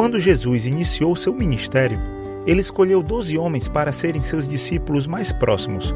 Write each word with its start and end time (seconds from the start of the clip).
Quando 0.00 0.18
Jesus 0.18 0.64
iniciou 0.64 1.14
seu 1.14 1.30
ministério, 1.30 2.00
ele 2.46 2.62
escolheu 2.62 3.02
doze 3.02 3.36
homens 3.36 3.68
para 3.68 3.92
serem 3.92 4.22
seus 4.22 4.48
discípulos 4.48 5.06
mais 5.06 5.30
próximos. 5.30 5.94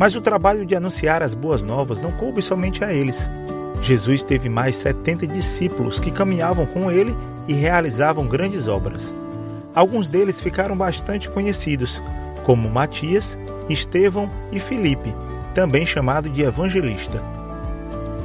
Mas 0.00 0.16
o 0.16 0.20
trabalho 0.20 0.66
de 0.66 0.74
anunciar 0.74 1.22
as 1.22 1.32
boas 1.32 1.62
novas 1.62 2.00
não 2.00 2.10
coube 2.10 2.42
somente 2.42 2.82
a 2.82 2.92
eles. 2.92 3.30
Jesus 3.80 4.20
teve 4.20 4.48
mais 4.48 4.74
setenta 4.74 5.28
discípulos 5.28 6.00
que 6.00 6.10
caminhavam 6.10 6.66
com 6.66 6.90
ele 6.90 7.16
e 7.46 7.52
realizavam 7.52 8.26
grandes 8.26 8.66
obras. 8.66 9.14
Alguns 9.72 10.08
deles 10.08 10.40
ficaram 10.40 10.76
bastante 10.76 11.30
conhecidos, 11.30 12.02
como 12.42 12.68
Matias, 12.68 13.38
Estevão 13.68 14.28
e 14.50 14.58
Filipe, 14.58 15.14
também 15.54 15.86
chamado 15.86 16.28
de 16.28 16.42
evangelista. 16.42 17.22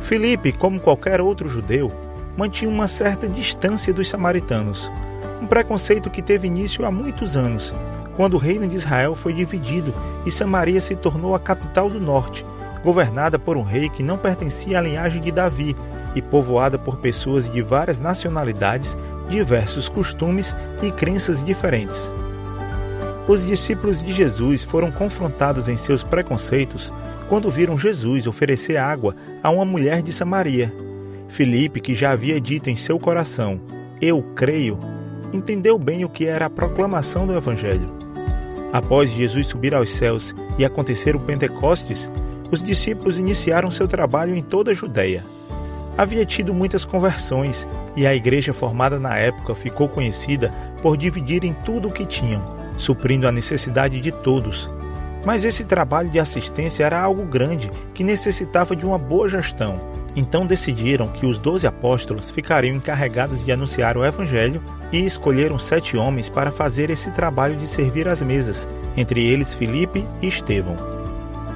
Filipe, 0.02 0.52
como 0.52 0.80
qualquer 0.80 1.22
outro 1.22 1.48
judeu, 1.48 1.92
mantinha 2.36 2.72
uma 2.72 2.88
certa 2.88 3.28
distância 3.28 3.94
dos 3.94 4.10
samaritanos, 4.10 4.90
um 5.42 5.48
preconceito 5.48 6.10
que 6.10 6.22
teve 6.22 6.48
início 6.48 6.86
há 6.86 6.92
muitos 6.92 7.36
anos, 7.36 7.74
quando 8.16 8.36
o 8.36 8.38
reino 8.38 8.68
de 8.68 8.76
Israel 8.76 9.16
foi 9.16 9.34
dividido 9.34 9.94
e 10.26 10.32
Samaria 10.32 10.80
se 10.80 10.96
tornou 10.96 11.34
a 11.34 11.40
capital 11.40 11.90
do 11.90 12.00
norte, 12.00 12.46
governada 12.84 13.40
por 13.40 13.58
um 13.58 13.64
rei 13.64 13.90
que 13.90 14.04
não 14.04 14.18
pertencia 14.18 14.78
à 14.78 14.82
linhagem 14.82 15.22
de 15.22 15.32
Davi 15.32 15.76
e 16.14 16.22
povoada 16.22 16.78
por 16.78 16.98
pessoas 16.98 17.50
de 17.50 17.62
várias 17.62 18.00
nacionalidades, 18.00 18.98
diversos 19.30 19.90
costumes 19.90 20.56
e 20.84 20.92
crenças 20.92 21.42
diferentes. 21.44 22.12
Os 23.28 23.46
discípulos 23.46 24.02
de 24.02 24.12
Jesus 24.12 24.64
foram 24.64 24.92
confrontados 24.92 25.68
em 25.68 25.78
seus 25.78 26.04
preconceitos 26.04 26.92
quando 27.30 27.50
viram 27.50 27.80
Jesus 27.80 28.28
oferecer 28.28 28.78
água 28.78 29.16
a 29.42 29.50
uma 29.50 29.64
mulher 29.64 30.02
de 30.02 30.12
Samaria. 30.12 30.74
Filipe, 31.30 31.80
que 31.80 31.96
já 31.96 32.12
havia 32.12 32.42
dito 32.42 32.70
em 32.70 32.76
seu 32.76 33.00
coração: 33.00 33.62
Eu 34.02 34.22
creio, 34.36 34.78
entendeu 35.34 35.78
bem 35.78 36.06
o 36.06 36.10
que 36.10 36.26
era 36.26 36.46
a 36.46 36.50
proclamação 36.50 37.26
do 37.26 37.36
Evangelho. 37.36 37.90
Após 38.72 39.12
Jesus 39.12 39.48
subir 39.48 39.74
aos 39.74 39.92
céus 39.92 40.34
e 40.58 40.64
acontecer 40.64 41.16
o 41.16 41.20
Pentecostes, 41.20 42.10
os 42.52 42.64
discípulos 42.64 43.20
iniciaram 43.20 43.72
seu 43.72 43.88
trabalho 43.88 44.36
em 44.36 44.42
toda 44.42 44.72
a 44.72 44.74
Judéia. 44.74 45.24
Havia 45.98 46.26
tido 46.26 46.54
muitas 46.54 46.86
conversões 46.86 47.68
e 47.96 48.08
a 48.08 48.16
igreja 48.16 48.54
formada 48.54 48.98
na 48.98 49.18
época 49.18 49.54
ficou 49.54 49.90
conhecida 49.90 50.54
por 50.82 50.96
dividir 50.98 51.44
em 51.44 51.54
tudo 51.54 51.90
o 51.90 51.92
que 51.92 52.06
tinham, 52.06 52.42
suprindo 52.78 53.28
a 53.28 53.32
necessidade 53.32 54.00
de 54.00 54.12
todos. 54.12 54.70
Mas 55.26 55.46
esse 55.46 55.66
trabalho 55.66 56.10
de 56.10 56.20
assistência 56.20 56.86
era 56.86 57.00
algo 57.00 57.24
grande 57.24 57.70
que 57.94 58.04
necessitava 58.04 58.76
de 58.76 58.86
uma 58.86 58.98
boa 58.98 59.30
gestão. 59.30 59.78
Então 60.16 60.46
decidiram 60.46 61.08
que 61.08 61.26
os 61.26 61.38
doze 61.38 61.66
apóstolos 61.66 62.30
ficariam 62.30 62.76
encarregados 62.76 63.44
de 63.44 63.52
anunciar 63.52 63.98
o 63.98 64.06
Evangelho 64.06 64.62
e 64.92 65.06
escolheram 65.06 65.58
sete 65.58 65.96
homens 65.96 66.30
para 66.30 66.52
fazer 66.52 66.90
esse 66.90 67.12
trabalho 67.12 67.56
de 67.56 67.68
servir 67.68 68.08
as 68.08 68.22
mesas, 68.22 68.68
entre 68.98 69.26
eles 69.26 69.54
Filipe 69.54 70.06
e 70.22 70.28
Estevão. 70.28 70.76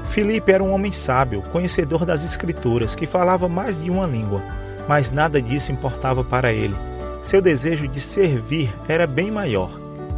Filipe 0.10 0.52
era 0.52 0.64
um 0.64 0.72
homem 0.72 0.92
sábio, 0.92 1.42
conhecedor 1.52 2.06
das 2.06 2.24
Escrituras, 2.24 2.96
que 2.96 3.06
falava 3.06 3.50
mais 3.50 3.84
de 3.84 3.92
uma 3.92 4.08
língua, 4.08 4.42
mas 4.88 5.12
nada 5.12 5.42
disso 5.42 5.74
importava 5.74 6.24
para 6.24 6.54
ele. 6.54 6.76
Seu 7.22 7.42
desejo 7.42 7.88
de 7.88 8.00
servir 8.00 8.74
era 8.88 9.06
bem 9.06 9.30
maior, 9.30 9.70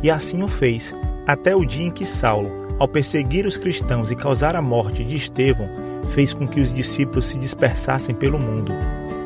e 0.04 0.12
assim 0.12 0.44
o 0.44 0.48
fez, 0.48 0.94
até 1.26 1.56
o 1.56 1.66
dia 1.66 1.88
em 1.88 1.92
que 1.92 2.06
Saulo, 2.06 2.68
ao 2.78 2.88
perseguir 2.88 3.48
os 3.48 3.58
cristãos 3.58 4.12
e 4.12 4.16
causar 4.16 4.56
a 4.56 4.62
morte 4.62 5.04
de 5.04 5.16
Estevão, 5.16 5.68
fez 6.10 6.34
com 6.34 6.48
que 6.48 6.60
os 6.60 6.74
discípulos 6.74 7.26
se 7.26 7.38
dispersassem 7.38 8.16
pelo 8.16 8.40
mundo. 8.40 8.72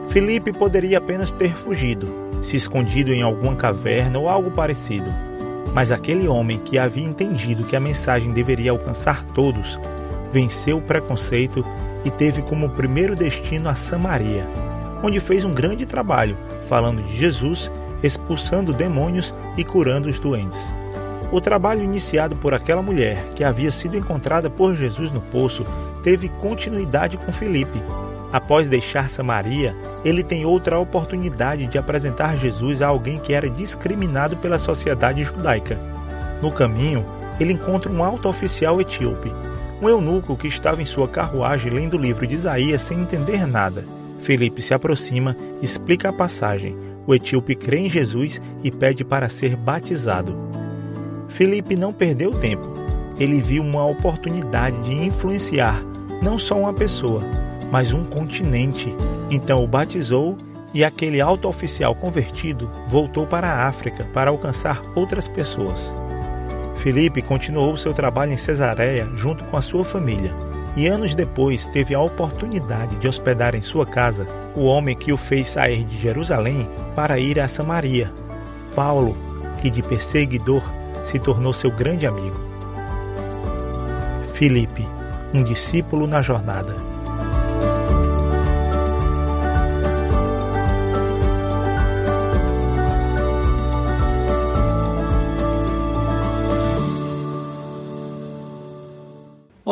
Filipe 0.10 0.52
poderia 0.52 0.98
apenas 0.98 1.32
ter 1.32 1.54
fugido, 1.54 2.08
se 2.42 2.58
escondido 2.58 3.14
em 3.14 3.22
alguma 3.22 3.56
caverna 3.56 4.20
ou 4.20 4.28
algo 4.28 4.52
parecido. 4.52 5.09
Mas 5.74 5.92
aquele 5.92 6.28
homem 6.28 6.59
que 6.59 6.78
havia 6.78 7.06
entendido 7.06 7.64
que 7.64 7.76
a 7.76 7.80
mensagem 7.80 8.31
deveria 8.31 8.72
alcançar 8.72 9.24
todos, 9.34 9.80
venceu 10.31 10.78
o 10.78 10.81
preconceito 10.81 11.64
e 12.03 12.12
teve 12.12 12.41
como 12.41 12.70
primeiro 12.70 13.16
destino 13.16 13.70
a 13.70 13.75
Samaria, 13.75 14.46
onde 15.03 15.20
fez 15.20 15.46
um 15.46 15.53
grande 15.53 15.86
trabalho, 15.86 16.38
falando 16.68 17.02
de 17.03 17.16
Jesus, 17.16 17.72
expulsando 18.03 18.74
demônios 18.74 19.34
e 19.58 19.64
curando 19.64 20.09
os 20.09 20.20
doentes. 20.20 20.75
O 21.31 21.40
trabalho 21.40 21.84
iniciado 21.84 22.36
por 22.36 22.53
aquela 22.53 22.81
mulher, 22.81 23.24
que 23.36 23.44
havia 23.44 23.72
sido 23.72 23.96
encontrada 23.96 24.50
por 24.50 24.75
Jesus 24.75 25.12
no 25.12 25.22
poço, 25.22 25.66
teve 26.03 26.29
continuidade 26.29 27.17
com 27.17 27.31
Filipe. 27.31 27.81
Após 28.31 28.69
deixar 28.69 29.09
Samaria, 29.09 29.75
ele 30.06 30.23
tem 30.23 30.45
outra 30.45 30.79
oportunidade 30.79 31.67
de 31.67 31.78
apresentar 31.78 32.38
Jesus 32.38 32.81
a 32.81 32.88
alguém 32.88 33.19
que 33.19 33.34
era 33.34 33.50
discriminado 33.50 34.38
pela 34.38 34.57
sociedade 34.57 35.23
judaica. 35.23 35.78
No 36.41 36.51
caminho, 36.51 37.06
ele 37.40 37.53
encontra 37.53 37.91
um 37.91 38.03
alto 38.03 38.29
oficial 38.29 38.79
etíope, 38.79 39.31
um 39.81 39.90
eunuco 39.90 40.38
que 40.38 40.47
estava 40.47 40.81
em 40.81 40.85
sua 40.85 41.07
carruagem 41.07 41.72
lendo 41.72 41.97
o 41.97 42.01
livro 42.01 42.25
de 42.25 42.35
Isaías 42.35 42.81
sem 42.81 43.01
entender 43.01 43.45
nada. 43.45 43.84
Felipe 44.22 44.61
se 44.61 44.73
aproxima, 44.73 45.35
explica 45.61 46.09
a 46.09 46.13
passagem. 46.13 46.75
O 47.06 47.13
etíope 47.13 47.56
crê 47.56 47.79
em 47.79 47.90
Jesus 47.90 48.41
e 48.63 48.72
pede 48.72 49.03
para 49.03 49.28
ser 49.28 49.56
batizado. 49.56 50.35
Felipe 51.28 51.75
não 51.75 51.91
perdeu 51.91 52.31
tempo. 52.31 52.72
Ele 53.19 53.41
viu 53.41 53.63
uma 53.63 53.85
oportunidade 53.85 54.78
de 54.84 54.94
influenciar 54.94 55.91
não 56.22 56.38
só 56.38 56.58
uma 56.58 56.74
pessoa, 56.74 57.22
mas 57.72 57.94
um 57.94 58.04
continente. 58.04 58.94
Então 59.30 59.64
o 59.64 59.68
batizou 59.68 60.38
e 60.74 60.84
aquele 60.84 61.20
alto 61.20 61.48
oficial 61.48 61.96
convertido 61.96 62.70
voltou 62.88 63.26
para 63.26 63.48
a 63.48 63.68
África 63.68 64.08
para 64.14 64.30
alcançar 64.30 64.82
outras 64.96 65.28
pessoas. 65.28 65.92
Felipe 66.76 67.22
continuou 67.22 67.78
seu 67.78 67.94
trabalho 67.94 68.34
em 68.34 68.38
Cesareia 68.38 69.08
junto 69.16 69.44
com 69.46 69.58
a 69.58 69.62
sua 69.62 69.86
família, 69.86 70.34
e 70.76 70.88
anos 70.88 71.14
depois 71.14 71.66
teve 71.68 71.94
a 71.94 72.00
oportunidade 72.00 72.96
de 72.96 73.08
hospedar 73.08 73.56
em 73.56 73.62
sua 73.62 73.86
casa 73.86 74.26
o 74.56 74.64
homem 74.64 74.96
que 74.96 75.12
o 75.12 75.18
fez 75.18 75.50
sair 75.50 75.84
de 75.84 75.98
Jerusalém 75.98 76.68
para 76.96 77.20
ir 77.20 77.40
a 77.40 77.48
Samaria, 77.48 78.12
Paulo, 78.74 79.16
que 79.62 79.70
de 79.70 79.84
perseguidor 79.84 80.64
se 81.03 81.20
tornou 81.20 81.53
seu 81.53 81.70
grande 81.70 82.08
amigo. 82.08 82.40
Felipe, 84.34 84.88
um 85.34 85.44
discípulo 85.44 86.08
na 86.08 86.22
jornada. 86.22 86.91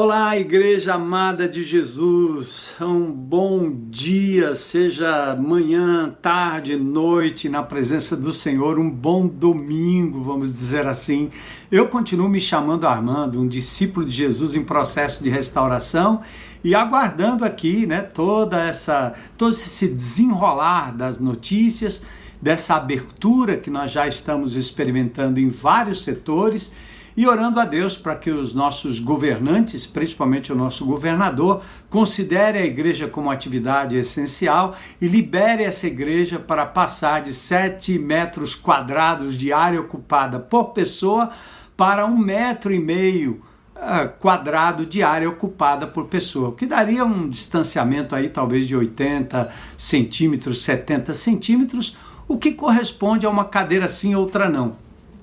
Olá, 0.09 0.35
igreja 0.35 0.95
amada 0.95 1.47
de 1.47 1.63
Jesus. 1.63 2.73
Um 2.81 3.11
bom 3.11 3.71
dia, 3.91 4.55
seja 4.55 5.35
manhã, 5.35 6.09
tarde, 6.19 6.75
noite, 6.75 7.47
na 7.47 7.61
presença 7.61 8.17
do 8.17 8.33
Senhor. 8.33 8.79
Um 8.79 8.89
bom 8.89 9.27
domingo, 9.27 10.23
vamos 10.23 10.51
dizer 10.51 10.87
assim. 10.87 11.29
Eu 11.71 11.89
continuo 11.89 12.27
me 12.27 12.41
chamando 12.41 12.87
Armando, 12.87 13.39
um 13.39 13.47
discípulo 13.47 14.03
de 14.03 14.15
Jesus 14.15 14.55
em 14.55 14.63
processo 14.63 15.21
de 15.21 15.29
restauração 15.29 16.21
e 16.63 16.73
aguardando 16.73 17.45
aqui, 17.45 17.85
né, 17.85 18.01
toda 18.01 18.59
essa 18.63 19.13
todo 19.37 19.51
esse 19.51 19.87
desenrolar 19.89 20.91
das 20.91 21.19
notícias, 21.19 22.01
dessa 22.41 22.73
abertura 22.73 23.57
que 23.57 23.69
nós 23.69 23.91
já 23.91 24.07
estamos 24.07 24.55
experimentando 24.55 25.39
em 25.39 25.49
vários 25.49 26.01
setores 26.01 26.71
e 27.15 27.27
orando 27.27 27.59
a 27.59 27.65
Deus 27.65 27.95
para 27.95 28.15
que 28.15 28.31
os 28.31 28.53
nossos 28.53 28.99
governantes, 28.99 29.85
principalmente 29.85 30.51
o 30.51 30.55
nosso 30.55 30.85
governador, 30.85 31.61
considere 31.89 32.57
a 32.57 32.65
igreja 32.65 33.07
como 33.07 33.31
atividade 33.31 33.97
essencial 33.97 34.75
e 35.01 35.07
libere 35.07 35.63
essa 35.63 35.87
igreja 35.87 36.39
para 36.39 36.65
passar 36.65 37.21
de 37.21 37.33
7 37.33 37.97
metros 37.99 38.55
quadrados 38.55 39.35
de 39.35 39.51
área 39.51 39.81
ocupada 39.81 40.39
por 40.39 40.65
pessoa 40.65 41.29
para 41.75 42.05
um 42.05 42.17
metro 42.17 42.73
e 42.73 42.79
meio 42.79 43.41
ah, 43.81 44.07
quadrado 44.07 44.85
de 44.85 45.01
área 45.01 45.29
ocupada 45.29 45.87
por 45.87 46.07
pessoa, 46.07 46.49
o 46.49 46.51
que 46.51 46.65
daria 46.65 47.05
um 47.05 47.29
distanciamento 47.29 48.13
aí 48.13 48.27
talvez 48.27 48.67
de 48.67 48.75
80 48.75 49.49
centímetros, 49.77 50.61
70 50.63 51.13
centímetros, 51.13 51.97
o 52.27 52.37
que 52.37 52.51
corresponde 52.51 53.25
a 53.25 53.29
uma 53.29 53.45
cadeira 53.45 53.87
sim, 53.87 54.15
outra 54.15 54.49
não. 54.49 54.75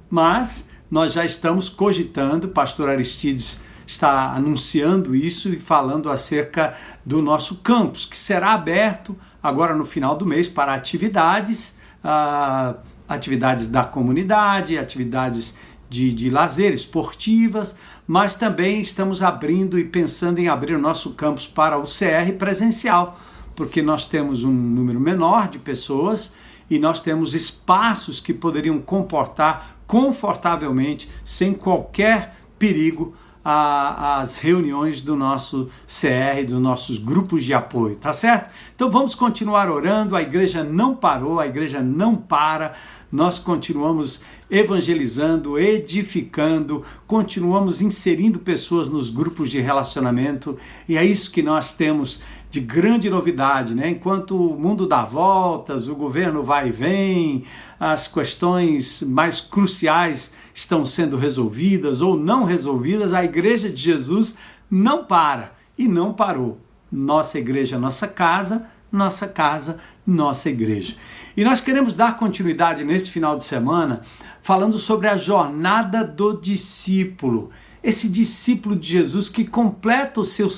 Mas 0.08 0.65
nós 0.90 1.12
já 1.12 1.24
estamos 1.24 1.68
cogitando, 1.68 2.48
pastor 2.48 2.88
Aristides 2.88 3.60
está 3.86 4.32
anunciando 4.32 5.14
isso 5.14 5.48
e 5.48 5.58
falando 5.58 6.10
acerca 6.10 6.74
do 7.04 7.22
nosso 7.22 7.56
campus, 7.56 8.04
que 8.04 8.18
será 8.18 8.52
aberto 8.52 9.16
agora 9.42 9.74
no 9.74 9.84
final 9.84 10.16
do 10.16 10.26
mês 10.26 10.48
para 10.48 10.74
atividades, 10.74 11.76
uh, 12.04 12.76
atividades 13.08 13.68
da 13.68 13.84
comunidade, 13.84 14.76
atividades 14.76 15.56
de, 15.88 16.12
de 16.12 16.30
lazer, 16.30 16.74
esportivas, 16.74 17.76
mas 18.06 18.34
também 18.34 18.80
estamos 18.80 19.22
abrindo 19.22 19.78
e 19.78 19.84
pensando 19.84 20.40
em 20.40 20.48
abrir 20.48 20.74
o 20.74 20.80
nosso 20.80 21.10
campus 21.10 21.46
para 21.46 21.78
o 21.78 21.84
CR 21.84 22.32
presencial, 22.36 23.18
porque 23.54 23.80
nós 23.80 24.06
temos 24.06 24.42
um 24.42 24.52
número 24.52 24.98
menor 24.98 25.48
de 25.48 25.58
pessoas 25.60 26.32
e 26.70 26.78
nós 26.78 27.00
temos 27.00 27.34
espaços 27.34 28.20
que 28.20 28.34
poderiam 28.34 28.78
comportar 28.78 29.76
confortavelmente, 29.86 31.08
sem 31.24 31.54
qualquer 31.54 32.36
perigo, 32.58 33.14
a, 33.48 34.18
as 34.18 34.38
reuniões 34.38 35.00
do 35.00 35.14
nosso 35.14 35.70
CR, 35.86 36.44
dos 36.44 36.60
nossos 36.60 36.98
grupos 36.98 37.44
de 37.44 37.54
apoio, 37.54 37.94
tá 37.94 38.12
certo? 38.12 38.50
Então 38.74 38.90
vamos 38.90 39.14
continuar 39.14 39.70
orando, 39.70 40.16
a 40.16 40.22
igreja 40.22 40.64
não 40.64 40.96
parou, 40.96 41.38
a 41.38 41.46
igreja 41.46 41.80
não 41.80 42.16
para, 42.16 42.72
nós 43.12 43.38
continuamos 43.38 44.20
evangelizando, 44.50 45.56
edificando, 45.56 46.84
continuamos 47.06 47.80
inserindo 47.80 48.40
pessoas 48.40 48.88
nos 48.88 49.10
grupos 49.10 49.48
de 49.48 49.60
relacionamento. 49.60 50.58
E 50.88 50.96
é 50.96 51.04
isso 51.04 51.30
que 51.30 51.42
nós 51.42 51.72
temos 51.72 52.20
de 52.56 52.60
grande 52.62 53.10
novidade, 53.10 53.74
né? 53.74 53.90
Enquanto 53.90 54.34
o 54.34 54.58
mundo 54.58 54.86
dá 54.86 55.04
voltas, 55.04 55.88
o 55.88 55.94
governo 55.94 56.42
vai 56.42 56.68
e 56.68 56.72
vem, 56.72 57.44
as 57.78 58.08
questões 58.08 59.02
mais 59.02 59.42
cruciais 59.42 60.32
estão 60.54 60.82
sendo 60.82 61.18
resolvidas 61.18 62.00
ou 62.00 62.16
não 62.16 62.44
resolvidas, 62.44 63.12
a 63.12 63.22
Igreja 63.22 63.68
de 63.68 63.76
Jesus 63.76 64.36
não 64.70 65.04
para 65.04 65.52
e 65.76 65.86
não 65.86 66.14
parou. 66.14 66.58
Nossa 66.90 67.38
igreja, 67.38 67.78
nossa 67.78 68.08
casa, 68.08 68.66
nossa 68.90 69.28
casa, 69.28 69.78
nossa 70.06 70.48
igreja. 70.48 70.96
E 71.36 71.44
nós 71.44 71.60
queremos 71.60 71.92
dar 71.92 72.16
continuidade 72.16 72.84
nesse 72.84 73.10
final 73.10 73.36
de 73.36 73.44
semana 73.44 74.00
falando 74.40 74.78
sobre 74.78 75.08
a 75.08 75.16
jornada 75.18 76.02
do 76.02 76.40
discípulo. 76.40 77.50
Esse 77.82 78.08
discípulo 78.08 78.74
de 78.74 78.88
Jesus 78.88 79.28
que 79.28 79.44
completa 79.44 80.20
o 80.22 80.24
seu 80.24 80.48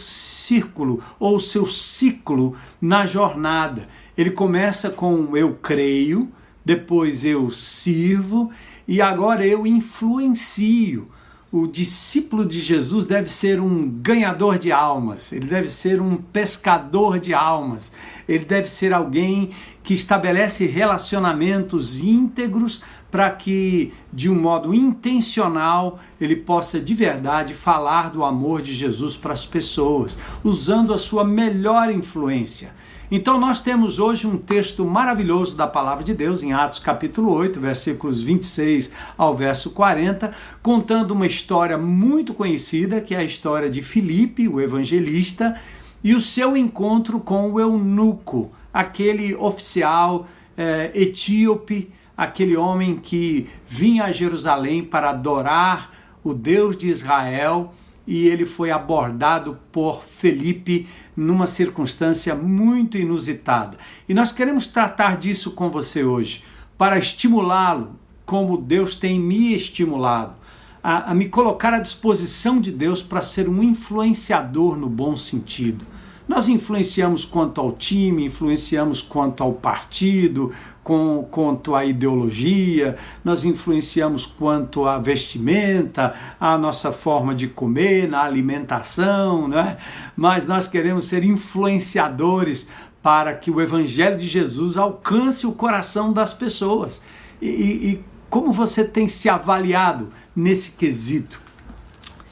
círculo 0.49 1.01
ou 1.21 1.39
seu 1.39 1.67
ciclo 1.67 2.57
na 2.81 3.05
jornada. 3.05 3.87
Ele 4.17 4.31
começa 4.31 4.91
com 4.91 5.37
eu 5.37 5.55
creio, 5.55 6.29
depois 6.65 7.25
eu 7.25 7.51
sirvo 7.51 8.51
e 8.87 9.01
agora 9.03 9.47
eu 9.47 9.67
influencio 9.67 11.09
o 11.51 11.67
discípulo 11.67 12.45
de 12.45 12.61
Jesus 12.61 13.07
deve 13.07 13.29
ser 13.31 13.59
um 13.59 13.89
ganhador 13.89 14.59
de 14.59 14.71
almas, 14.71 15.33
ele 15.33 15.47
deve 15.47 15.69
ser 15.69 16.01
um 16.01 16.17
pescador 16.17 17.19
de 17.19 17.33
almas, 17.33 17.91
ele 18.29 18.45
deve 18.45 18.69
ser 18.69 18.93
alguém 18.93 19.51
que 19.83 19.95
estabelece 19.95 20.67
relacionamentos 20.67 22.03
íntegros 22.03 22.83
para 23.11 23.31
que, 23.31 23.93
de 24.13 24.31
um 24.31 24.35
modo 24.35 24.75
intencional, 24.75 25.99
ele 26.21 26.37
possa 26.37 26.79
de 26.79 26.95
verdade 26.95 27.55
falar 27.55 28.11
do 28.11 28.23
amor 28.23 28.61
de 28.61 28.75
Jesus 28.75 29.17
para 29.17 29.33
as 29.33 29.47
pessoas, 29.47 30.19
usando 30.45 30.93
a 30.93 30.99
sua 30.99 31.25
melhor 31.25 31.91
influência. 31.91 32.73
Então 33.11 33.41
nós 33.41 33.63
temos 33.63 33.99
hoje 33.99 34.27
um 34.27 34.37
texto 34.37 34.85
maravilhoso 34.85 35.57
da 35.57 35.67
palavra 35.67 36.05
de 36.05 36.13
Deus 36.13 36.43
em 36.43 36.53
Atos 36.53 36.79
capítulo 36.79 37.33
8, 37.33 37.59
versículos 37.59 38.23
26 38.23 38.91
ao 39.17 39.35
verso 39.35 39.71
40, 39.71 40.35
contando 40.63 41.13
uma 41.13 41.27
história 41.27 41.79
muito 41.79 42.35
conhecida, 42.35 43.01
que 43.01 43.15
é 43.15 43.19
a 43.19 43.25
história 43.25 43.71
de 43.71 43.81
Filipe, 43.81 44.47
o 44.47 44.61
evangelista, 44.61 45.59
e 46.05 46.15
o 46.15 46.21
seu 46.21 46.55
encontro 46.55 47.19
com 47.19 47.51
o 47.51 47.59
eunuco, 47.59 48.53
aquele 48.73 49.35
oficial 49.35 50.27
é, 50.55 50.91
etíope, 50.95 51.91
aquele 52.19 52.57
homem 52.57 52.97
que 52.97 53.49
vinha 53.65 54.07
a 54.07 54.11
Jerusalém 54.11 54.83
para 54.83 55.11
adorar 55.11 55.93
o 56.25 56.35
Deus 56.35 56.77
de 56.77 56.89
Israel 56.89 57.73
e 58.05 58.27
ele 58.27 58.45
foi 58.45 58.73
abordado 58.73 59.57
por 59.71 60.03
Felipe 60.03 60.89
numa 61.17 61.47
circunstância 61.47 62.35
muito 62.35 62.99
inusitada. 62.99 63.79
E 64.09 64.15
nós 64.15 64.33
queremos 64.33 64.67
tratar 64.67 65.17
disso 65.17 65.53
com 65.53 65.71
você 65.71 66.03
hoje, 66.03 66.43
para 66.77 66.99
estimulá-lo, 66.99 67.93
como 68.27 68.57
Deus 68.57 68.97
tem 68.97 69.21
me 69.21 69.55
estimulado, 69.55 70.35
a, 70.83 71.13
a 71.13 71.15
me 71.15 71.29
colocar 71.29 71.73
à 71.73 71.79
disposição 71.79 72.61
de 72.61 72.73
Deus 72.73 73.01
para 73.01 73.23
ser 73.23 73.49
um 73.49 73.63
influenciador 73.63 74.77
no 74.77 74.89
bom 74.89 75.15
sentido 75.15 75.87
nós 76.29 76.47
influenciamos 76.47 77.25
quanto 77.25 77.59
ao 77.59 77.73
time, 77.73 78.27
influenciamos 78.27 79.01
quanto 79.01 79.43
ao 79.43 79.55
partido, 79.55 80.53
com, 80.85 81.27
quanto 81.31 81.75
à 81.75 81.87
ideologia, 81.87 82.97
nós 83.25 83.47
influenciamos 83.47 84.27
quanto 84.27 84.85
à 84.85 84.99
vestimenta, 84.99 86.15
à 86.39 86.59
nossa 86.59 86.93
forma 86.93 87.35
de 87.35 87.49
comer, 87.49 88.07
na 88.07 88.23
alimentação, 88.23 89.49
né? 89.49 89.79
mas 90.15 90.47
nós 90.47 90.69
queremos 90.69 91.05
ser 91.05 91.25
influenciadores 91.25 92.69
para 93.03 93.33
que 93.33 93.51
o 93.51 93.61
Evangelho 93.61 94.19
de 94.19 94.27
Jesus 94.27 94.77
alcance 94.77 95.47
o 95.47 95.53
coração 95.53 96.13
das 96.13 96.35
pessoas. 96.35 97.01
E, 97.41 97.47
e 97.49 98.05
como 98.29 98.53
você 98.53 98.85
tem 98.85 99.09
se 99.09 99.31
avaliado 99.31 100.11
nesse 100.37 100.73
quesito? 100.73 101.41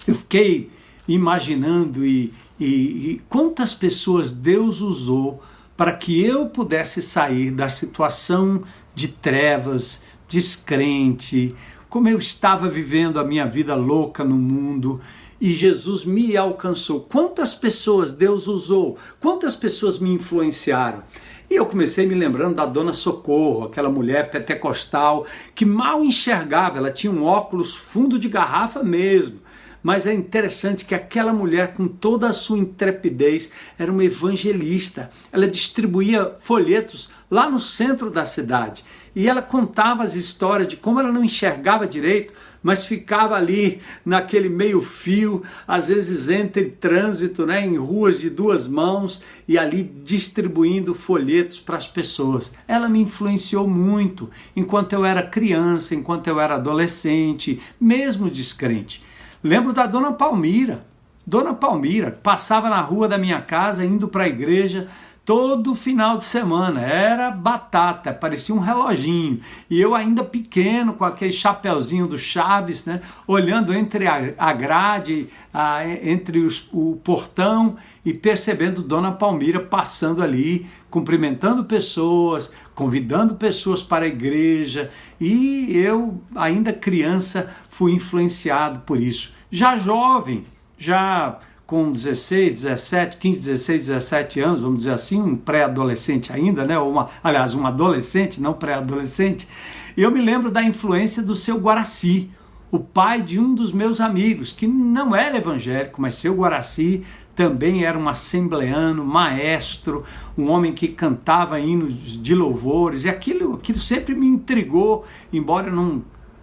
Eu 0.06 0.14
fiquei 0.14 0.70
imaginando 1.08 2.04
e, 2.04 2.32
e, 2.58 2.64
e 2.64 3.22
quantas 3.28 3.74
pessoas 3.74 4.32
Deus 4.32 4.80
usou 4.80 5.42
para 5.76 5.92
que 5.92 6.22
eu 6.22 6.46
pudesse 6.46 7.02
sair 7.02 7.50
da 7.50 7.68
situação 7.68 8.62
de 8.94 9.08
trevas, 9.08 10.02
descrente, 10.28 11.54
como 11.88 12.08
eu 12.08 12.18
estava 12.18 12.68
vivendo 12.68 13.20
a 13.20 13.24
minha 13.24 13.44
vida 13.44 13.74
louca 13.74 14.24
no 14.24 14.36
mundo 14.36 15.00
e 15.38 15.52
Jesus 15.52 16.04
me 16.04 16.34
alcançou. 16.36 17.00
Quantas 17.00 17.54
pessoas 17.54 18.10
Deus 18.10 18.46
usou? 18.46 18.96
Quantas 19.20 19.54
pessoas 19.54 19.98
me 19.98 20.10
influenciaram? 20.10 21.02
E 21.48 21.54
eu 21.54 21.66
comecei 21.66 22.06
me 22.06 22.14
lembrando 22.14 22.56
da 22.56 22.66
Dona 22.66 22.92
Socorro, 22.92 23.66
aquela 23.66 23.90
mulher 23.90 24.30
pentecostal 24.30 25.26
que 25.54 25.64
mal 25.64 26.02
enxergava, 26.02 26.78
ela 26.78 26.90
tinha 26.90 27.12
um 27.12 27.22
óculos 27.22 27.76
fundo 27.76 28.18
de 28.18 28.28
garrafa 28.28 28.82
mesmo 28.82 29.40
mas 29.86 30.04
é 30.04 30.12
interessante 30.12 30.84
que 30.84 30.96
aquela 30.96 31.32
mulher, 31.32 31.72
com 31.72 31.86
toda 31.86 32.26
a 32.26 32.32
sua 32.32 32.58
intrepidez, 32.58 33.52
era 33.78 33.92
uma 33.92 34.04
evangelista. 34.04 35.12
Ela 35.30 35.46
distribuía 35.46 36.34
folhetos 36.40 37.10
lá 37.30 37.48
no 37.48 37.60
centro 37.60 38.10
da 38.10 38.26
cidade. 38.26 38.82
E 39.14 39.28
ela 39.28 39.40
contava 39.40 40.02
as 40.02 40.16
histórias 40.16 40.66
de 40.66 40.76
como 40.76 40.98
ela 40.98 41.12
não 41.12 41.22
enxergava 41.22 41.86
direito, 41.86 42.34
mas 42.64 42.84
ficava 42.84 43.36
ali 43.36 43.80
naquele 44.04 44.48
meio-fio, 44.48 45.44
às 45.68 45.86
vezes 45.86 46.28
entre 46.30 46.64
trânsito, 46.64 47.46
né, 47.46 47.64
em 47.64 47.76
ruas 47.76 48.18
de 48.18 48.28
duas 48.28 48.66
mãos 48.66 49.22
e 49.46 49.56
ali 49.56 49.84
distribuindo 49.84 50.96
folhetos 50.96 51.60
para 51.60 51.76
as 51.76 51.86
pessoas. 51.86 52.52
Ela 52.66 52.88
me 52.88 52.98
influenciou 52.98 53.68
muito 53.68 54.28
enquanto 54.56 54.94
eu 54.94 55.04
era 55.04 55.22
criança, 55.22 55.94
enquanto 55.94 56.26
eu 56.26 56.40
era 56.40 56.56
adolescente, 56.56 57.62
mesmo 57.80 58.28
descrente. 58.28 59.00
Lembro 59.42 59.72
da 59.72 59.86
dona 59.86 60.12
Palmira. 60.12 60.84
Dona 61.26 61.52
Palmira 61.54 62.18
passava 62.22 62.70
na 62.70 62.80
rua 62.80 63.08
da 63.08 63.18
minha 63.18 63.40
casa 63.40 63.84
indo 63.84 64.06
para 64.06 64.24
a 64.24 64.28
igreja 64.28 64.86
todo 65.26 65.74
final 65.74 66.16
de 66.16 66.24
semana. 66.24 66.80
Era 66.80 67.32
batata, 67.32 68.14
parecia 68.14 68.54
um 68.54 68.60
reloginho. 68.60 69.40
E 69.68 69.80
eu 69.80 69.92
ainda 69.92 70.22
pequeno, 70.22 70.94
com 70.94 71.04
aquele 71.04 71.32
chapeuzinho 71.32 72.06
do 72.06 72.16
Chaves, 72.16 72.84
né? 72.84 73.02
olhando 73.26 73.74
entre 73.74 74.06
a, 74.06 74.52
grade, 74.52 75.26
a, 75.52 75.84
entre 75.84 76.38
os, 76.38 76.68
o 76.72 77.00
portão 77.02 77.76
e 78.04 78.14
percebendo 78.14 78.82
Dona 78.82 79.10
Palmira 79.10 79.58
passando 79.58 80.22
ali, 80.22 80.64
cumprimentando 80.88 81.64
pessoas, 81.64 82.52
convidando 82.76 83.34
pessoas 83.34 83.82
para 83.82 84.04
a 84.04 84.08
igreja. 84.08 84.90
E 85.18 85.74
eu, 85.74 86.20
ainda 86.36 86.72
criança, 86.72 87.50
fui 87.68 87.92
influenciado 87.92 88.80
por 88.80 89.00
isso. 89.00 89.34
Já 89.50 89.76
jovem, 89.78 90.44
já 90.78 91.38
com 91.66 91.90
16, 91.90 92.62
17, 92.62 93.16
15, 93.16 93.40
16, 93.40 93.86
17 93.86 94.40
anos, 94.40 94.60
vamos 94.60 94.76
dizer 94.76 94.92
assim, 94.92 95.20
um 95.20 95.34
pré-adolescente 95.34 96.32
ainda, 96.32 96.64
né? 96.64 96.78
Ou 96.78 96.88
uma, 96.88 97.08
aliás, 97.24 97.54
um 97.54 97.66
adolescente, 97.66 98.40
não 98.40 98.52
pré-adolescente. 98.52 99.48
Eu 99.96 100.12
me 100.12 100.20
lembro 100.20 100.50
da 100.50 100.62
influência 100.62 101.22
do 101.22 101.34
seu 101.34 101.58
Guaraci, 101.58 102.30
o 102.70 102.78
pai 102.78 103.22
de 103.22 103.40
um 103.40 103.54
dos 103.54 103.72
meus 103.72 104.00
amigos, 104.00 104.52
que 104.52 104.66
não 104.66 105.16
era 105.16 105.38
evangélico, 105.38 106.00
mas 106.00 106.16
seu 106.16 106.34
Guaraci 106.34 107.02
também 107.36 107.84
era 107.84 107.98
um 107.98 108.08
assembleano, 108.08 109.04
maestro, 109.04 110.02
um 110.36 110.50
homem 110.50 110.72
que 110.72 110.88
cantava 110.88 111.60
hinos 111.60 112.20
de 112.20 112.34
louvores, 112.34 113.04
e 113.04 113.10
aquilo, 113.10 113.54
aquilo 113.54 113.78
sempre 113.78 114.14
me 114.14 114.26
intrigou, 114.26 115.04
embora 115.30 115.68
eu 115.68 115.74
não, 115.74 116.02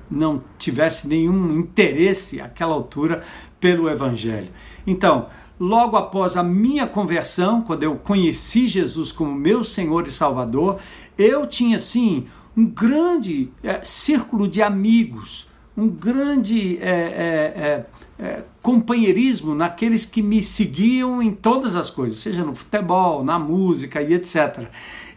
não 0.10 0.44
tivesse 0.60 1.08
nenhum 1.08 1.52
interesse 1.58 2.40
àquela 2.40 2.76
altura 2.76 3.22
pelo 3.60 3.90
evangelho. 3.90 4.50
Então, 4.86 5.26
logo 5.60 5.98
após 5.98 6.38
a 6.38 6.44
minha 6.44 6.86
conversão, 6.86 7.64
quando 7.64 7.82
eu 7.82 7.96
conheci 7.96 8.68
Jesus 8.68 9.12
como 9.12 9.34
meu 9.34 9.64
Senhor 9.64 10.06
e 10.06 10.12
Salvador, 10.12 10.78
eu 11.18 11.48
tinha 11.48 11.80
sim 11.80 12.28
um 12.56 12.68
grande 12.68 13.50
é, 13.64 13.84
círculo 13.84 14.48
de 14.48 14.62
amigos, 14.62 15.48
um 15.76 15.90
grande 15.90 16.78
é, 16.78 16.92
é, 16.92 17.86
é, 18.20 18.44
companheirismo 18.62 19.56
naqueles 19.56 20.06
que 20.06 20.22
me 20.22 20.42
seguiam 20.42 21.22
em 21.22 21.32
todas 21.32 21.76
as 21.76 21.90
coisas, 21.90 22.20
seja 22.20 22.44
no 22.44 22.54
futebol, 22.54 23.24
na 23.24 23.40
música 23.40 24.02
e 24.02 24.14
etc. 24.14 24.68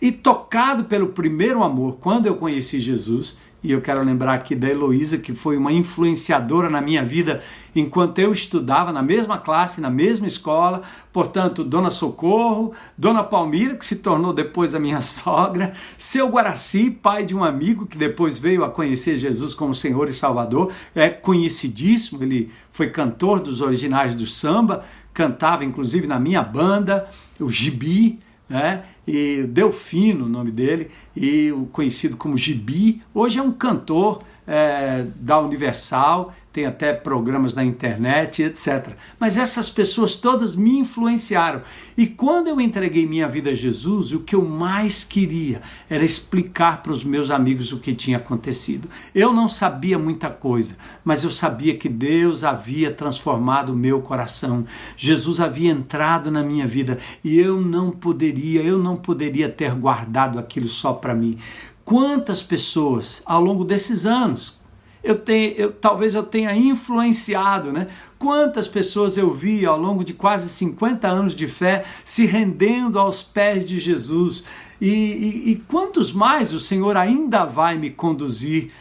E 0.00 0.10
tocado 0.10 0.84
pelo 0.84 1.08
primeiro 1.08 1.62
amor, 1.62 1.98
quando 2.00 2.26
eu 2.26 2.36
conheci 2.36 2.80
Jesus, 2.80 3.38
e 3.66 3.72
eu 3.72 3.80
quero 3.80 4.00
lembrar 4.04 4.34
aqui 4.34 4.54
da 4.54 4.68
Heloísa, 4.68 5.18
que 5.18 5.34
foi 5.34 5.56
uma 5.56 5.72
influenciadora 5.72 6.70
na 6.70 6.80
minha 6.80 7.02
vida 7.02 7.42
enquanto 7.74 8.20
eu 8.20 8.30
estudava 8.30 8.92
na 8.92 9.02
mesma 9.02 9.38
classe, 9.38 9.80
na 9.80 9.90
mesma 9.90 10.24
escola. 10.24 10.82
Portanto, 11.12 11.64
Dona 11.64 11.90
Socorro, 11.90 12.72
Dona 12.96 13.24
Palmira, 13.24 13.74
que 13.74 13.84
se 13.84 13.96
tornou 13.96 14.32
depois 14.32 14.72
a 14.72 14.78
minha 14.78 15.00
sogra, 15.02 15.72
seu 15.98 16.28
Guaraci, 16.28 16.92
pai 16.92 17.26
de 17.26 17.34
um 17.34 17.42
amigo 17.42 17.86
que 17.86 17.98
depois 17.98 18.38
veio 18.38 18.62
a 18.62 18.70
conhecer 18.70 19.16
Jesus 19.16 19.52
como 19.52 19.74
Senhor 19.74 20.08
e 20.08 20.12
Salvador, 20.12 20.72
é 20.94 21.08
conhecidíssimo, 21.08 22.22
ele 22.22 22.52
foi 22.70 22.88
cantor 22.90 23.40
dos 23.40 23.60
originais 23.60 24.14
do 24.14 24.26
samba, 24.26 24.84
cantava 25.12 25.64
inclusive 25.64 26.06
na 26.06 26.20
minha 26.20 26.42
banda, 26.42 27.10
o 27.40 27.48
Gibi, 27.48 28.20
né? 28.48 28.84
E 29.06 29.44
Delfino, 29.44 30.26
o 30.26 30.28
nome 30.28 30.50
dele, 30.50 30.90
e 31.14 31.52
o 31.52 31.66
conhecido 31.66 32.16
como 32.16 32.36
Gibi, 32.36 33.02
hoje 33.14 33.38
é 33.38 33.42
um 33.42 33.52
cantor 33.52 34.22
é, 34.46 35.04
da 35.16 35.40
Universal, 35.40 36.32
tem 36.56 36.64
até 36.64 36.94
programas 36.94 37.52
na 37.52 37.62
internet, 37.62 38.42
etc. 38.42 38.94
Mas 39.20 39.36
essas 39.36 39.68
pessoas 39.68 40.16
todas 40.16 40.56
me 40.56 40.78
influenciaram. 40.78 41.60
E 41.98 42.06
quando 42.06 42.48
eu 42.48 42.58
entreguei 42.58 43.06
minha 43.06 43.28
vida 43.28 43.50
a 43.50 43.54
Jesus, 43.54 44.14
o 44.14 44.20
que 44.20 44.34
eu 44.34 44.42
mais 44.42 45.04
queria 45.04 45.60
era 45.90 46.02
explicar 46.02 46.82
para 46.82 46.92
os 46.92 47.04
meus 47.04 47.30
amigos 47.30 47.72
o 47.72 47.78
que 47.78 47.92
tinha 47.92 48.16
acontecido. 48.16 48.88
Eu 49.14 49.34
não 49.34 49.50
sabia 49.50 49.98
muita 49.98 50.30
coisa, 50.30 50.78
mas 51.04 51.24
eu 51.24 51.30
sabia 51.30 51.76
que 51.76 51.90
Deus 51.90 52.42
havia 52.42 52.90
transformado 52.90 53.74
o 53.74 53.76
meu 53.76 54.00
coração. 54.00 54.64
Jesus 54.96 55.40
havia 55.40 55.70
entrado 55.70 56.30
na 56.30 56.42
minha 56.42 56.66
vida 56.66 56.96
e 57.22 57.38
eu 57.38 57.60
não 57.60 57.90
poderia, 57.90 58.62
eu 58.62 58.78
não 58.78 58.95
poderia 58.96 59.48
ter 59.48 59.74
guardado 59.74 60.38
aquilo 60.38 60.68
só 60.68 60.92
para 60.92 61.14
mim. 61.14 61.38
Quantas 61.84 62.42
pessoas 62.42 63.22
ao 63.24 63.40
longo 63.40 63.64
desses 63.64 64.06
anos 64.06 64.58
eu 65.06 65.14
tenho, 65.14 65.54
eu, 65.56 65.72
talvez 65.72 66.16
eu 66.16 66.24
tenha 66.24 66.54
influenciado, 66.54 67.72
né? 67.72 67.86
Quantas 68.18 68.66
pessoas 68.66 69.16
eu 69.16 69.32
vi 69.32 69.64
ao 69.64 69.78
longo 69.78 70.04
de 70.04 70.12
quase 70.12 70.48
50 70.48 71.06
anos 71.06 71.34
de 71.34 71.46
fé 71.46 71.84
se 72.04 72.26
rendendo 72.26 72.98
aos 72.98 73.22
pés 73.22 73.64
de 73.64 73.78
Jesus 73.78 74.44
e, 74.80 74.88
e, 74.88 75.50
e 75.52 75.56
quantos 75.68 76.12
mais 76.12 76.52
o 76.52 76.58
Senhor 76.58 76.96
ainda 76.96 77.44
vai 77.44 77.78
me 77.78 77.88
conduzir 77.88 78.72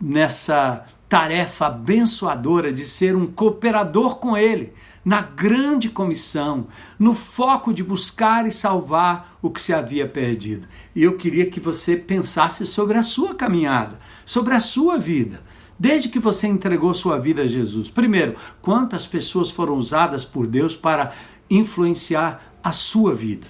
nessa 0.00 0.84
tarefa 1.08 1.66
abençoadora 1.66 2.72
de 2.72 2.84
ser 2.84 3.14
um 3.14 3.26
cooperador 3.26 4.16
com 4.16 4.36
Ele 4.36 4.72
na 5.04 5.22
grande 5.22 5.88
comissão, 5.88 6.66
no 6.98 7.14
foco 7.14 7.72
de 7.72 7.82
buscar 7.82 8.46
e 8.46 8.50
salvar 8.50 9.38
o 9.40 9.50
que 9.50 9.60
se 9.60 9.72
havia 9.72 10.06
perdido. 10.06 10.68
E 10.94 11.02
eu 11.02 11.16
queria 11.16 11.50
que 11.50 11.60
você 11.60 11.96
pensasse 11.96 12.66
sobre 12.66 12.98
a 12.98 13.02
sua 13.02 13.34
caminhada, 13.34 13.98
sobre 14.24 14.54
a 14.54 14.60
sua 14.60 14.98
vida. 14.98 15.42
Desde 15.78 16.10
que 16.10 16.18
você 16.18 16.46
entregou 16.46 16.92
sua 16.92 17.18
vida 17.18 17.42
a 17.42 17.46
Jesus. 17.46 17.88
Primeiro, 17.88 18.36
quantas 18.60 19.06
pessoas 19.06 19.50
foram 19.50 19.76
usadas 19.76 20.26
por 20.26 20.46
Deus 20.46 20.76
para 20.76 21.12
influenciar 21.48 22.54
a 22.62 22.70
sua 22.70 23.14
vida? 23.14 23.46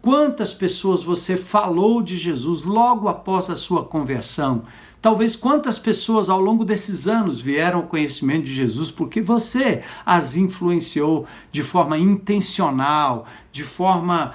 Quantas 0.00 0.54
pessoas 0.54 1.02
você 1.02 1.36
falou 1.36 2.00
de 2.00 2.16
Jesus 2.16 2.62
logo 2.62 3.08
após 3.08 3.50
a 3.50 3.56
sua 3.56 3.84
conversão? 3.84 4.62
Talvez 5.06 5.36
quantas 5.36 5.78
pessoas 5.78 6.28
ao 6.28 6.40
longo 6.40 6.64
desses 6.64 7.06
anos 7.06 7.40
vieram 7.40 7.78
ao 7.78 7.86
conhecimento 7.86 8.46
de 8.46 8.52
Jesus 8.52 8.90
porque 8.90 9.22
você 9.22 9.84
as 10.04 10.34
influenciou 10.34 11.28
de 11.52 11.62
forma 11.62 11.96
intencional, 11.96 13.24
de 13.52 13.62
forma 13.62 14.34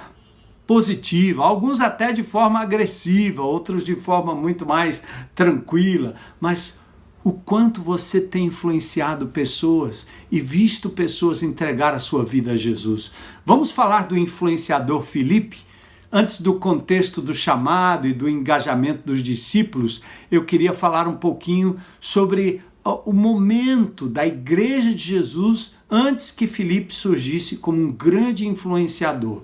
positiva, 0.66 1.44
alguns 1.44 1.82
até 1.82 2.10
de 2.10 2.22
forma 2.22 2.58
agressiva, 2.58 3.42
outros 3.42 3.84
de 3.84 3.94
forma 3.96 4.34
muito 4.34 4.64
mais 4.64 5.02
tranquila, 5.34 6.14
mas 6.40 6.80
o 7.22 7.34
quanto 7.34 7.82
você 7.82 8.18
tem 8.18 8.46
influenciado 8.46 9.26
pessoas 9.26 10.06
e 10.30 10.40
visto 10.40 10.88
pessoas 10.88 11.42
entregar 11.42 11.92
a 11.92 11.98
sua 11.98 12.24
vida 12.24 12.52
a 12.52 12.56
Jesus. 12.56 13.12
Vamos 13.44 13.70
falar 13.70 14.06
do 14.06 14.16
influenciador 14.16 15.02
Filipe? 15.02 15.70
Antes 16.14 16.42
do 16.42 16.56
contexto 16.56 17.22
do 17.22 17.32
chamado 17.32 18.06
e 18.06 18.12
do 18.12 18.28
engajamento 18.28 19.06
dos 19.06 19.22
discípulos, 19.22 20.02
eu 20.30 20.44
queria 20.44 20.74
falar 20.74 21.08
um 21.08 21.16
pouquinho 21.16 21.78
sobre 21.98 22.60
o 22.84 23.14
momento 23.14 24.08
da 24.10 24.26
Igreja 24.26 24.92
de 24.92 25.02
Jesus 25.02 25.74
antes 25.90 26.30
que 26.30 26.46
Filipe 26.46 26.92
surgisse 26.92 27.56
como 27.56 27.80
um 27.80 27.90
grande 27.90 28.46
influenciador. 28.46 29.40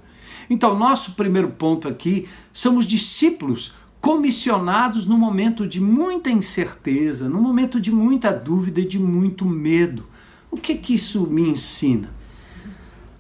Então, 0.51 0.79
nosso 0.79 1.13
primeiro 1.13 1.49
ponto 1.49 1.89
aqui 1.89 2.29
são 2.53 2.77
os 2.77 2.85
discípulos 2.85 3.73
comissionados 3.99 5.07
no 5.07 5.17
momento 5.17 5.67
de 5.67 5.81
muita 5.81 6.31
incerteza, 6.31 7.31
no 7.31 7.41
momento 7.41 7.81
de 7.81 7.91
muita 7.91 8.31
dúvida 8.31 8.81
e 8.81 8.85
de 8.85 8.99
muito 8.99 9.47
medo. 9.47 10.05
O 10.51 10.57
que 10.59 10.75
que 10.75 10.95
isso 10.95 11.27
me 11.27 11.49
ensina? 11.49 12.11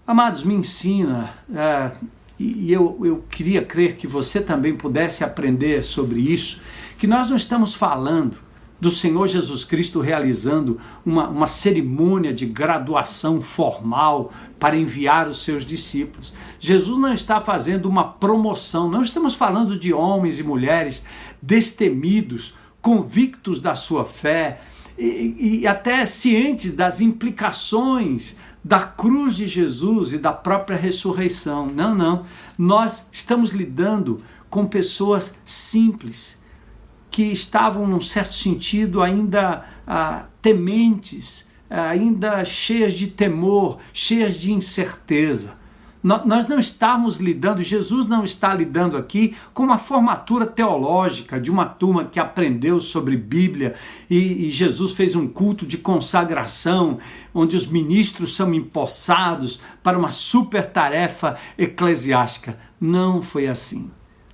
Amados, 0.06 0.42
me 0.42 0.54
ensina 0.54 1.30
é, 1.54 1.92
e 2.38 2.72
eu, 2.72 2.98
eu 3.02 3.24
queria 3.28 3.64
crer 3.64 3.96
que 3.96 4.06
você 4.06 4.40
também 4.40 4.74
pudesse 4.74 5.24
aprender 5.24 5.82
sobre 5.82 6.20
isso, 6.20 6.60
que 6.96 7.06
nós 7.06 7.28
não 7.28 7.36
estamos 7.36 7.74
falando 7.74 8.38
do 8.80 8.90
Senhor 8.90 9.26
Jesus 9.26 9.64
Cristo 9.64 10.00
realizando 10.00 10.78
uma, 11.04 11.28
uma 11.28 11.46
cerimônia 11.48 12.32
de 12.32 12.46
graduação 12.46 13.40
formal 13.40 14.32
para 14.58 14.76
enviar 14.76 15.28
os 15.28 15.42
seus 15.42 15.64
discípulos. 15.64 16.32
Jesus 16.60 16.96
não 16.96 17.12
está 17.12 17.40
fazendo 17.40 17.86
uma 17.86 18.04
promoção, 18.04 18.88
não 18.88 19.02
estamos 19.02 19.34
falando 19.34 19.76
de 19.76 19.92
homens 19.92 20.38
e 20.38 20.44
mulheres 20.44 21.04
destemidos, 21.42 22.54
convictos 22.80 23.60
da 23.60 23.74
sua 23.74 24.04
fé 24.04 24.60
e, 24.96 25.60
e 25.62 25.66
até 25.66 26.06
cientes 26.06 26.72
das 26.72 27.00
implicações 27.00 28.36
da 28.62 28.80
cruz 28.80 29.34
de 29.34 29.46
Jesus 29.46 30.12
e 30.12 30.18
da 30.18 30.32
própria 30.32 30.76
ressurreição. 30.76 31.66
Não, 31.66 31.94
não. 31.94 32.24
Nós 32.56 33.08
estamos 33.12 33.50
lidando 33.50 34.20
com 34.50 34.66
pessoas 34.66 35.36
simples 35.44 36.38
que 37.10 37.24
estavam, 37.24 37.86
num 37.86 38.00
certo 38.00 38.34
sentido, 38.34 39.02
ainda 39.02 39.64
ah, 39.86 40.26
tementes, 40.40 41.48
ainda 41.68 42.44
cheias 42.44 42.94
de 42.94 43.08
temor, 43.08 43.78
cheias 43.92 44.36
de 44.36 44.52
incerteza. 44.52 45.57
Nós 46.08 46.48
não 46.48 46.58
estamos 46.58 47.16
lidando, 47.16 47.62
Jesus 47.62 48.06
não 48.06 48.24
está 48.24 48.54
lidando 48.54 48.96
aqui 48.96 49.36
com 49.52 49.64
uma 49.64 49.76
formatura 49.76 50.46
teológica 50.46 51.38
de 51.38 51.50
uma 51.50 51.66
turma 51.66 52.06
que 52.06 52.18
aprendeu 52.18 52.80
sobre 52.80 53.14
Bíblia 53.14 53.74
e, 54.08 54.46
e 54.46 54.50
Jesus 54.50 54.92
fez 54.92 55.14
um 55.14 55.28
culto 55.28 55.66
de 55.66 55.76
consagração, 55.76 56.96
onde 57.34 57.54
os 57.56 57.66
ministros 57.66 58.34
são 58.34 58.54
empossados 58.54 59.60
para 59.82 59.98
uma 59.98 60.08
super 60.08 60.64
tarefa 60.64 61.36
eclesiástica. 61.58 62.58
Não 62.80 63.20
foi 63.20 63.46
assim. 63.46 63.90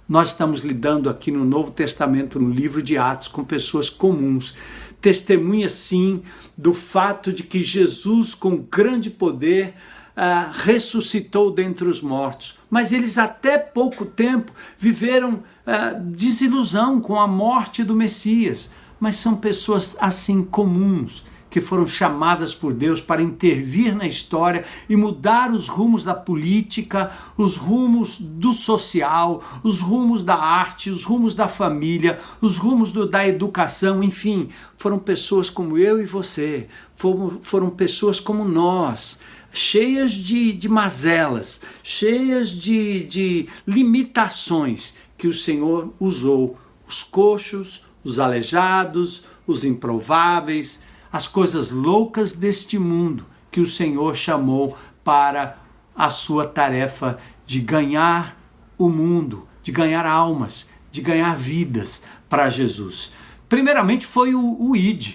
Nós 0.09 0.29
estamos 0.29 0.61
lidando 0.61 1.11
aqui 1.11 1.33
no 1.33 1.45
Novo 1.45 1.73
Testamento, 1.73 2.39
no 2.39 2.51
livro 2.51 2.81
de 2.85 2.97
Atos, 2.97 3.27
com 3.27 3.43
pessoas 3.43 3.91
comuns. 3.91 4.55
Testemunha, 5.01 5.69
sim, 5.69 6.23
do 6.57 6.73
fato 6.73 7.33
de 7.33 7.43
que 7.43 7.65
Jesus, 7.65 8.33
com 8.33 8.59
grande 8.59 9.11
poder, 9.11 9.75
ah, 10.17 10.51
ressuscitou 10.53 11.51
dentre 11.51 11.89
os 11.89 12.01
mortos. 12.01 12.59
Mas 12.71 12.93
eles 12.93 13.19
até 13.19 13.59
pouco 13.59 14.05
tempo 14.05 14.53
viveram 14.79 15.43
ah, 15.67 15.93
desilusão 15.93 17.01
com 17.01 17.19
a 17.19 17.27
morte 17.27 17.83
do 17.83 17.95
Messias. 17.95 18.71
Mas 19.01 19.17
são 19.17 19.37
pessoas 19.37 19.97
assim 20.01 20.43
comuns 20.43 21.25
que 21.55 21.61
foram 21.61 21.87
chamadas 21.87 22.53
por 22.53 22.75
Deus 22.75 23.01
para 23.01 23.23
intervir 23.23 23.95
na 23.95 24.09
história 24.09 24.65
e 24.89 24.97
mudar 24.97 25.53
os 25.53 25.69
rumos 25.69 26.03
da 26.03 26.13
política, 26.13 27.13
os 27.37 27.57
rumos 27.57 28.19
do 28.19 28.53
social, 28.53 29.41
os 29.63 29.81
rumos 29.81 30.25
da 30.25 30.35
arte, 30.35 30.91
os 30.91 31.05
rumos 31.05 31.33
da 31.33 31.47
família, 31.47 32.19
os 32.41 32.57
rumos 32.57 32.91
do, 32.91 33.09
da 33.09 33.25
educação, 33.25 34.03
enfim, 34.03 34.49
foram 34.77 34.99
pessoas 34.99 35.49
como 35.49 35.79
eu 35.79 36.03
e 36.03 36.05
você, 36.05 36.67
foram, 36.97 37.39
foram 37.41 37.71
pessoas 37.71 38.19
como 38.19 38.45
nós 38.45 39.21
cheias 39.55 40.13
de, 40.13 40.53
de 40.53 40.69
mazelas, 40.69 41.61
cheias 41.83 42.51
de, 42.51 43.05
de 43.05 43.49
limitações 43.67 44.97
que 45.17 45.29
o 45.29 45.33
Senhor 45.33 45.95
usou. 45.99 46.59
Os 46.87 47.03
coxos, 47.03 47.87
os 48.03 48.19
aleijados, 48.19 49.25
os 49.47 49.65
improváveis, 49.65 50.83
as 51.11 51.27
coisas 51.27 51.71
loucas 51.71 52.33
deste 52.33 52.79
mundo 52.79 53.25
que 53.51 53.61
o 53.61 53.67
Senhor 53.67 54.17
chamou 54.17 54.77
para 55.05 55.57
a 55.95 56.11
sua 56.11 56.45
tarefa 56.45 57.19
de 57.47 57.61
ganhar 57.61 58.37
o 58.77 58.89
mundo, 58.89 59.49
de 59.63 59.71
ganhar 59.71 60.05
almas, 60.05 60.69
de 60.91 61.01
ganhar 61.01 61.35
vidas 61.37 62.03
para 62.29 62.51
Jesus. 62.51 63.13
Primeiramente 63.49 64.07
foi 64.07 64.35
o, 64.35 64.57
o 64.61 64.75
ID. 64.75 65.15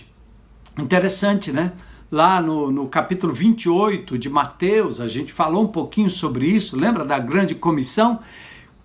Interessante, 0.78 1.52
né? 1.52 1.74
Lá 2.12 2.42
no, 2.42 2.72
no 2.72 2.88
capítulo 2.88 3.34
28 3.34 4.18
de 4.18 4.30
Mateus, 4.30 5.00
a 5.00 5.08
gente 5.08 5.32
falou 5.32 5.64
um 5.64 5.68
pouquinho 5.68 6.10
sobre 6.10 6.48
isso, 6.48 6.78
lembra 6.78 7.06
da 7.06 7.20
grande 7.20 7.56
comissão? 7.56 8.20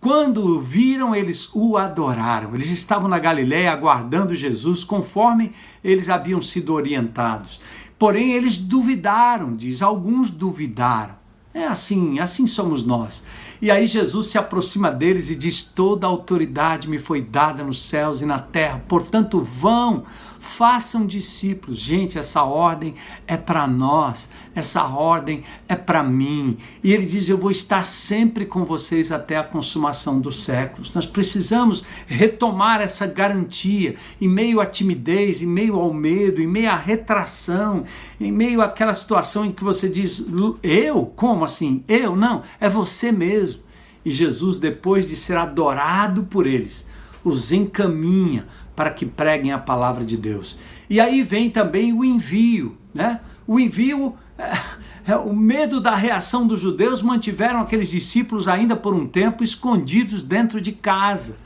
Quando 0.00 0.60
viram, 0.60 1.14
eles 1.14 1.48
o 1.54 1.78
adoraram. 1.78 2.54
Eles 2.54 2.70
estavam 2.70 3.08
na 3.08 3.18
Galiléia 3.18 3.72
aguardando 3.72 4.34
Jesus 4.34 4.84
conforme 4.84 5.52
eles 5.82 6.10
haviam 6.10 6.42
sido 6.42 6.74
orientados. 6.74 7.58
Porém, 7.98 8.32
eles 8.32 8.58
duvidaram, 8.58 9.54
diz, 9.54 9.80
alguns 9.80 10.30
duvidaram. 10.30 11.14
É 11.54 11.64
assim, 11.64 12.18
assim 12.18 12.46
somos 12.46 12.84
nós. 12.84 13.24
E 13.62 13.70
aí 13.70 13.86
Jesus 13.86 14.26
se 14.26 14.36
aproxima 14.36 14.90
deles 14.90 15.30
e 15.30 15.36
diz: 15.36 15.62
Toda 15.62 16.06
autoridade 16.06 16.86
me 16.86 16.98
foi 16.98 17.22
dada 17.22 17.62
nos 17.62 17.82
céus 17.84 18.20
e 18.20 18.26
na 18.26 18.40
terra, 18.40 18.82
portanto, 18.88 19.40
vão, 19.40 20.04
façam 20.44 21.06
discípulos. 21.06 21.78
Gente, 21.78 22.18
essa 22.18 22.42
ordem 22.42 22.94
é 23.26 23.36
para 23.36 23.66
nós, 23.66 24.28
essa 24.54 24.84
ordem 24.84 25.42
é 25.68 25.74
para 25.74 26.02
mim. 26.02 26.58
E 26.82 26.92
ele 26.92 27.06
diz: 27.06 27.28
Eu 27.28 27.38
vou 27.38 27.50
estar 27.50 27.86
sempre 27.86 28.44
com 28.44 28.64
vocês 28.64 29.10
até 29.10 29.36
a 29.36 29.42
consumação 29.42 30.20
dos 30.20 30.44
séculos. 30.44 30.92
Nós 30.92 31.06
precisamos 31.06 31.82
retomar 32.06 32.80
essa 32.80 33.06
garantia 33.06 33.96
em 34.20 34.28
meio 34.28 34.60
à 34.60 34.66
timidez, 34.66 35.42
em 35.42 35.46
meio 35.46 35.76
ao 35.76 35.92
medo, 35.92 36.40
em 36.40 36.46
meio 36.46 36.70
à 36.70 36.76
retração, 36.76 37.82
em 38.20 38.30
meio 38.30 38.60
àquela 38.60 38.94
situação 38.94 39.44
em 39.44 39.50
que 39.50 39.64
você 39.64 39.88
diz: 39.88 40.26
Eu? 40.62 41.06
Como 41.06 41.44
assim? 41.44 41.82
Eu? 41.88 42.14
Não, 42.14 42.42
é 42.60 42.68
você 42.68 43.10
mesmo. 43.10 43.62
E 44.04 44.12
Jesus, 44.12 44.58
depois 44.58 45.08
de 45.08 45.16
ser 45.16 45.38
adorado 45.38 46.24
por 46.24 46.46
eles, 46.46 46.86
os 47.24 47.52
encaminha 47.52 48.46
para 48.74 48.90
que 48.90 49.06
preguem 49.06 49.52
a 49.52 49.58
palavra 49.58 50.04
de 50.04 50.16
Deus. 50.16 50.58
E 50.88 51.00
aí 51.00 51.22
vem 51.22 51.50
também 51.50 51.92
o 51.92 52.04
envio, 52.04 52.76
né? 52.92 53.20
O 53.46 53.58
envio, 53.58 54.14
é, 54.38 55.12
é, 55.12 55.16
o 55.16 55.34
medo 55.34 55.80
da 55.80 55.94
reação 55.94 56.46
dos 56.46 56.60
judeus 56.60 57.02
mantiveram 57.02 57.60
aqueles 57.60 57.90
discípulos 57.90 58.48
ainda 58.48 58.74
por 58.74 58.94
um 58.94 59.06
tempo 59.06 59.44
escondidos 59.44 60.22
dentro 60.22 60.60
de 60.60 60.72
casa. 60.72 61.38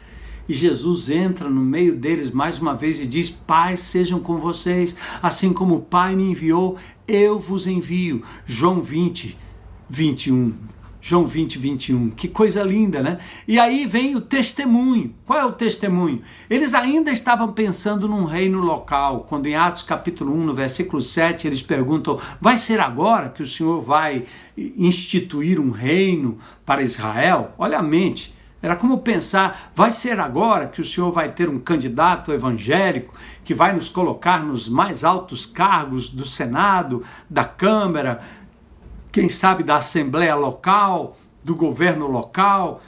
E 0.49 0.55
Jesus 0.55 1.11
entra 1.11 1.51
no 1.51 1.61
meio 1.61 1.95
deles 1.95 2.31
mais 2.31 2.59
uma 2.59 2.75
vez 2.75 2.99
e 3.01 3.07
diz: 3.07 3.29
Pai, 3.29 3.77
sejam 3.77 4.19
com 4.19 4.39
vocês, 4.39 4.97
assim 5.23 5.53
como 5.53 5.77
o 5.77 5.83
Pai 5.83 6.17
me 6.17 6.31
enviou, 6.31 6.77
eu 7.07 7.39
vos 7.39 7.67
envio. 7.67 8.23
João 8.47 8.81
20, 8.81 9.37
21. 9.91 10.55
João 11.09 11.25
20, 11.25 11.59
21. 11.59 12.11
Que 12.11 12.29
coisa 12.29 12.63
linda, 12.63 13.03
né? 13.03 13.19
E 13.47 13.59
aí 13.59 13.87
vem 13.87 14.15
o 14.15 14.21
testemunho. 14.21 15.15
Qual 15.25 15.39
é 15.39 15.45
o 15.47 15.53
testemunho? 15.53 16.21
Eles 16.51 16.75
ainda 16.75 17.11
estavam 17.11 17.51
pensando 17.51 18.07
num 18.07 18.25
reino 18.25 18.61
local, 18.61 19.25
quando 19.27 19.47
em 19.47 19.55
Atos 19.55 19.81
capítulo 19.81 20.35
1, 20.35 20.45
no 20.45 20.53
versículo 20.53 21.01
7, 21.01 21.47
eles 21.47 21.63
perguntam: 21.63 22.21
vai 22.39 22.59
ser 22.59 22.79
agora 22.79 23.31
que 23.31 23.43
o 23.43 23.47
Senhor 23.47 23.81
vai 23.81 24.27
instituir 24.55 25.59
um 25.59 25.71
reino 25.71 26.37
para 26.67 26.83
Israel? 26.83 27.55
Olha 27.57 27.79
a 27.79 27.83
mente. 27.83 28.37
Era 28.61 28.75
como 28.75 28.99
pensar, 28.99 29.71
vai 29.73 29.93
ser 29.93 30.19
agora 30.19 30.67
que 30.67 30.81
o 30.81 30.85
Senhor 30.85 31.13
vai 31.13 31.31
ter 31.31 31.49
um 31.49 31.61
candidato 31.61 32.33
evangélico 32.33 33.15
que 33.45 33.55
vai 33.55 33.73
nos 33.73 33.89
colocar 33.89 34.45
nos 34.45 34.69
mais 34.69 35.05
altos 35.05 35.47
cargos 35.47 36.09
do 36.09 36.25
Senado, 36.25 37.05
da 37.31 37.45
Câmara, 37.45 38.21
quem 39.19 39.29
sabe 39.29 39.65
da 39.65 39.79
Assembleia 39.79 40.37
local, 40.37 41.19
do 41.43 41.57
governo 41.57 42.07
local. 42.07 42.81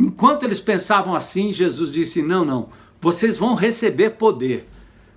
Enquanto 0.00 0.44
eles 0.44 0.58
pensavam 0.58 1.14
assim, 1.14 1.52
Jesus 1.52 1.92
disse: 1.92 2.22
Não, 2.22 2.46
não, 2.46 2.70
vocês 2.98 3.36
vão 3.36 3.54
receber 3.54 4.12
poder. 4.12 4.66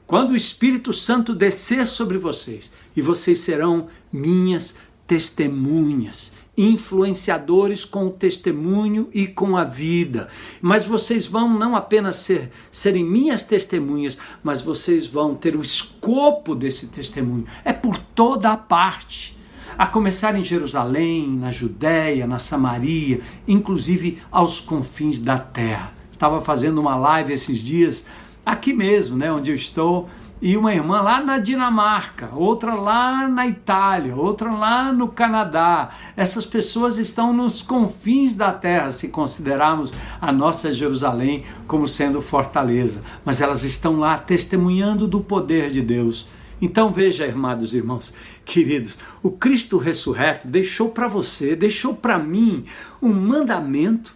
Quando 0.05 0.31
o 0.31 0.35
Espírito 0.35 0.91
Santo 0.91 1.33
descer 1.33 1.87
sobre 1.87 2.17
vocês, 2.17 2.73
e 2.93 3.01
vocês 3.01 3.39
serão 3.39 3.87
minhas 4.11 4.75
testemunhas, 5.07 6.33
influenciadores 6.57 7.85
com 7.85 8.07
o 8.07 8.11
testemunho 8.11 9.07
e 9.13 9.25
com 9.25 9.55
a 9.55 9.63
vida. 9.63 10.27
Mas 10.61 10.83
vocês 10.83 11.25
vão 11.25 11.57
não 11.57 11.73
apenas 11.73 12.17
ser, 12.17 12.51
serem 12.69 13.05
minhas 13.05 13.43
testemunhas, 13.43 14.17
mas 14.43 14.61
vocês 14.61 15.07
vão 15.07 15.35
ter 15.35 15.55
o 15.55 15.61
escopo 15.61 16.53
desse 16.53 16.87
testemunho. 16.87 17.45
É 17.63 17.71
por 17.71 17.97
toda 17.97 18.51
a 18.51 18.57
parte 18.57 19.34
a 19.77 19.85
começar 19.85 20.35
em 20.35 20.43
Jerusalém, 20.43 21.27
na 21.29 21.51
Judéia, 21.51 22.27
na 22.27 22.39
Samaria, 22.39 23.21
inclusive 23.47 24.19
aos 24.31 24.59
confins 24.59 25.19
da 25.19 25.37
terra. 25.37 25.91
Estava 26.11 26.41
fazendo 26.41 26.79
uma 26.79 26.95
live 26.95 27.33
esses 27.33 27.59
dias, 27.59 28.05
aqui 28.45 28.73
mesmo, 28.73 29.17
né, 29.17 29.31
onde 29.31 29.51
eu 29.51 29.55
estou, 29.55 30.07
e 30.41 30.57
uma 30.57 30.73
irmã 30.73 31.01
lá 31.01 31.21
na 31.21 31.37
Dinamarca, 31.37 32.29
outra 32.33 32.75
lá 32.75 33.27
na 33.27 33.47
Itália, 33.47 34.15
outra 34.15 34.51
lá 34.51 34.91
no 34.91 35.07
Canadá. 35.07 35.89
Essas 36.15 36.45
pessoas 36.45 36.97
estão 36.97 37.33
nos 37.33 37.61
confins 37.61 38.35
da 38.35 38.51
terra, 38.51 38.91
se 38.91 39.07
considerarmos 39.07 39.93
a 40.21 40.31
nossa 40.31 40.73
Jerusalém 40.73 41.43
como 41.67 41.87
sendo 41.87 42.21
fortaleza, 42.21 43.01
mas 43.23 43.41
elas 43.41 43.63
estão 43.63 43.97
lá 43.97 44.17
testemunhando 44.17 45.07
do 45.07 45.21
poder 45.21 45.71
de 45.71 45.81
Deus. 45.81 46.27
Então 46.65 46.91
veja, 46.91 47.27
irmãos 47.27 47.75
irmãos, 47.75 48.11
queridos, 48.43 48.97
o 49.21 49.29
Cristo 49.29 49.77
ressurreto 49.77 50.47
deixou 50.47 50.89
para 50.89 51.07
você, 51.07 51.55
deixou 51.55 51.95
para 51.95 52.17
mim 52.17 52.65
um 52.99 53.13
mandamento, 53.13 54.15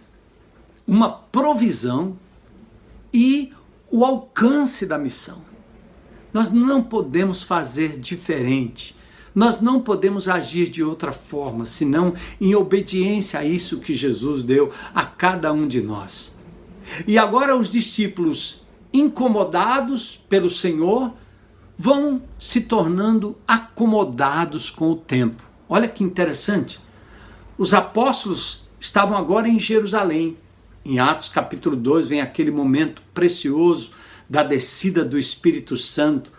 uma 0.84 1.12
provisão 1.12 2.18
e 3.14 3.52
o 3.88 4.04
alcance 4.04 4.84
da 4.84 4.98
missão. 4.98 5.42
Nós 6.34 6.50
não 6.50 6.82
podemos 6.82 7.40
fazer 7.40 7.96
diferente. 7.96 8.96
Nós 9.32 9.60
não 9.60 9.80
podemos 9.80 10.26
agir 10.26 10.68
de 10.68 10.82
outra 10.82 11.12
forma, 11.12 11.64
senão 11.64 12.14
em 12.40 12.52
obediência 12.56 13.38
a 13.38 13.44
isso 13.44 13.78
que 13.78 13.94
Jesus 13.94 14.42
deu 14.42 14.72
a 14.92 15.04
cada 15.04 15.52
um 15.52 15.68
de 15.68 15.80
nós. 15.80 16.36
E 17.06 17.16
agora 17.16 17.56
os 17.56 17.68
discípulos, 17.68 18.64
incomodados 18.92 20.16
pelo 20.28 20.50
Senhor, 20.50 21.12
vão 21.82 22.20
se 22.38 22.60
tornando 22.60 23.38
acomodados 23.48 24.68
com 24.68 24.90
o 24.90 24.96
tempo. 24.96 25.42
Olha 25.66 25.88
que 25.88 26.04
interessante. 26.04 26.78
Os 27.56 27.72
apóstolos 27.72 28.68
estavam 28.78 29.16
agora 29.16 29.48
em 29.48 29.58
Jerusalém. 29.58 30.36
Em 30.84 30.98
Atos 30.98 31.30
capítulo 31.30 31.74
2 31.74 32.08
vem 32.08 32.20
aquele 32.20 32.50
momento 32.50 33.02
precioso 33.14 33.92
da 34.28 34.42
descida 34.42 35.02
do 35.02 35.18
Espírito 35.18 35.74
Santo, 35.78 36.30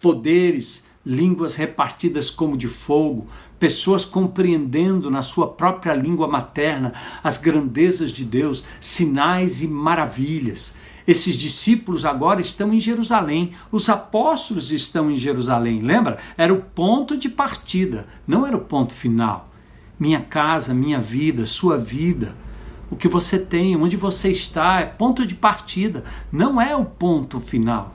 poderes, 0.00 0.86
línguas 1.04 1.56
repartidas 1.56 2.30
como 2.30 2.56
de 2.56 2.66
fogo, 2.66 3.28
pessoas 3.58 4.02
compreendendo 4.02 5.10
na 5.10 5.20
sua 5.20 5.48
própria 5.48 5.92
língua 5.92 6.26
materna 6.26 6.94
as 7.22 7.36
grandezas 7.36 8.10
de 8.10 8.24
Deus, 8.24 8.64
sinais 8.80 9.60
e 9.60 9.68
maravilhas. 9.68 10.74
Esses 11.06 11.36
discípulos 11.36 12.04
agora 12.04 12.40
estão 12.40 12.72
em 12.72 12.80
Jerusalém, 12.80 13.52
os 13.70 13.88
apóstolos 13.88 14.72
estão 14.72 15.10
em 15.10 15.16
Jerusalém. 15.16 15.80
Lembra? 15.80 16.18
Era 16.36 16.52
o 16.52 16.60
ponto 16.60 17.16
de 17.16 17.28
partida, 17.28 18.06
não 18.26 18.46
era 18.46 18.56
o 18.56 18.60
ponto 18.60 18.92
final. 18.92 19.48
Minha 19.98 20.20
casa, 20.20 20.74
minha 20.74 21.00
vida, 21.00 21.46
sua 21.46 21.78
vida, 21.78 22.34
o 22.90 22.96
que 22.96 23.08
você 23.08 23.38
tem, 23.38 23.76
onde 23.76 23.96
você 23.96 24.30
está, 24.30 24.80
é 24.80 24.86
ponto 24.86 25.26
de 25.26 25.34
partida, 25.34 26.04
não 26.30 26.60
é 26.60 26.74
o 26.74 26.84
ponto 26.84 27.40
final. 27.40 27.94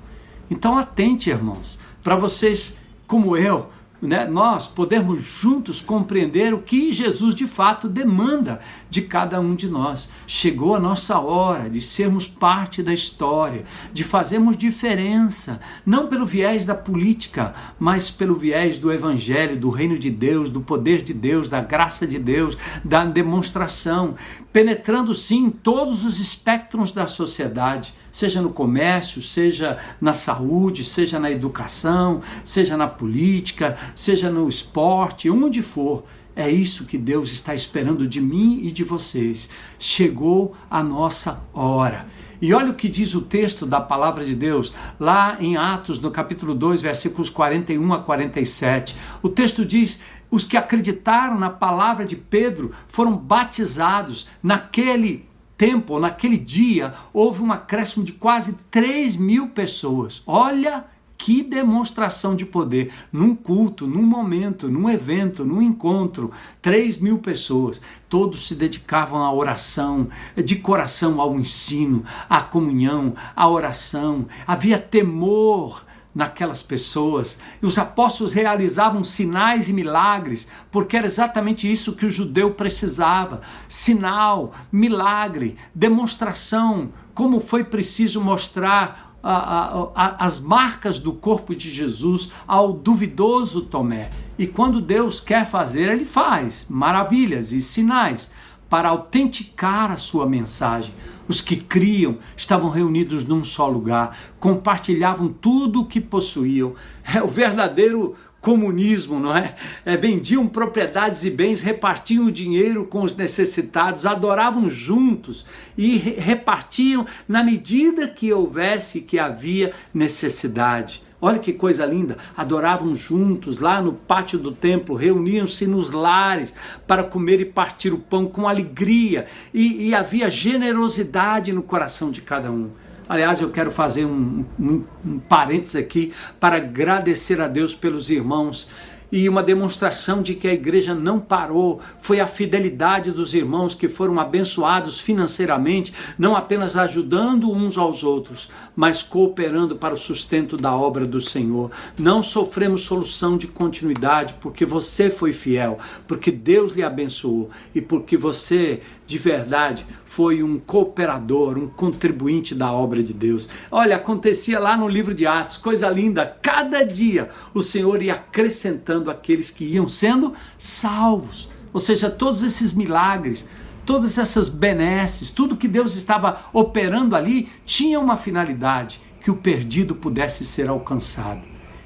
Então 0.50 0.78
atente, 0.78 1.30
irmãos, 1.30 1.78
para 2.04 2.16
vocês, 2.16 2.78
como 3.08 3.38
eu, 3.38 3.70
né, 4.02 4.26
nós 4.26 4.68
podermos 4.68 5.22
juntos 5.22 5.80
compreender 5.80 6.54
o 6.54 6.62
que 6.62 6.92
Jesus 6.92 7.36
de 7.36 7.46
fato 7.46 7.88
demanda 7.88 8.60
de 8.90 9.02
cada 9.02 9.40
um 9.40 9.54
de 9.54 9.70
nós. 9.70 10.10
Chegou 10.26 10.76
a 10.76 10.80
nossa 10.80 11.20
hora 11.20 11.70
de 11.70 11.82
sermos 11.82 12.28
parte 12.28 12.82
da 12.82 12.94
história, 12.94 13.64
de 13.94 14.04
fazermos 14.04 14.58
diferença, 14.58 15.62
não 15.86 16.08
pelo 16.08 16.26
viés 16.26 16.66
da 16.66 16.74
política, 16.74 17.54
mas 17.80 18.10
pelo 18.10 18.36
viés 18.36 18.78
do 18.78 18.92
evangelho, 18.92 19.56
do 19.56 19.70
reino 19.70 19.98
de 19.98 20.10
Deus, 20.10 20.50
do 20.50 20.62
poder 20.62 21.02
de 21.02 21.14
Deus, 21.14 21.48
da 21.48 21.62
graça 21.62 22.08
de 22.08 22.18
Deus, 22.18 22.58
da 22.84 23.06
demonstração, 23.06 24.16
penetrando 24.52 25.14
sim 25.14 25.50
todos 25.50 26.06
os 26.06 26.20
espectros 26.20 26.92
da 26.92 27.06
sociedade 27.06 27.94
seja 28.12 28.42
no 28.42 28.52
comércio, 28.52 29.22
seja 29.22 29.78
na 30.00 30.14
saúde, 30.14 30.84
seja 30.84 31.20
na 31.20 31.32
educação, 31.32 32.22
seja 32.44 32.76
na 32.76 32.88
política, 32.88 33.78
seja 33.96 34.30
no 34.30 34.48
esporte, 34.48 35.30
onde 35.30 35.62
for. 35.62 36.04
É 36.36 36.50
isso 36.50 36.86
que 36.86 36.98
Deus 36.98 37.32
está 37.32 37.54
esperando 37.54 38.08
de 38.08 38.22
mim 38.22 38.62
e 38.64 38.72
de 38.72 38.84
vocês. 38.84 39.50
Chegou 39.78 40.56
a 40.70 40.82
nossa 40.82 41.44
hora. 41.54 42.08
E 42.42 42.54
olha 42.54 42.72
o 42.72 42.74
que 42.74 42.90
diz 42.90 43.14
o 43.14 43.22
texto 43.22 43.68
da 43.68 43.80
palavra 43.80 44.26
de 44.26 44.34
Deus, 44.34 44.74
lá 45.00 45.38
em 45.40 45.58
Atos, 45.58 46.00
no 46.00 46.10
capítulo 46.10 46.56
2, 46.56 46.82
versículos 46.82 47.30
41 47.30 47.94
a 47.94 48.00
47. 48.00 48.96
O 49.22 49.30
texto 49.30 49.64
diz: 49.64 50.02
os 50.32 50.44
que 50.44 50.58
acreditaram 50.58 51.38
na 51.38 51.52
palavra 51.52 52.04
de 52.04 52.16
Pedro 52.16 52.72
foram 52.88 53.16
batizados 53.16 54.28
naquele 54.42 55.30
tempo, 55.62 56.00
naquele 56.00 56.40
dia, 56.40 56.96
houve 57.14 57.44
um 57.44 57.52
acréscimo 57.52 58.04
de 58.04 58.14
quase 58.14 58.58
3 58.72 59.16
mil 59.16 59.50
pessoas. 59.50 60.24
Olha 60.26 60.86
que 61.16 61.44
demonstração 61.44 62.36
de 62.36 62.48
poder! 62.48 62.92
Num 63.14 63.36
culto, 63.36 63.86
num 63.86 64.02
momento, 64.02 64.68
num 64.68 64.90
evento, 64.90 65.46
num 65.46 65.62
encontro, 65.62 66.32
3 66.64 66.98
mil 66.98 67.20
pessoas, 67.20 67.80
todos 68.10 68.48
se 68.48 68.56
dedicavam 68.56 69.24
à 69.24 69.32
oração, 69.32 70.08
de 70.36 70.56
coração 70.56 71.22
ao 71.22 71.40
ensino, 71.40 72.04
à 72.28 72.42
comunhão, 72.42 73.14
à 73.36 73.48
oração. 73.48 74.26
Havia 74.48 74.80
temor 74.80 75.86
naquelas 76.14 76.62
pessoas. 76.62 77.40
E 77.62 77.66
os 77.66 77.78
apóstolos 77.78 78.34
realizavam 78.34 79.04
sinais 79.04 79.70
e 79.70 79.74
milagres, 79.74 80.48
porque 80.70 80.98
era 80.98 81.06
exatamente 81.06 81.72
isso 81.72 81.94
que 81.94 82.06
o 82.06 82.12
judeu 82.12 82.52
precisava: 82.52 83.42
sinal, 83.68 84.54
milagre, 84.72 85.58
demonstração, 85.74 86.90
como 87.14 87.40
foi 87.40 87.64
preciso 87.64 88.22
mostrar. 88.22 89.10
A, 89.24 89.36
a, 89.36 89.92
a, 89.94 90.26
as 90.26 90.40
marcas 90.40 90.98
do 90.98 91.14
corpo 91.14 91.56
de 91.56 91.70
Jesus 91.70 92.32
ao 92.48 92.74
duvidoso 92.74 93.62
Tomé. 93.62 94.10
E 94.36 94.48
quando 94.48 94.82
Deus 94.82 95.22
quer 95.22 95.46
fazer, 95.46 95.92
ele 95.92 96.06
faz 96.06 96.66
maravilhas 96.68 97.52
e 97.52 97.62
sinais 97.62 98.32
para 98.72 98.88
autenticar 98.88 99.92
a 99.92 99.98
sua 99.98 100.26
mensagem. 100.26 100.94
Os 101.28 101.42
que 101.42 101.58
criam 101.58 102.20
estavam 102.38 102.70
reunidos 102.70 103.26
num 103.26 103.44
só 103.44 103.68
lugar, 103.68 104.18
compartilhavam 104.40 105.28
tudo 105.28 105.82
o 105.82 105.86
que 105.86 106.00
possuíam. 106.00 106.74
É 107.14 107.22
o 107.22 107.28
verdadeiro 107.28 108.16
comunismo, 108.40 109.20
não 109.20 109.36
é? 109.36 109.56
é? 109.86 109.98
Vendiam 109.98 110.48
propriedades 110.48 111.26
e 111.26 111.30
bens, 111.30 111.62
repartiam 111.62 112.28
o 112.28 112.32
dinheiro 112.32 112.86
com 112.86 113.04
os 113.04 113.14
necessitados, 113.14 114.06
adoravam 114.06 114.70
juntos 114.70 115.46
e 115.78 115.98
repartiam 115.98 117.06
na 117.28 117.44
medida 117.44 118.08
que 118.08 118.32
houvesse, 118.32 119.02
que 119.02 119.20
havia 119.20 119.74
necessidade. 119.94 121.04
Olha 121.22 121.38
que 121.38 121.54
coisa 121.54 121.86
linda! 121.86 122.18
Adoravam 122.36 122.96
juntos 122.96 123.60
lá 123.60 123.80
no 123.80 123.94
pátio 123.94 124.40
do 124.40 124.52
templo, 124.52 124.96
reuniam-se 124.96 125.68
nos 125.68 125.92
lares 125.92 126.56
para 126.88 127.04
comer 127.04 127.40
e 127.40 127.46
partir 127.46 127.94
o 127.94 128.00
pão 128.00 128.26
com 128.26 128.48
alegria 128.48 129.28
e, 129.54 129.90
e 129.90 129.96
havia 129.96 130.30
generosidade 130.30 131.54
no 131.54 131.62
coração 131.62 132.10
de 132.10 132.22
cada 132.22 132.52
um. 132.52 132.72
Aliás, 133.08 133.40
eu 133.40 133.52
quero 133.52 133.70
fazer 133.70 134.06
um, 134.06 134.44
um, 134.60 134.84
um 135.06 135.20
parênteses 135.20 135.76
aqui 135.76 136.12
para 136.40 136.56
agradecer 136.56 137.40
a 137.40 137.48
Deus 137.48 137.76
pelos 137.76 138.10
irmãos 138.10 138.68
e 139.12 139.28
uma 139.28 139.44
demonstração 139.44 140.22
de 140.22 140.34
que 140.36 140.48
a 140.48 140.54
igreja 140.54 140.96
não 140.96 141.20
parou 141.20 141.82
foi 142.00 142.20
a 142.20 142.28
fidelidade 142.28 143.12
dos 143.12 143.34
irmãos 143.34 143.76
que 143.76 143.90
foram 143.90 144.20
abençoados 144.20 145.00
financeiramente, 145.00 145.94
não 146.18 146.36
apenas 146.36 146.78
ajudando 146.78 147.52
uns 147.52 147.78
aos 147.78 148.04
outros, 148.04 148.50
mas 148.76 149.04
cooperando 149.04 149.76
para 149.76 149.94
o 149.94 149.98
sustento 149.98 150.58
da 150.58 150.76
obra 150.76 151.06
do 151.06 151.20
Senhor. 151.20 151.72
Não 151.98 152.24
sofremos 152.24 152.82
solução 152.82 153.38
de 153.38 153.48
continuidade 153.48 154.36
porque 154.42 154.66
você 154.66 155.10
foi 155.10 155.34
fiel, 155.34 155.78
porque 156.08 156.32
Deus 156.32 156.72
lhe 156.72 156.84
abençoou 156.84 157.50
e 157.74 157.82
porque 157.82 158.16
você 158.18 158.80
de 159.06 159.18
verdade 159.18 159.86
foi 160.06 160.42
um 160.42 160.58
cooperador, 160.60 161.58
um 161.58 161.68
contribuinte 161.68 162.56
da 162.56 162.72
obra 162.72 163.04
de 163.04 163.14
Deus. 163.14 163.50
Olha, 163.70 163.98
acontecia 163.98 164.60
lá 164.60 164.78
no 164.78 164.88
livro 164.88 165.14
de 165.14 165.28
Atos, 165.28 165.58
coisa 165.58 165.90
linda, 165.90 166.26
cada 166.42 166.84
dia 166.84 167.30
o 167.54 167.62
Senhor 167.62 168.02
ia 168.02 168.14
acrescentando 168.14 169.10
aqueles 169.10 169.50
que 169.50 169.66
iam 169.66 169.88
sendo 169.88 170.34
salvos. 170.58 171.50
Ou 171.74 171.80
seja, 171.80 172.10
todos 172.10 172.44
esses 172.44 172.74
milagres, 172.74 173.46
todas 173.92 174.18
essas 174.18 174.48
benesses, 174.48 175.32
tudo 175.32 175.58
que 175.58 175.68
Deus 175.68 175.96
estava 175.98 176.46
operando 176.54 177.14
ali 177.14 177.50
tinha 177.66 178.00
uma 178.00 178.16
finalidade, 178.16 179.02
que 179.20 179.30
o 179.30 179.36
perdido 179.36 179.94
pudesse 179.94 180.46
ser 180.46 180.70
alcançado. 180.70 181.42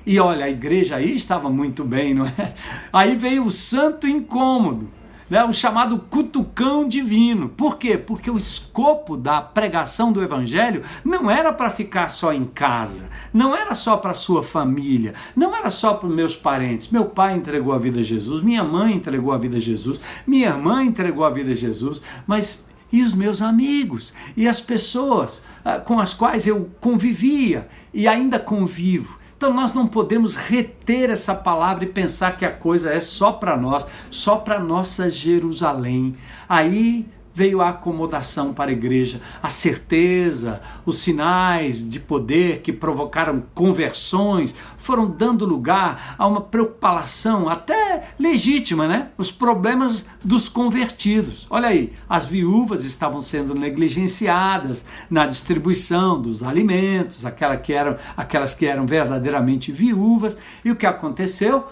E 0.05 0.19
olha, 0.19 0.45
a 0.45 0.49
igreja 0.49 0.97
aí 0.97 1.15
estava 1.15 1.49
muito 1.49 1.83
bem, 1.83 2.13
não 2.13 2.27
é? 2.27 2.53
Aí 2.93 3.15
veio 3.15 3.43
o 3.43 3.51
santo 3.51 4.07
incômodo 4.07 4.87
né, 5.29 5.43
o 5.43 5.53
chamado 5.53 5.97
cutucão 5.97 6.87
divino. 6.87 7.49
Por 7.49 7.77
quê? 7.77 7.97
Porque 7.97 8.29
o 8.29 8.37
escopo 8.37 9.17
da 9.17 9.41
pregação 9.41 10.11
do 10.11 10.21
evangelho 10.21 10.83
não 11.03 11.29
era 11.29 11.51
para 11.51 11.69
ficar 11.69 12.09
só 12.09 12.33
em 12.33 12.43
casa, 12.43 13.09
não 13.33 13.55
era 13.55 13.73
só 13.75 13.97
para 13.97 14.13
sua 14.13 14.43
família, 14.43 15.13
não 15.35 15.55
era 15.55 15.69
só 15.69 15.93
para 15.93 16.09
meus 16.09 16.35
parentes. 16.35 16.89
Meu 16.89 17.05
pai 17.05 17.35
entregou 17.35 17.73
a 17.73 17.77
vida 17.77 17.99
a 17.99 18.03
Jesus, 18.03 18.41
minha 18.41 18.63
mãe 18.63 18.95
entregou 18.95 19.31
a 19.31 19.37
vida 19.37 19.57
a 19.57 19.61
Jesus, 19.61 19.99
minha 20.25 20.49
irmã 20.49 20.83
entregou 20.83 21.25
a 21.25 21.29
vida 21.29 21.51
a 21.51 21.55
Jesus, 21.55 22.01
mas 22.27 22.69
e 22.91 23.01
os 23.01 23.13
meus 23.13 23.41
amigos 23.41 24.13
e 24.37 24.47
as 24.47 24.61
pessoas 24.61 25.43
ah, 25.65 25.79
com 25.79 25.99
as 25.99 26.13
quais 26.13 26.47
eu 26.47 26.69
convivia 26.79 27.67
e 27.93 28.07
ainda 28.07 28.39
convivo. 28.39 29.19
Então 29.37 29.53
nós 29.53 29.73
não 29.73 29.85
podemos 29.85 30.35
reter 30.35 31.09
essa 31.09 31.35
palavra 31.35 31.83
e 31.83 31.87
pensar 31.87 32.37
que 32.37 32.45
a 32.45 32.51
coisa 32.51 32.91
é 32.91 32.99
só 32.99 33.33
para 33.33 33.57
nós, 33.57 33.85
só 34.09 34.37
para 34.37 34.59
nossa 34.59 35.09
Jerusalém. 35.09 36.15
Aí 36.47 37.05
veio 37.35 37.61
a 37.61 37.69
acomodação 37.69 38.53
para 38.53 38.71
a 38.71 38.73
igreja, 38.73 39.19
a 39.43 39.49
certeza, 39.49 40.61
os 40.85 40.99
sinais 40.99 41.87
de 41.87 41.99
poder 41.99 42.61
que 42.61 42.71
provocaram 42.71 43.43
conversões 43.53 44.55
foram 44.77 45.05
dando 45.05 45.45
lugar 45.45 46.15
a 46.17 46.25
uma 46.25 46.39
preocupação 46.39 47.49
até 47.49 48.07
legítima, 48.17 48.87
né? 48.87 49.09
Os 49.17 49.33
problemas 49.33 50.05
dos 50.23 50.47
convertidos. 50.47 51.45
Olha 51.49 51.67
aí, 51.67 51.91
as 52.07 52.25
viúvas 52.25 52.85
estavam 52.85 53.19
sendo 53.19 53.53
negligenciadas 53.53 54.85
na 55.09 55.25
distribuição 55.25 56.21
dos 56.21 56.41
alimentos, 56.41 57.25
aquelas 57.25 57.61
que 57.61 57.73
eram, 57.73 57.97
aquelas 58.15 58.53
que 58.53 58.65
eram 58.65 58.85
verdadeiramente 58.85 59.73
viúvas. 59.73 60.37
E 60.63 60.71
o 60.71 60.75
que 60.77 60.85
aconteceu? 60.85 61.65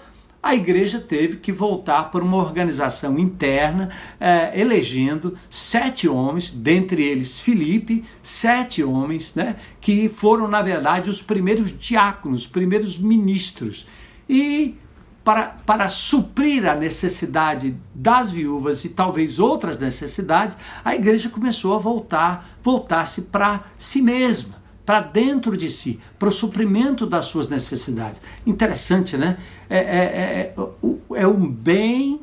A 0.44 0.54
igreja 0.54 1.00
teve 1.00 1.38
que 1.38 1.50
voltar 1.50 2.10
por 2.10 2.22
uma 2.22 2.36
organização 2.36 3.18
interna, 3.18 3.88
eh, 4.20 4.52
elegendo 4.60 5.38
sete 5.48 6.06
homens, 6.06 6.50
dentre 6.50 7.02
eles 7.02 7.40
Filipe, 7.40 8.04
sete 8.22 8.84
homens, 8.84 9.34
né, 9.34 9.56
que 9.80 10.06
foram, 10.06 10.46
na 10.46 10.60
verdade, 10.60 11.08
os 11.08 11.22
primeiros 11.22 11.76
diáconos, 11.76 12.42
os 12.42 12.46
primeiros 12.46 12.98
ministros. 12.98 13.86
E 14.28 14.76
para, 15.24 15.56
para 15.64 15.88
suprir 15.88 16.68
a 16.68 16.74
necessidade 16.74 17.74
das 17.94 18.30
viúvas 18.30 18.84
e 18.84 18.90
talvez 18.90 19.38
outras 19.38 19.78
necessidades, 19.78 20.58
a 20.84 20.94
igreja 20.94 21.30
começou 21.30 21.74
a 21.74 21.78
voltar, 21.78 22.58
voltar-se 22.62 23.22
para 23.22 23.64
si 23.78 24.02
mesma 24.02 24.63
para 24.84 25.00
dentro 25.00 25.56
de 25.56 25.70
si, 25.70 25.98
para 26.18 26.28
o 26.28 26.32
suprimento 26.32 27.06
das 27.06 27.26
suas 27.26 27.48
necessidades. 27.48 28.20
Interessante, 28.46 29.16
né? 29.16 29.38
É, 29.68 29.78
é, 29.78 29.80
é, 29.80 30.54
é, 30.56 31.22
é 31.22 31.26
um 31.26 31.48
bem, 31.48 32.20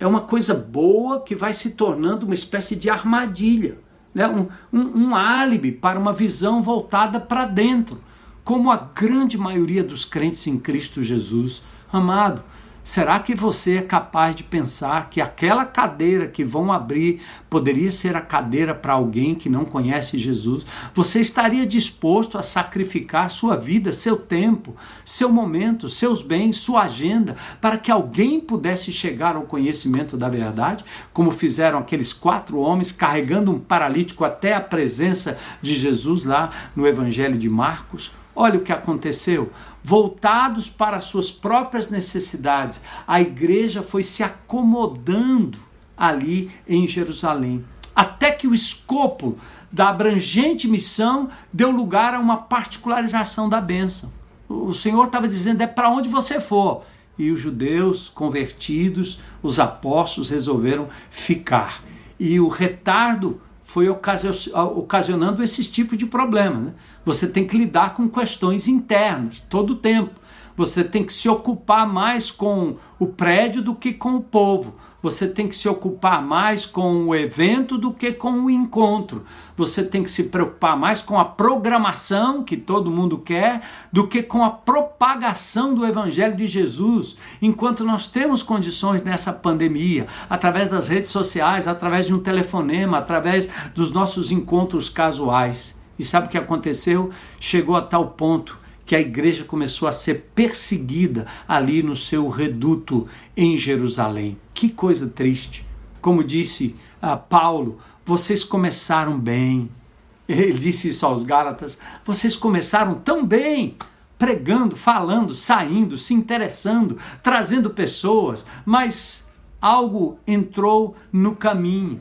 é 0.00 0.06
uma 0.06 0.22
coisa 0.22 0.54
boa 0.54 1.20
que 1.20 1.34
vai 1.34 1.52
se 1.52 1.72
tornando 1.72 2.24
uma 2.24 2.34
espécie 2.34 2.74
de 2.74 2.88
armadilha, 2.88 3.76
né? 4.14 4.26
um, 4.26 4.48
um, 4.72 5.08
um 5.08 5.14
álibi 5.14 5.72
para 5.72 5.98
uma 5.98 6.12
visão 6.12 6.62
voltada 6.62 7.20
para 7.20 7.44
dentro, 7.44 8.00
como 8.42 8.70
a 8.70 8.76
grande 8.76 9.36
maioria 9.36 9.84
dos 9.84 10.04
crentes 10.04 10.46
em 10.46 10.58
Cristo 10.58 11.02
Jesus. 11.02 11.62
Amado, 11.92 12.42
Será 12.84 13.18
que 13.18 13.34
você 13.34 13.78
é 13.78 13.82
capaz 13.82 14.36
de 14.36 14.42
pensar 14.42 15.08
que 15.08 15.18
aquela 15.18 15.64
cadeira 15.64 16.28
que 16.28 16.44
vão 16.44 16.70
abrir 16.70 17.22
poderia 17.48 17.90
ser 17.90 18.14
a 18.14 18.20
cadeira 18.20 18.74
para 18.74 18.92
alguém 18.92 19.34
que 19.34 19.48
não 19.48 19.64
conhece 19.64 20.18
Jesus? 20.18 20.66
Você 20.94 21.18
estaria 21.18 21.64
disposto 21.64 22.36
a 22.36 22.42
sacrificar 22.42 23.30
sua 23.30 23.56
vida, 23.56 23.90
seu 23.90 24.18
tempo, 24.18 24.76
seu 25.02 25.30
momento, 25.30 25.88
seus 25.88 26.22
bens, 26.22 26.58
sua 26.58 26.82
agenda, 26.82 27.36
para 27.58 27.78
que 27.78 27.90
alguém 27.90 28.38
pudesse 28.38 28.92
chegar 28.92 29.34
ao 29.34 29.44
conhecimento 29.44 30.14
da 30.14 30.28
verdade, 30.28 30.84
como 31.10 31.30
fizeram 31.30 31.78
aqueles 31.78 32.12
quatro 32.12 32.58
homens 32.58 32.92
carregando 32.92 33.50
um 33.50 33.58
paralítico 33.58 34.26
até 34.26 34.52
a 34.52 34.60
presença 34.60 35.38
de 35.62 35.74
Jesus 35.74 36.22
lá 36.22 36.50
no 36.76 36.86
Evangelho 36.86 37.38
de 37.38 37.48
Marcos? 37.48 38.12
Olha 38.34 38.58
o 38.58 38.62
que 38.62 38.72
aconteceu. 38.72 39.50
Voltados 39.82 40.68
para 40.68 41.00
suas 41.00 41.30
próprias 41.30 41.88
necessidades, 41.90 42.80
a 43.06 43.20
igreja 43.20 43.82
foi 43.82 44.02
se 44.02 44.22
acomodando 44.22 45.58
ali 45.96 46.50
em 46.66 46.86
Jerusalém. 46.86 47.64
Até 47.94 48.32
que 48.32 48.48
o 48.48 48.54
escopo 48.54 49.38
da 49.70 49.88
abrangente 49.88 50.66
missão 50.66 51.28
deu 51.52 51.70
lugar 51.70 52.14
a 52.14 52.18
uma 52.18 52.36
particularização 52.38 53.48
da 53.48 53.60
bênção. 53.60 54.12
O 54.48 54.74
Senhor 54.74 55.04
estava 55.04 55.28
dizendo: 55.28 55.62
é 55.62 55.66
para 55.66 55.88
onde 55.88 56.08
você 56.08 56.40
for. 56.40 56.82
E 57.16 57.30
os 57.30 57.38
judeus 57.38 58.08
convertidos, 58.08 59.20
os 59.40 59.60
apóstolos, 59.60 60.30
resolveram 60.30 60.88
ficar. 61.10 61.84
E 62.18 62.40
o 62.40 62.48
retardo 62.48 63.40
foi 63.62 63.88
ocasionando 63.88 65.42
esses 65.42 65.68
tipos 65.68 65.96
de 65.96 66.06
problemas. 66.06 66.64
Né? 66.64 66.72
Você 67.04 67.26
tem 67.26 67.46
que 67.46 67.56
lidar 67.56 67.94
com 67.94 68.08
questões 68.08 68.66
internas 68.66 69.40
todo 69.48 69.70
o 69.70 69.76
tempo. 69.76 70.24
Você 70.56 70.84
tem 70.84 71.04
que 71.04 71.12
se 71.12 71.28
ocupar 71.28 71.86
mais 71.86 72.30
com 72.30 72.76
o 72.98 73.06
prédio 73.06 73.60
do 73.60 73.74
que 73.74 73.92
com 73.92 74.14
o 74.14 74.22
povo. 74.22 74.76
Você 75.02 75.26
tem 75.26 75.48
que 75.48 75.56
se 75.56 75.68
ocupar 75.68 76.22
mais 76.22 76.64
com 76.64 77.06
o 77.06 77.14
evento 77.14 77.76
do 77.76 77.92
que 77.92 78.12
com 78.12 78.44
o 78.44 78.50
encontro. 78.50 79.24
Você 79.56 79.82
tem 79.82 80.02
que 80.02 80.10
se 80.10 80.24
preocupar 80.24 80.78
mais 80.78 81.02
com 81.02 81.18
a 81.18 81.24
programação 81.24 82.42
que 82.42 82.56
todo 82.56 82.90
mundo 82.90 83.18
quer 83.18 83.62
do 83.92 84.06
que 84.06 84.22
com 84.22 84.44
a 84.44 84.50
propagação 84.50 85.74
do 85.74 85.84
evangelho 85.84 86.36
de 86.36 86.46
Jesus. 86.46 87.16
Enquanto 87.42 87.84
nós 87.84 88.06
temos 88.06 88.42
condições 88.42 89.02
nessa 89.02 89.32
pandemia, 89.32 90.06
através 90.30 90.68
das 90.68 90.88
redes 90.88 91.10
sociais, 91.10 91.66
através 91.66 92.06
de 92.06 92.14
um 92.14 92.20
telefonema, 92.20 92.98
através 92.98 93.48
dos 93.74 93.90
nossos 93.90 94.30
encontros 94.30 94.88
casuais. 94.88 95.83
E 95.98 96.04
sabe 96.04 96.26
o 96.26 96.30
que 96.30 96.38
aconteceu? 96.38 97.10
Chegou 97.38 97.76
a 97.76 97.82
tal 97.82 98.08
ponto 98.10 98.58
que 98.86 98.94
a 98.94 99.00
igreja 99.00 99.44
começou 99.44 99.88
a 99.88 99.92
ser 99.92 100.30
perseguida 100.34 101.26
ali 101.48 101.82
no 101.82 101.96
seu 101.96 102.28
reduto 102.28 103.06
em 103.36 103.56
Jerusalém. 103.56 104.38
Que 104.52 104.68
coisa 104.68 105.06
triste. 105.08 105.64
Como 106.00 106.22
disse 106.22 106.76
uh, 107.02 107.16
Paulo, 107.28 107.78
vocês 108.04 108.44
começaram 108.44 109.18
bem. 109.18 109.70
Ele 110.28 110.58
disse 110.58 110.88
isso 110.88 111.06
aos 111.06 111.24
Gálatas: 111.24 111.78
vocês 112.04 112.36
começaram 112.36 112.94
tão 112.94 113.24
bem, 113.24 113.76
pregando, 114.18 114.76
falando, 114.76 115.34
saindo, 115.34 115.96
se 115.96 116.12
interessando, 116.12 116.98
trazendo 117.22 117.70
pessoas, 117.70 118.44
mas 118.66 119.28
algo 119.60 120.18
entrou 120.26 120.94
no 121.10 121.34
caminho. 121.34 122.00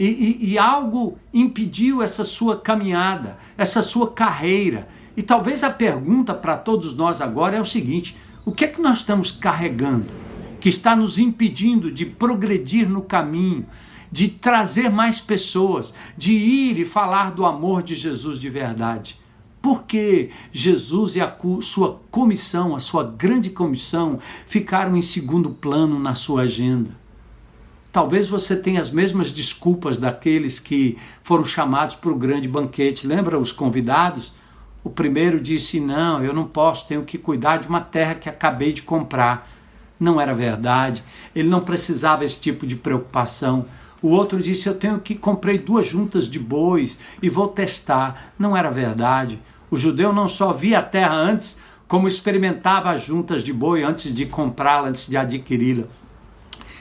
E, 0.00 0.06
e, 0.06 0.52
e, 0.52 0.58
algo 0.58 1.18
impediu 1.30 2.02
essa 2.02 2.24
sua 2.24 2.58
caminhada, 2.58 3.36
essa 3.58 3.82
sua 3.82 4.10
carreira, 4.10 4.88
e 5.14 5.22
talvez 5.22 5.62
a 5.62 5.68
pergunta 5.68 6.32
para 6.32 6.56
todos 6.56 6.96
nós 6.96 7.20
agora 7.20 7.58
é 7.58 7.60
o 7.60 7.66
seguinte: 7.66 8.16
o 8.42 8.50
que 8.50 8.64
é 8.64 8.68
que 8.68 8.80
nós 8.80 8.96
estamos 8.96 9.30
carregando 9.30 10.06
que 10.58 10.70
está 10.70 10.96
nos 10.96 11.18
impedindo 11.18 11.92
de 11.92 12.06
progredir 12.06 12.88
no 12.88 13.02
caminho, 13.02 13.66
de 14.10 14.28
trazer 14.28 14.88
mais 14.88 15.20
pessoas, 15.20 15.92
de 16.16 16.32
ir 16.32 16.78
e 16.78 16.84
falar 16.86 17.32
do 17.32 17.44
amor 17.44 17.82
de 17.82 17.94
Jesus 17.94 18.38
de 18.38 18.48
verdade? 18.48 19.20
Porque 19.60 20.30
Jesus 20.50 21.14
e 21.14 21.20
a 21.20 21.36
sua 21.60 22.00
comissão, 22.10 22.74
a 22.74 22.80
sua 22.80 23.04
grande 23.04 23.50
comissão, 23.50 24.18
ficaram 24.46 24.96
em 24.96 25.02
segundo 25.02 25.50
plano 25.50 25.98
na 25.98 26.14
sua 26.14 26.42
agenda. 26.44 26.99
Talvez 27.92 28.28
você 28.28 28.54
tenha 28.54 28.80
as 28.80 28.90
mesmas 28.90 29.32
desculpas 29.32 29.96
daqueles 29.96 30.60
que 30.60 30.96
foram 31.22 31.44
chamados 31.44 31.96
para 31.96 32.10
o 32.10 32.14
grande 32.14 32.46
banquete. 32.46 33.06
Lembra 33.06 33.38
os 33.38 33.50
convidados? 33.50 34.32
O 34.84 34.90
primeiro 34.90 35.40
disse: 35.40 35.80
Não, 35.80 36.22
eu 36.22 36.32
não 36.32 36.44
posso, 36.44 36.86
tenho 36.86 37.02
que 37.02 37.18
cuidar 37.18 37.58
de 37.58 37.66
uma 37.66 37.80
terra 37.80 38.14
que 38.14 38.28
acabei 38.28 38.72
de 38.72 38.82
comprar. 38.82 39.48
Não 39.98 40.20
era 40.20 40.32
verdade, 40.32 41.04
ele 41.34 41.48
não 41.48 41.60
precisava 41.60 42.24
esse 42.24 42.40
tipo 42.40 42.66
de 42.66 42.76
preocupação. 42.76 43.66
O 44.00 44.10
outro 44.10 44.40
disse: 44.40 44.68
Eu 44.68 44.74
tenho 44.74 45.00
que 45.00 45.16
comprei 45.16 45.58
duas 45.58 45.86
juntas 45.86 46.28
de 46.28 46.38
bois 46.38 46.98
e 47.20 47.28
vou 47.28 47.48
testar. 47.48 48.32
Não 48.38 48.56
era 48.56 48.70
verdade. 48.70 49.40
O 49.68 49.76
judeu 49.76 50.12
não 50.12 50.28
só 50.28 50.52
via 50.52 50.78
a 50.78 50.82
terra 50.82 51.14
antes, 51.14 51.58
como 51.88 52.06
experimentava 52.06 52.90
as 52.90 53.02
juntas 53.02 53.42
de 53.42 53.52
boi 53.52 53.82
antes 53.82 54.14
de 54.14 54.26
comprá-la, 54.26 54.88
antes 54.88 55.08
de 55.08 55.16
adquiri-la. 55.16 55.84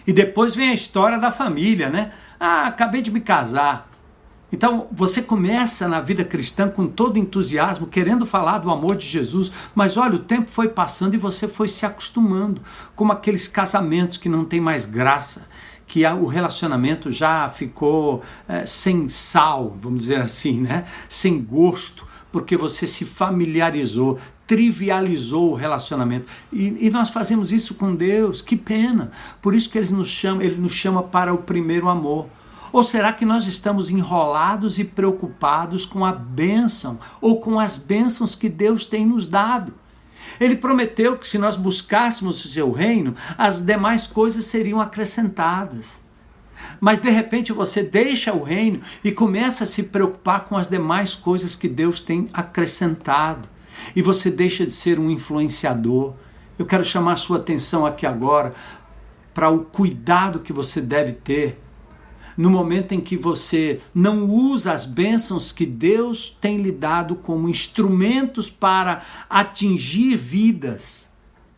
E 0.09 0.11
depois 0.11 0.55
vem 0.55 0.69
a 0.71 0.73
história 0.73 1.19
da 1.19 1.29
família, 1.29 1.87
né? 1.87 2.11
Ah, 2.39 2.65
acabei 2.65 2.99
de 2.99 3.11
me 3.11 3.21
casar. 3.21 3.87
Então, 4.51 4.87
você 4.91 5.21
começa 5.21 5.87
na 5.87 6.01
vida 6.01 6.25
cristã 6.25 6.67
com 6.67 6.87
todo 6.87 7.19
entusiasmo, 7.19 7.85
querendo 7.85 8.25
falar 8.25 8.57
do 8.57 8.71
amor 8.71 8.95
de 8.95 9.05
Jesus, 9.05 9.51
mas 9.75 9.97
olha, 9.97 10.15
o 10.15 10.23
tempo 10.23 10.49
foi 10.49 10.67
passando 10.67 11.13
e 11.13 11.17
você 11.19 11.47
foi 11.47 11.67
se 11.67 11.85
acostumando, 11.85 12.59
como 12.95 13.11
aqueles 13.11 13.47
casamentos 13.47 14.17
que 14.17 14.27
não 14.27 14.45
tem 14.45 14.59
mais 14.59 14.87
graça, 14.87 15.47
que 15.85 16.03
o 16.03 16.25
relacionamento 16.25 17.11
já 17.11 17.47
ficou 17.47 18.23
é, 18.47 18.65
sem 18.65 19.09
sal, 19.09 19.77
vamos 19.79 20.01
dizer 20.01 20.21
assim, 20.21 20.59
né? 20.59 20.85
sem 21.07 21.39
gosto, 21.39 22.07
porque 22.31 22.55
você 22.55 22.85
se 22.85 23.05
familiarizou, 23.05 24.17
trivializou 24.47 25.51
o 25.51 25.55
relacionamento. 25.55 26.27
E, 26.51 26.87
e, 26.87 26.89
nós 26.89 27.09
fazemos 27.09 27.51
isso 27.51 27.75
com 27.75 27.95
Deus, 27.95 28.41
que 28.41 28.55
pena. 28.55 29.11
Por 29.41 29.53
isso 29.53 29.69
que 29.69 29.77
ele 29.77 29.91
nos 29.91 30.09
chama, 30.09 30.43
ele 30.43 30.55
nos 30.55 30.73
chama 30.73 31.03
para 31.03 31.33
o 31.33 31.39
primeiro 31.39 31.87
amor. 31.87 32.27
Ou 32.71 32.83
será 32.83 33.11
que 33.11 33.25
nós 33.25 33.47
estamos 33.47 33.89
enrolados 33.89 34.77
e 34.77 34.83
preocupados 34.83 35.85
com 35.85 36.05
a 36.05 36.11
bênção 36.11 36.99
ou 37.19 37.39
com 37.39 37.59
as 37.59 37.77
bênçãos 37.77 38.35
que 38.35 38.47
Deus 38.47 38.85
tem 38.85 39.05
nos 39.05 39.25
dado? 39.25 39.73
Ele 40.39 40.55
prometeu 40.55 41.17
que 41.17 41.27
se 41.27 41.37
nós 41.37 41.55
buscássemos 41.55 42.45
o 42.45 42.49
seu 42.49 42.71
reino, 42.71 43.15
as 43.37 43.61
demais 43.61 44.05
coisas 44.05 44.45
seriam 44.45 44.79
acrescentadas. 44.79 45.99
Mas 46.79 46.99
de 46.99 47.09
repente 47.09 47.51
você 47.51 47.83
deixa 47.83 48.33
o 48.33 48.43
reino 48.43 48.79
e 49.03 49.11
começa 49.11 49.63
a 49.63 49.67
se 49.67 49.83
preocupar 49.83 50.45
com 50.45 50.57
as 50.57 50.67
demais 50.67 51.15
coisas 51.15 51.55
que 51.55 51.67
Deus 51.67 51.99
tem 51.99 52.29
acrescentado. 52.33 53.47
E 53.95 54.01
você 54.01 54.29
deixa 54.29 54.65
de 54.65 54.73
ser 54.73 54.99
um 54.99 55.09
influenciador. 55.09 56.13
Eu 56.57 56.65
quero 56.65 56.83
chamar 56.83 57.13
a 57.13 57.17
sua 57.17 57.37
atenção 57.37 57.85
aqui 57.85 58.05
agora 58.05 58.53
para 59.33 59.49
o 59.49 59.63
cuidado 59.63 60.39
que 60.39 60.51
você 60.51 60.81
deve 60.81 61.13
ter 61.13 61.59
no 62.39 62.49
momento 62.49 62.93
em 62.93 63.01
que 63.01 63.17
você 63.17 63.81
não 63.93 64.23
usa 64.23 64.71
as 64.71 64.85
bênçãos 64.85 65.51
que 65.51 65.65
Deus 65.65 66.37
tem 66.39 66.55
lhe 66.61 66.71
dado 66.71 67.17
como 67.17 67.49
instrumentos 67.49 68.49
para 68.49 69.01
atingir 69.29 70.15
vidas, 70.15 71.09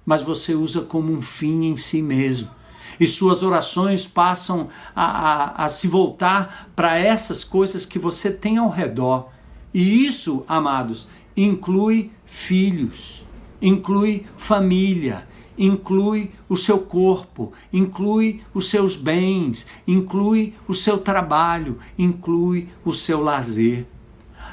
mas 0.03 0.23
você 0.23 0.55
usa 0.55 0.81
como 0.81 1.13
um 1.13 1.21
fim 1.21 1.65
em 1.65 1.77
si 1.77 2.01
mesmo. 2.01 2.49
E 2.99 3.07
suas 3.07 3.43
orações 3.43 4.05
passam 4.05 4.69
a, 4.95 5.05
a, 5.05 5.65
a 5.65 5.69
se 5.69 5.87
voltar 5.87 6.69
para 6.75 6.97
essas 6.97 7.43
coisas 7.43 7.85
que 7.85 7.99
você 7.99 8.31
tem 8.31 8.57
ao 8.57 8.69
redor. 8.69 9.29
E 9.73 10.05
isso, 10.05 10.43
amados, 10.47 11.07
inclui 11.35 12.11
filhos, 12.25 13.25
inclui 13.61 14.25
família, 14.35 15.27
inclui 15.57 16.31
o 16.49 16.57
seu 16.57 16.79
corpo, 16.79 17.53
inclui 17.71 18.41
os 18.53 18.69
seus 18.69 18.95
bens, 18.95 19.67
inclui 19.87 20.55
o 20.67 20.73
seu 20.73 20.97
trabalho, 20.97 21.77
inclui 21.97 22.69
o 22.83 22.93
seu 22.93 23.21
lazer. 23.21 23.85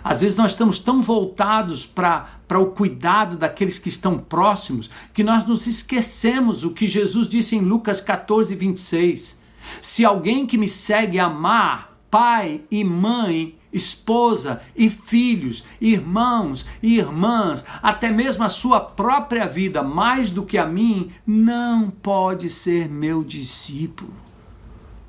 Às 0.02 0.20
vezes 0.20 0.36
nós 0.36 0.52
estamos 0.52 0.78
tão 0.78 1.00
voltados 1.00 1.84
para 1.84 2.37
o 2.56 2.66
cuidado 2.66 3.36
daqueles 3.36 3.78
que 3.78 3.88
estão 3.88 4.16
próximos 4.16 4.88
que 5.12 5.24
nós 5.24 5.44
nos 5.44 5.66
esquecemos 5.66 6.62
o 6.64 6.70
que 6.70 6.86
Jesus 6.86 7.28
disse 7.28 7.56
em 7.56 7.60
Lucas 7.60 8.00
14, 8.00 8.54
26. 8.54 9.38
Se 9.82 10.04
alguém 10.04 10.46
que 10.46 10.56
me 10.56 10.68
segue 10.68 11.18
amar 11.18 11.98
pai 12.10 12.62
e 12.70 12.82
mãe 12.82 13.58
esposa 13.72 14.62
e 14.74 14.88
filhos, 14.88 15.64
irmãos 15.80 16.66
e 16.82 16.98
irmãs, 16.98 17.64
até 17.82 18.10
mesmo 18.10 18.44
a 18.44 18.48
sua 18.48 18.80
própria 18.80 19.46
vida, 19.46 19.82
mais 19.82 20.30
do 20.30 20.44
que 20.44 20.58
a 20.58 20.66
mim, 20.66 21.10
não 21.26 21.90
pode 21.90 22.48
ser 22.48 22.88
meu 22.88 23.22
discípulo. 23.22 24.12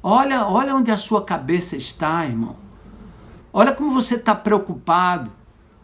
Olha, 0.01 0.45
olha 0.45 0.75
onde 0.75 0.91
a 0.91 0.97
sua 0.97 1.23
cabeça 1.23 1.75
está, 1.75 2.25
irmão. 2.25 2.55
Olha 3.51 3.73
como 3.73 3.91
você 3.91 4.15
está 4.15 4.35
preocupado 4.35 5.31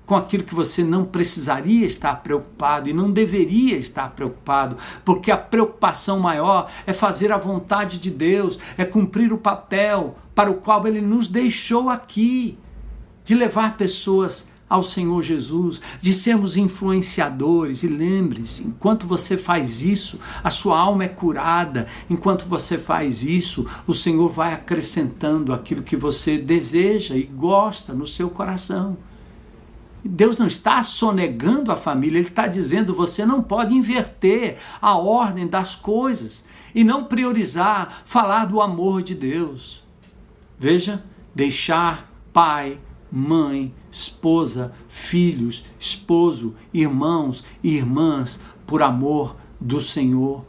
com 0.05 0.15
aquilo 0.15 0.43
que 0.43 0.55
você 0.55 0.83
não 0.83 1.05
precisaria 1.05 1.85
estar 1.85 2.15
preocupado 2.21 2.89
e 2.89 2.93
não 2.93 3.11
deveria 3.11 3.77
estar 3.77 4.11
preocupado, 4.11 4.77
porque 5.03 5.31
a 5.31 5.37
preocupação 5.37 6.19
maior 6.19 6.69
é 6.85 6.93
fazer 6.93 7.31
a 7.31 7.37
vontade 7.37 7.97
de 7.97 8.11
Deus, 8.11 8.59
é 8.77 8.85
cumprir 8.85 9.33
o 9.33 9.37
papel 9.37 10.17
para 10.33 10.51
o 10.51 10.55
qual 10.55 10.85
Ele 10.87 11.01
nos 11.01 11.27
deixou 11.27 11.89
aqui 11.89 12.57
de 13.23 13.33
levar 13.33 13.77
pessoas 13.77 14.47
ao 14.67 14.83
Senhor 14.83 15.21
Jesus, 15.21 15.81
de 16.01 16.13
sermos 16.13 16.57
influenciadores. 16.57 17.83
E 17.83 17.87
lembre-se, 17.87 18.63
enquanto 18.63 19.07
você 19.07 19.37
faz 19.37 19.81
isso, 19.81 20.19
a 20.43 20.49
sua 20.49 20.79
alma 20.79 21.03
é 21.03 21.07
curada. 21.07 21.87
Enquanto 22.09 22.45
você 22.45 22.77
faz 22.77 23.23
isso, 23.23 23.65
o 23.85 23.93
Senhor 23.93 24.29
vai 24.29 24.53
acrescentando 24.53 25.53
aquilo 25.53 25.83
que 25.83 25.95
você 25.95 26.37
deseja 26.37 27.15
e 27.15 27.23
gosta 27.23 27.93
no 27.93 28.05
seu 28.05 28.29
coração. 28.29 28.97
Deus 30.07 30.37
não 30.37 30.45
está 30.45 30.83
sonegando 30.83 31.71
a 31.71 31.75
família, 31.75 32.19
Ele 32.19 32.27
está 32.27 32.47
dizendo: 32.47 32.93
você 32.93 33.25
não 33.25 33.41
pode 33.41 33.73
inverter 33.73 34.57
a 34.81 34.95
ordem 34.97 35.47
das 35.47 35.75
coisas 35.75 36.45
e 36.73 36.83
não 36.83 37.05
priorizar 37.05 38.01
falar 38.05 38.45
do 38.45 38.61
amor 38.61 39.01
de 39.01 39.15
Deus. 39.15 39.83
Veja, 40.59 41.03
deixar 41.33 42.11
pai, 42.31 42.79
mãe, 43.11 43.73
esposa, 43.91 44.73
filhos, 44.87 45.65
esposo, 45.79 46.55
irmãos 46.73 47.43
e 47.63 47.75
irmãs, 47.75 48.39
por 48.67 48.83
amor 48.83 49.35
do 49.59 49.81
Senhor, 49.81 50.45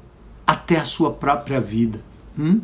até 0.46 0.76
a 0.76 0.84
sua 0.84 1.12
própria 1.12 1.60
vida. 1.60 2.04
Hum? 2.38 2.60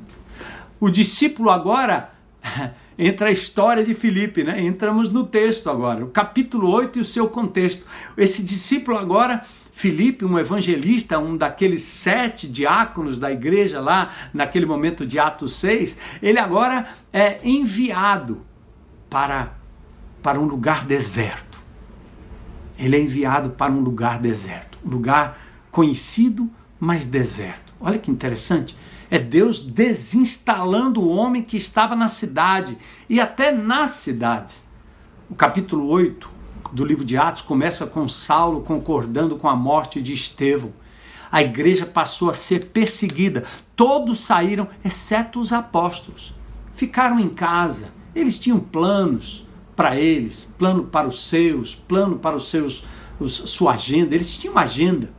O 0.79 0.91
discípulo 0.91 1.51
agora 1.51 2.13
entra 3.07 3.29
a 3.29 3.33
história 3.33 3.85
de 3.85 3.95
Filipe, 3.95 4.45
né? 4.45 4.63
Entramos 4.63 5.11
no 5.11 5.25
texto 5.25 5.69
agora, 5.69 6.05
o 6.05 6.09
capítulo 6.09 6.71
8 6.71 6.99
e 6.99 7.03
o 7.03 7.05
seu 7.05 7.29
contexto. 7.29 7.87
Esse 8.17 8.43
discípulo 8.43 8.97
agora 8.97 9.45
Filipe, 9.73 10.25
um 10.25 10.39
evangelista, 10.39 11.19
um 11.19 11.35
daqueles 11.35 11.83
sete 11.83 12.47
diáconos 12.47 13.19
da 13.19 13.33
igreja 13.33 13.81
lá, 13.81 14.13
naquele 14.33 14.67
momento 14.67 15.07
de 15.07 15.19
Atos 15.19 15.55
6, 15.55 15.97
ele 16.23 16.39
agora 16.39 16.95
é 17.11 17.41
enviado 17.43 18.43
para, 19.09 19.55
para 20.23 20.39
um 20.39 20.45
lugar 20.45 20.85
deserto. 20.85 21.59
Ele 22.79 22.97
é 22.97 23.01
enviado 23.01 23.51
para 23.51 23.73
um 23.73 23.81
lugar 23.81 24.19
deserto, 24.19 24.79
lugar 24.85 25.39
conhecido, 25.71 26.51
mas 26.79 27.07
deserto. 27.07 27.73
Olha 27.81 27.99
que 27.99 28.11
interessante. 28.11 28.77
É 29.13 29.19
Deus 29.19 29.61
desinstalando 29.61 31.03
o 31.03 31.11
homem 31.11 31.43
que 31.43 31.59
estava 31.59 31.95
na 31.95 32.09
cidade 32.09 32.79
e 33.11 33.21
até 33.21 33.53
nas 33.53 33.91
cidades. 33.91 34.65
O 35.29 35.35
capítulo 35.35 35.87
8 35.89 36.31
do 36.73 36.83
livro 36.83 37.05
de 37.05 37.19
Atos 37.19 37.43
começa 37.43 37.87
com 37.87 38.09
Saulo 38.09 38.63
concordando 38.63 39.37
com 39.37 39.51
a 39.51 39.55
morte 39.55 40.01
de 40.01 40.15
Estevão. 40.15 40.73
A 41.31 41.43
igreja 41.43 41.85
passou 41.85 42.31
a 42.31 42.35
ser 42.35 42.69
perseguida. 42.69 43.45
Todos 43.77 44.19
saíram, 44.21 44.67
exceto 44.83 45.41
os 45.41 45.53
apóstolos. 45.53 46.35
Ficaram 46.73 47.21
em 47.21 47.29
casa. 47.29 47.93
Eles 48.15 48.39
tinham 48.39 48.59
planos 48.59 49.47
para 49.77 49.95
eles, 49.95 50.51
plano 50.57 50.85
para 50.85 51.07
os 51.07 51.29
seus, 51.29 51.75
plano 51.75 52.19
para 52.19 52.35
os 52.35 52.49
seus, 52.49 52.83
os, 53.21 53.35
sua 53.35 53.73
agenda. 53.75 54.15
Eles 54.15 54.35
tinham 54.39 54.57
agenda, 54.57 55.13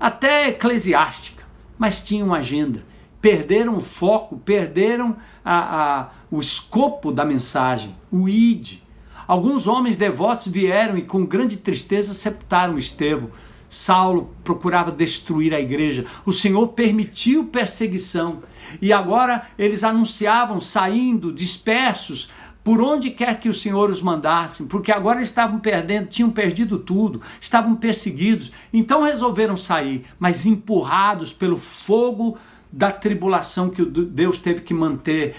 até 0.00 0.48
eclesiástica, 0.48 1.44
mas 1.78 2.00
tinham 2.00 2.32
agenda 2.32 2.95
perderam 3.26 3.76
o 3.76 3.80
foco, 3.80 4.38
perderam 4.38 5.16
a, 5.44 5.56
a, 5.56 6.08
o 6.30 6.38
escopo 6.38 7.10
da 7.10 7.24
mensagem, 7.24 7.92
o 8.08 8.28
id. 8.28 8.78
Alguns 9.26 9.66
homens 9.66 9.96
devotos 9.96 10.46
vieram 10.46 10.96
e 10.96 11.02
com 11.02 11.26
grande 11.26 11.56
tristeza 11.56 12.14
sepultaram 12.14 12.78
Estevão. 12.78 13.32
Saulo 13.68 14.32
procurava 14.44 14.92
destruir 14.92 15.52
a 15.52 15.60
igreja. 15.60 16.06
O 16.24 16.30
Senhor 16.30 16.68
permitiu 16.68 17.46
perseguição. 17.46 18.44
E 18.80 18.92
agora 18.92 19.48
eles 19.58 19.82
anunciavam, 19.82 20.60
saindo, 20.60 21.32
dispersos, 21.32 22.30
por 22.62 22.80
onde 22.80 23.10
quer 23.10 23.40
que 23.40 23.48
o 23.48 23.54
Senhor 23.54 23.90
os 23.90 24.02
mandasse, 24.02 24.64
porque 24.64 24.92
agora 24.92 25.18
eles 25.18 25.28
estavam 25.28 25.58
perdendo, 25.58 26.08
tinham 26.08 26.30
perdido 26.30 26.78
tudo, 26.78 27.20
estavam 27.40 27.74
perseguidos. 27.74 28.52
Então 28.72 29.02
resolveram 29.02 29.56
sair, 29.56 30.04
mas 30.16 30.46
empurrados 30.46 31.32
pelo 31.32 31.58
fogo 31.58 32.38
da 32.76 32.92
tribulação 32.92 33.70
que 33.70 33.82
Deus 33.82 34.36
teve 34.36 34.60
que 34.60 34.74
manter, 34.74 35.34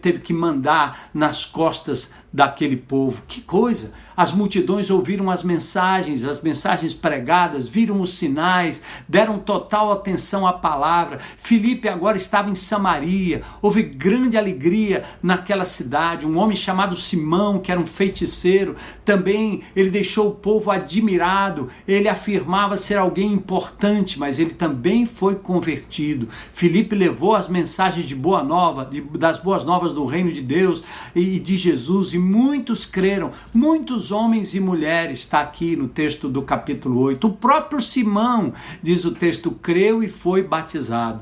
teve 0.00 0.20
que 0.20 0.32
mandar 0.32 1.10
nas 1.12 1.44
costas 1.44 2.14
daquele 2.32 2.76
povo. 2.76 3.22
Que 3.26 3.40
coisa! 3.40 3.92
As 4.18 4.32
multidões 4.32 4.90
ouviram 4.90 5.30
as 5.30 5.44
mensagens, 5.44 6.24
as 6.24 6.42
mensagens 6.42 6.92
pregadas, 6.92 7.68
viram 7.68 8.00
os 8.00 8.14
sinais, 8.14 8.82
deram 9.08 9.38
total 9.38 9.92
atenção 9.92 10.44
à 10.44 10.52
palavra. 10.52 11.20
Filipe 11.20 11.88
agora 11.88 12.16
estava 12.16 12.50
em 12.50 12.54
Samaria, 12.56 13.42
houve 13.62 13.80
grande 13.80 14.36
alegria 14.36 15.04
naquela 15.22 15.64
cidade. 15.64 16.26
Um 16.26 16.36
homem 16.36 16.56
chamado 16.56 16.96
Simão, 16.96 17.60
que 17.60 17.70
era 17.70 17.80
um 17.80 17.86
feiticeiro, 17.86 18.74
também 19.04 19.62
ele 19.76 19.88
deixou 19.88 20.30
o 20.30 20.34
povo 20.34 20.72
admirado. 20.72 21.68
Ele 21.86 22.08
afirmava 22.08 22.76
ser 22.76 22.96
alguém 22.96 23.32
importante, 23.32 24.18
mas 24.18 24.40
ele 24.40 24.50
também 24.50 25.06
foi 25.06 25.36
convertido. 25.36 26.28
Filipe 26.52 26.96
levou 26.96 27.36
as 27.36 27.46
mensagens 27.46 28.04
de 28.04 28.16
boa 28.16 28.42
nova, 28.42 28.84
de, 28.84 29.00
das 29.00 29.38
boas 29.38 29.62
novas 29.62 29.92
do 29.92 30.04
reino 30.04 30.32
de 30.32 30.40
Deus 30.40 30.82
e 31.14 31.38
de 31.38 31.56
Jesus, 31.56 32.12
e 32.12 32.17
muitos 32.18 32.84
creram, 32.84 33.30
muitos 33.52 34.10
homens 34.12 34.54
e 34.54 34.60
mulheres, 34.60 35.20
está 35.20 35.40
aqui 35.40 35.76
no 35.76 35.88
texto 35.88 36.28
do 36.28 36.42
capítulo 36.42 37.00
8. 37.00 37.26
O 37.26 37.32
próprio 37.32 37.80
Simão, 37.80 38.52
diz 38.82 39.04
o 39.04 39.12
texto, 39.12 39.50
creu 39.50 40.02
e 40.02 40.08
foi 40.08 40.42
batizado. 40.42 41.20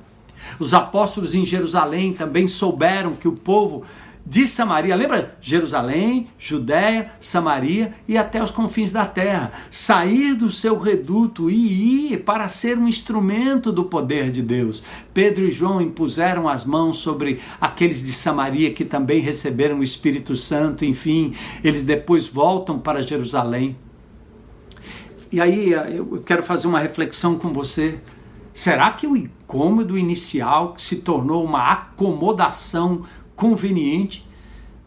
Os 0.59 0.75
apóstolos 0.75 1.35
em 1.35 1.45
Jerusalém 1.45 2.13
também 2.13 2.47
souberam 2.47 3.15
que 3.15 3.29
o 3.29 3.33
povo 3.33 3.83
de 4.29 4.45
Samaria, 4.45 4.97
lembra? 4.97 5.37
Jerusalém, 5.41 6.27
Judéia, 6.37 7.13
Samaria 7.21 7.95
e 8.09 8.19
até 8.19 8.43
os 8.43 8.51
confins 8.51 8.91
da 8.91 9.07
terra. 9.07 9.53
Sair 9.71 10.35
do 10.35 10.51
seu 10.51 10.77
reduto 10.77 11.49
e 11.49 12.13
ir 12.13 12.25
para 12.25 12.49
ser 12.49 12.77
um 12.77 12.89
instrumento 12.89 13.71
do 13.71 13.85
poder 13.85 14.33
de 14.33 14.43
Deus. 14.43 14.83
Pedro 15.15 15.45
e 15.45 15.51
João 15.53 15.81
impuseram 15.81 16.49
as 16.49 16.65
mãos 16.65 16.97
sobre 16.99 17.39
aqueles 17.61 18.03
de 18.03 18.11
Samaria 18.11 18.73
que 18.73 18.85
também 18.85 19.21
receberam 19.21 19.79
o 19.79 19.85
Espírito 19.85 20.35
Santo, 20.35 20.85
enfim, 20.85 21.33
eles 21.63 21.85
depois 21.85 22.27
voltam 22.27 22.81
para 22.81 23.03
Jerusalém. 23.03 23.77
E 25.31 25.41
aí 25.41 25.71
eu 25.71 26.21
quero 26.27 26.43
fazer 26.43 26.67
uma 26.67 26.81
reflexão 26.81 27.39
com 27.39 27.53
você. 27.53 28.01
Será 28.53 28.91
que 28.91 29.07
o 29.07 29.17
incômodo 29.17 29.97
inicial 29.97 30.73
que 30.73 30.83
se 30.83 30.97
tornou 30.97 31.45
uma 31.45 31.71
acomodação 31.71 33.05
conveniente, 33.37 34.27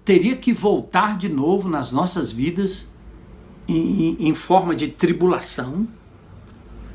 teria 0.03 0.35
que 0.35 0.51
voltar 0.51 1.17
de 1.17 1.29
novo 1.29 1.69
nas 1.69 1.91
nossas 1.91 2.31
vidas 2.31 2.89
em, 3.67 4.17
em, 4.19 4.33
forma 4.33 4.75
de 4.75 4.87
tribulação? 4.87 5.87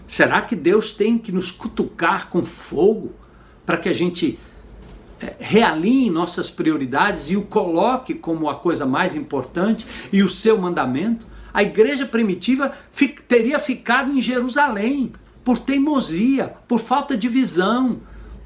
Será 0.07 0.43
que 0.43 0.57
Deus 0.57 0.93
tem 0.93 1.17
que 1.17 1.31
nos 1.31 1.51
cutucar 1.51 2.29
com 2.29 2.45
fogo 2.45 3.13
para 3.65 3.77
que 3.77 3.89
a 3.89 3.93
gente 3.93 4.39
é, 5.21 5.37
realinhe 5.39 6.11
nossas 6.11 6.51
prioridades 6.51 7.31
e 7.31 7.37
o 7.37 7.43
coloque 7.43 8.15
como 8.15 8.51
a 8.51 8.57
coisa 8.57 8.85
mais 8.85 9.15
importante 9.15 9.87
e 10.13 10.23
o 10.23 10.29
seu 10.29 10.61
mandamento? 10.61 11.27
A 11.53 11.63
igreja 11.63 12.05
primitiva 12.05 12.75
teria 13.29 13.61
ficado 13.61 14.11
em 14.13 14.21
Jerusalém 14.21 15.13
por 15.45 15.59
teimosia, 15.59 16.53
por 16.67 16.81
falta 16.81 17.17
de 17.17 17.29
visão, 17.29 18.01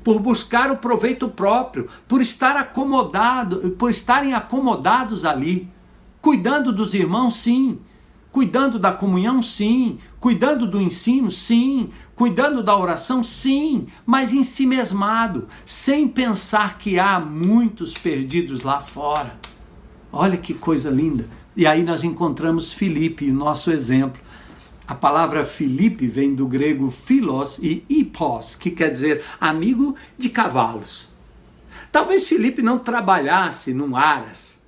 por 0.09 0.21
buscar 0.21 0.71
o 0.71 0.79
proveito 0.79 1.29
próprio, 1.29 1.87
por 2.09 2.23
estar 2.23 2.57
acomodado, 2.57 3.73
por 3.73 3.91
estarem 3.91 4.33
acomodados 4.33 5.23
ali, 5.23 5.69
cuidando 6.19 6.73
dos 6.73 6.95
irmãos, 6.95 7.37
sim, 7.37 7.79
cuidando 8.33 8.79
da 8.79 8.91
comunhão, 8.91 9.43
sim, 9.43 9.99
cuidando 10.19 10.67
do 10.67 10.81
ensino, 10.81 11.31
sim, 11.31 11.91
cuidando 12.17 12.63
da 12.63 12.75
oração, 12.75 13.23
sim, 13.23 13.87
mas 14.07 14.33
em 14.33 14.43
si 14.43 14.65
mesmado, 14.65 15.47
sem 15.67 16.09
pensar 16.09 16.79
que 16.79 16.99
há 16.99 17.21
muitos 17.21 17.93
perdidos 17.93 18.63
lá 18.63 18.81
fora. 18.81 19.39
Olha 20.11 20.39
que 20.39 20.55
coisa 20.55 20.89
linda. 20.89 21.29
E 21.55 21.67
aí 21.67 21.83
nós 21.83 22.03
encontramos 22.03 22.73
Filipe, 22.73 23.31
nosso 23.31 23.71
exemplo. 23.71 24.23
A 24.89 24.95
palavra 24.95 25.45
Filipe 25.45 26.07
vem 26.07 26.35
do 26.35 26.47
grego 26.47 26.91
philos 26.91 27.59
e 27.59 27.85
hippos, 27.91 28.57
que 28.57 28.71
quer 28.71 28.91
dizer 28.91 29.23
amigo 29.39 29.95
de 30.17 30.31
cavalos. 30.31 31.11
Talvez 31.93 32.27
Filipe 32.27 32.63
não 32.63 32.79
trabalhasse 32.79 33.75
num 33.75 33.95
aras, 33.95 34.63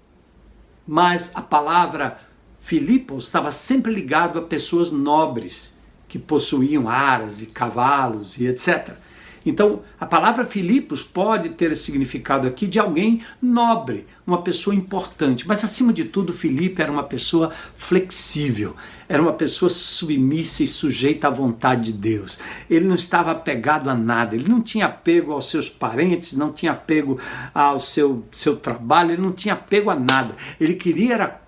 mas 0.86 1.34
a 1.34 1.40
palavra 1.40 2.20
Filipos 2.58 3.24
estava 3.24 3.50
sempre 3.50 3.94
ligado 3.94 4.38
a 4.38 4.42
pessoas 4.42 4.90
nobres 4.90 5.78
que 6.06 6.18
possuíam 6.18 6.86
aras 6.86 7.40
e 7.40 7.46
cavalos 7.46 8.36
e 8.36 8.46
etc. 8.46 8.98
Então, 9.44 9.80
a 9.98 10.04
palavra 10.04 10.44
Filipos 10.44 11.02
pode 11.02 11.50
ter 11.50 11.74
significado 11.76 12.46
aqui 12.46 12.66
de 12.66 12.78
alguém 12.78 13.20
nobre, 13.40 14.06
uma 14.26 14.42
pessoa 14.42 14.74
importante, 14.74 15.46
mas 15.48 15.64
acima 15.64 15.92
de 15.92 16.04
tudo, 16.04 16.32
Filipe 16.32 16.82
era 16.82 16.92
uma 16.92 17.02
pessoa 17.02 17.50
flexível, 17.74 18.76
era 19.08 19.20
uma 19.20 19.32
pessoa 19.32 19.70
submissa 19.70 20.62
e 20.62 20.66
sujeita 20.66 21.26
à 21.26 21.30
vontade 21.30 21.86
de 21.86 21.92
Deus. 21.92 22.38
Ele 22.68 22.84
não 22.84 22.94
estava 22.94 23.30
apegado 23.30 23.88
a 23.88 23.94
nada, 23.94 24.34
ele 24.34 24.48
não 24.48 24.60
tinha 24.60 24.86
apego 24.86 25.32
aos 25.32 25.50
seus 25.50 25.68
parentes, 25.68 26.34
não 26.34 26.52
tinha 26.52 26.72
apego 26.72 27.18
ao 27.54 27.80
seu, 27.80 28.24
seu 28.30 28.56
trabalho, 28.56 29.12
ele 29.12 29.22
não 29.22 29.32
tinha 29.32 29.54
apego 29.54 29.90
a 29.90 29.96
nada. 29.96 30.36
Ele 30.60 30.74
queria 30.74 31.14
era 31.14 31.40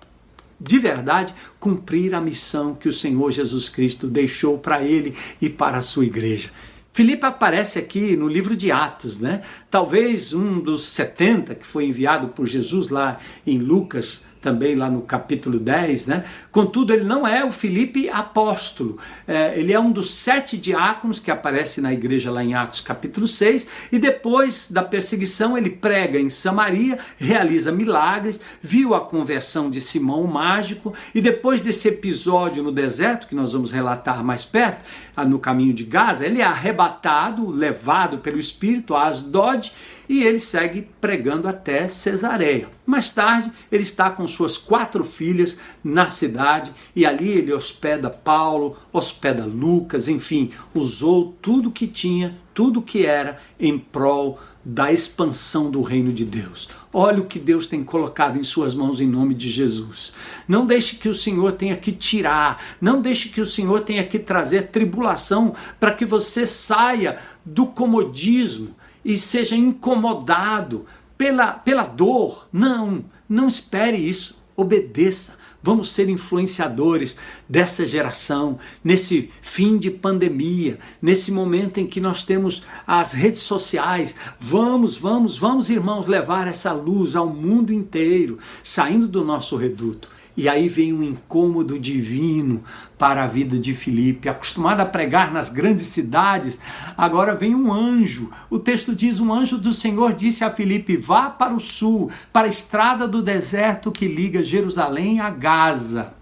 de 0.59 0.79
verdade 0.79 1.33
cumprir 1.59 2.15
a 2.15 2.21
missão 2.21 2.73
que 2.73 2.87
o 2.87 2.93
Senhor 2.93 3.31
Jesus 3.31 3.69
Cristo 3.69 4.07
deixou 4.07 4.57
para 4.57 4.81
ele 4.81 5.15
e 5.41 5.49
para 5.49 5.77
a 5.77 5.81
sua 5.81 6.05
igreja. 6.05 6.49
Filipe 6.93 7.25
aparece 7.25 7.79
aqui 7.79 8.15
no 8.15 8.27
livro 8.27 8.55
de 8.55 8.71
Atos, 8.71 9.19
né? 9.19 9.41
Talvez 9.69 10.31
um 10.31 10.59
dos 10.59 10.85
70 10.85 11.55
que 11.55 11.65
foi 11.65 11.85
enviado 11.85 12.27
por 12.27 12.45
Jesus 12.45 12.89
lá 12.89 13.19
em 13.47 13.57
Lucas 13.57 14.25
também 14.43 14.75
lá 14.75 14.89
no 14.89 15.01
capítulo 15.01 15.57
10, 15.57 16.05
né? 16.05 16.25
Contudo, 16.51 16.93
ele 16.93 17.05
não 17.05 17.25
é 17.25 17.43
o 17.45 17.51
Filipe 17.51 18.09
apóstolo, 18.09 18.99
é, 19.25 19.57
ele 19.57 19.71
é 19.71 19.79
um 19.79 19.91
dos 19.91 20.11
sete 20.11 20.57
diáconos 20.57 21.19
que 21.19 21.31
aparece 21.31 21.79
na 21.79 21.93
igreja 21.93 22.29
lá 22.29 22.43
em 22.43 22.53
Atos 22.53 22.81
capítulo 22.81 23.27
6, 23.27 23.67
e 23.91 23.97
depois 23.97 24.69
da 24.69 24.83
perseguição 24.83 25.57
ele 25.57 25.69
prega 25.69 26.19
em 26.19 26.29
Samaria, 26.29 26.99
realiza 27.17 27.71
milagres, 27.71 28.39
viu 28.61 28.93
a 28.93 28.99
conversão 28.99 29.69
de 29.69 29.79
Simão 29.79 30.21
o 30.23 30.27
mágico, 30.27 30.93
e 31.15 31.21
depois 31.21 31.61
desse 31.61 31.87
episódio 31.87 32.61
no 32.61 32.71
deserto, 32.71 33.27
que 33.27 33.35
nós 33.35 33.53
vamos 33.53 33.71
relatar 33.71 34.23
mais 34.23 34.43
perto, 34.43 34.83
no 35.25 35.39
caminho 35.39 35.73
de 35.73 35.85
Gaza, 35.85 36.25
ele 36.25 36.41
é 36.41 36.43
arrebatado, 36.43 37.49
levado 37.49 38.17
pelo 38.17 38.39
Espírito 38.39 38.93
a 38.95 39.05
Asdod, 39.05 39.71
e 40.07 40.23
ele 40.23 40.39
segue 40.39 40.87
pregando 40.99 41.47
até 41.47 41.87
Cesareia. 41.87 42.69
Mais 42.85 43.09
tarde, 43.09 43.51
ele 43.71 43.83
está 43.83 44.09
com 44.09 44.27
suas 44.27 44.57
quatro 44.57 45.03
filhas 45.03 45.57
na 45.83 46.09
cidade 46.09 46.71
e 46.95 47.05
ali 47.05 47.29
ele 47.29 47.53
hospeda 47.53 48.09
Paulo, 48.09 48.75
hospeda 48.91 49.45
Lucas, 49.45 50.07
enfim, 50.07 50.51
usou 50.73 51.35
tudo 51.41 51.71
que 51.71 51.87
tinha, 51.87 52.37
tudo 52.53 52.81
que 52.81 53.05
era 53.05 53.39
em 53.59 53.79
prol 53.79 54.37
da 54.65 54.91
expansão 54.91 55.69
do 55.69 55.81
reino 55.81 56.11
de 56.11 56.23
Deus. 56.23 56.69
Olha 56.91 57.21
o 57.21 57.25
que 57.25 57.39
Deus 57.39 57.65
tem 57.65 57.83
colocado 57.83 58.37
em 58.37 58.43
suas 58.43 58.75
mãos 58.75 59.01
em 59.01 59.07
nome 59.07 59.33
de 59.33 59.49
Jesus. 59.49 60.13
Não 60.47 60.65
deixe 60.65 60.95
que 60.95 61.09
o 61.09 61.13
Senhor 61.13 61.53
tenha 61.53 61.75
que 61.75 61.91
tirar, 61.91 62.63
não 62.79 63.01
deixe 63.01 63.29
que 63.29 63.41
o 63.41 63.45
Senhor 63.45 63.81
tenha 63.81 64.05
que 64.05 64.19
trazer 64.19 64.67
tribulação 64.67 65.55
para 65.79 65.91
que 65.91 66.05
você 66.05 66.45
saia 66.45 67.17
do 67.43 67.65
comodismo 67.65 68.75
e 69.03 69.17
seja 69.17 69.55
incomodado 69.55 70.85
pela, 71.17 71.53
pela 71.53 71.83
dor. 71.83 72.47
Não, 72.51 73.03
não 73.27 73.47
espere 73.47 73.97
isso. 73.97 74.41
Obedeça. 74.55 75.37
Vamos 75.65 75.93
ser 75.93 76.09
influenciadores 76.09 77.15
dessa 77.47 77.87
geração, 77.87 78.59
nesse 78.83 79.31
fim 79.41 79.77
de 79.77 79.89
pandemia, 79.89 80.77
nesse 81.01 81.31
momento 81.31 81.79
em 81.79 81.87
que 81.87 82.01
nós 82.01 82.23
temos 82.23 82.63
as 82.85 83.13
redes 83.13 83.43
sociais. 83.43 84.13
Vamos, 84.37 84.97
vamos, 84.97 85.37
vamos, 85.37 85.69
irmãos, 85.69 86.05
levar 86.05 86.49
essa 86.49 86.73
luz 86.73 87.15
ao 87.15 87.27
mundo 87.27 87.71
inteiro, 87.71 88.39
saindo 88.61 89.07
do 89.07 89.23
nosso 89.23 89.55
reduto. 89.55 90.09
E 90.35 90.49
aí 90.49 90.67
vem 90.67 90.91
um 90.91 91.03
incômodo 91.03 91.77
divino 91.77 92.63
para 92.97 93.23
a 93.23 93.27
vida 93.27 93.59
de 93.59 93.73
Filipe. 93.73 94.27
Acostumado 94.27 94.79
a 94.79 94.85
pregar 94.85 95.31
nas 95.31 95.47
grandes 95.47 95.85
cidades, 95.87 96.59
agora 96.97 97.35
vem 97.35 97.53
um 97.53 97.71
anjo. 97.71 98.31
O 98.49 98.57
texto 98.57 98.95
diz: 98.95 99.19
Um 99.19 99.31
anjo 99.31 99.59
do 99.59 99.71
Senhor 99.71 100.13
disse 100.13 100.43
a 100.43 100.49
Filipe: 100.49 100.97
Vá 100.97 101.29
para 101.29 101.53
o 101.53 101.59
sul, 101.59 102.09
para 102.31 102.47
a 102.47 102.49
estrada 102.49 103.07
do 103.07 103.21
deserto 103.21 103.91
que 103.91 104.07
liga 104.07 104.41
Jerusalém 104.41 105.19
a 105.19 105.29
Gaza. 105.29 106.15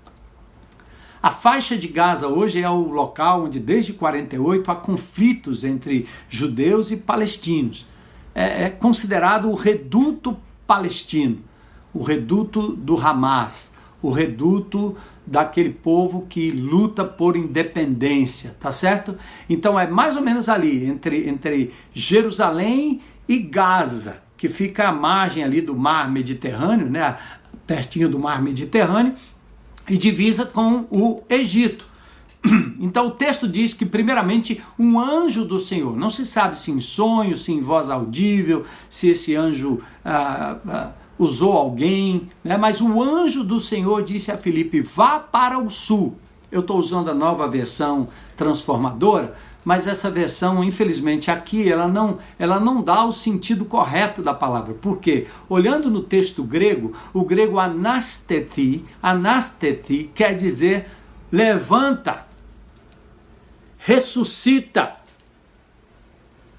A 1.23 1.29
faixa 1.29 1.77
de 1.77 1.87
Gaza 1.87 2.27
hoje 2.27 2.61
é 2.61 2.69
o 2.69 2.91
local 2.91 3.45
onde, 3.45 3.59
desde 3.59 3.93
48, 3.93 4.71
há 4.71 4.75
conflitos 4.75 5.63
entre 5.63 6.07
judeus 6.27 6.91
e 6.91 6.97
palestinos. 6.97 7.87
É, 8.33 8.65
é 8.65 8.69
considerado 8.69 9.49
o 9.49 9.53
reduto 9.53 10.35
palestino, 10.65 11.39
o 11.93 12.01
reduto 12.01 12.69
do 12.73 12.99
Hamas 12.99 13.70
o 14.01 14.09
reduto 14.09 14.95
daquele 15.25 15.69
povo 15.69 16.25
que 16.27 16.51
luta 16.51 17.03
por 17.03 17.37
independência, 17.37 18.55
tá 18.59 18.71
certo? 18.71 19.15
Então 19.49 19.79
é 19.79 19.87
mais 19.87 20.15
ou 20.15 20.21
menos 20.21 20.49
ali, 20.49 20.85
entre, 20.85 21.29
entre 21.29 21.71
Jerusalém 21.93 23.01
e 23.27 23.37
Gaza, 23.37 24.23
que 24.35 24.49
fica 24.49 24.87
à 24.87 24.91
margem 24.91 25.43
ali 25.43 25.61
do 25.61 25.75
mar 25.75 26.11
Mediterrâneo, 26.11 26.89
né? 26.89 27.17
pertinho 27.67 28.09
do 28.09 28.19
mar 28.19 28.41
Mediterrâneo, 28.41 29.13
e 29.87 29.97
divisa 29.97 30.45
com 30.45 30.85
o 30.89 31.21
Egito. 31.29 31.87
Então 32.81 33.05
o 33.05 33.11
texto 33.11 33.47
diz 33.47 33.75
que, 33.75 33.85
primeiramente, 33.85 34.59
um 34.77 34.99
anjo 34.99 35.45
do 35.45 35.59
Senhor, 35.59 35.95
não 35.95 36.09
se 36.09 36.25
sabe 36.25 36.57
se 36.57 36.71
em 36.71 36.81
sonho, 36.81 37.35
se 37.35 37.51
em 37.51 37.61
voz 37.61 37.91
audível, 37.91 38.65
se 38.89 39.09
esse 39.09 39.35
anjo 39.35 39.79
ah, 40.03 40.57
ah, 40.67 40.91
usou 41.23 41.53
alguém, 41.53 42.29
né? 42.43 42.57
mas 42.57 42.81
o 42.81 43.01
anjo 43.01 43.43
do 43.43 43.59
Senhor 43.59 44.03
disse 44.03 44.31
a 44.31 44.37
Filipe: 44.37 44.81
vá 44.81 45.19
para 45.19 45.59
o 45.59 45.69
sul. 45.69 46.17
Eu 46.51 46.61
estou 46.61 46.77
usando 46.77 47.09
a 47.09 47.13
nova 47.13 47.47
versão 47.47 48.09
transformadora, 48.35 49.35
mas 49.63 49.87
essa 49.87 50.09
versão, 50.09 50.61
infelizmente, 50.63 51.31
aqui 51.31 51.71
ela 51.71 51.87
não, 51.87 52.17
ela 52.37 52.59
não 52.59 52.81
dá 52.81 53.05
o 53.05 53.13
sentido 53.13 53.63
correto 53.63 54.21
da 54.21 54.33
palavra. 54.33 54.73
Por 54.73 54.97
quê? 54.97 55.27
Olhando 55.47 55.89
no 55.89 56.01
texto 56.01 56.43
grego, 56.43 56.93
o 57.13 57.23
grego 57.23 57.57
anasteti, 57.57 58.83
anasteti 59.01 60.09
quer 60.13 60.35
dizer 60.35 60.87
levanta, 61.31 62.25
ressuscita, 63.77 64.91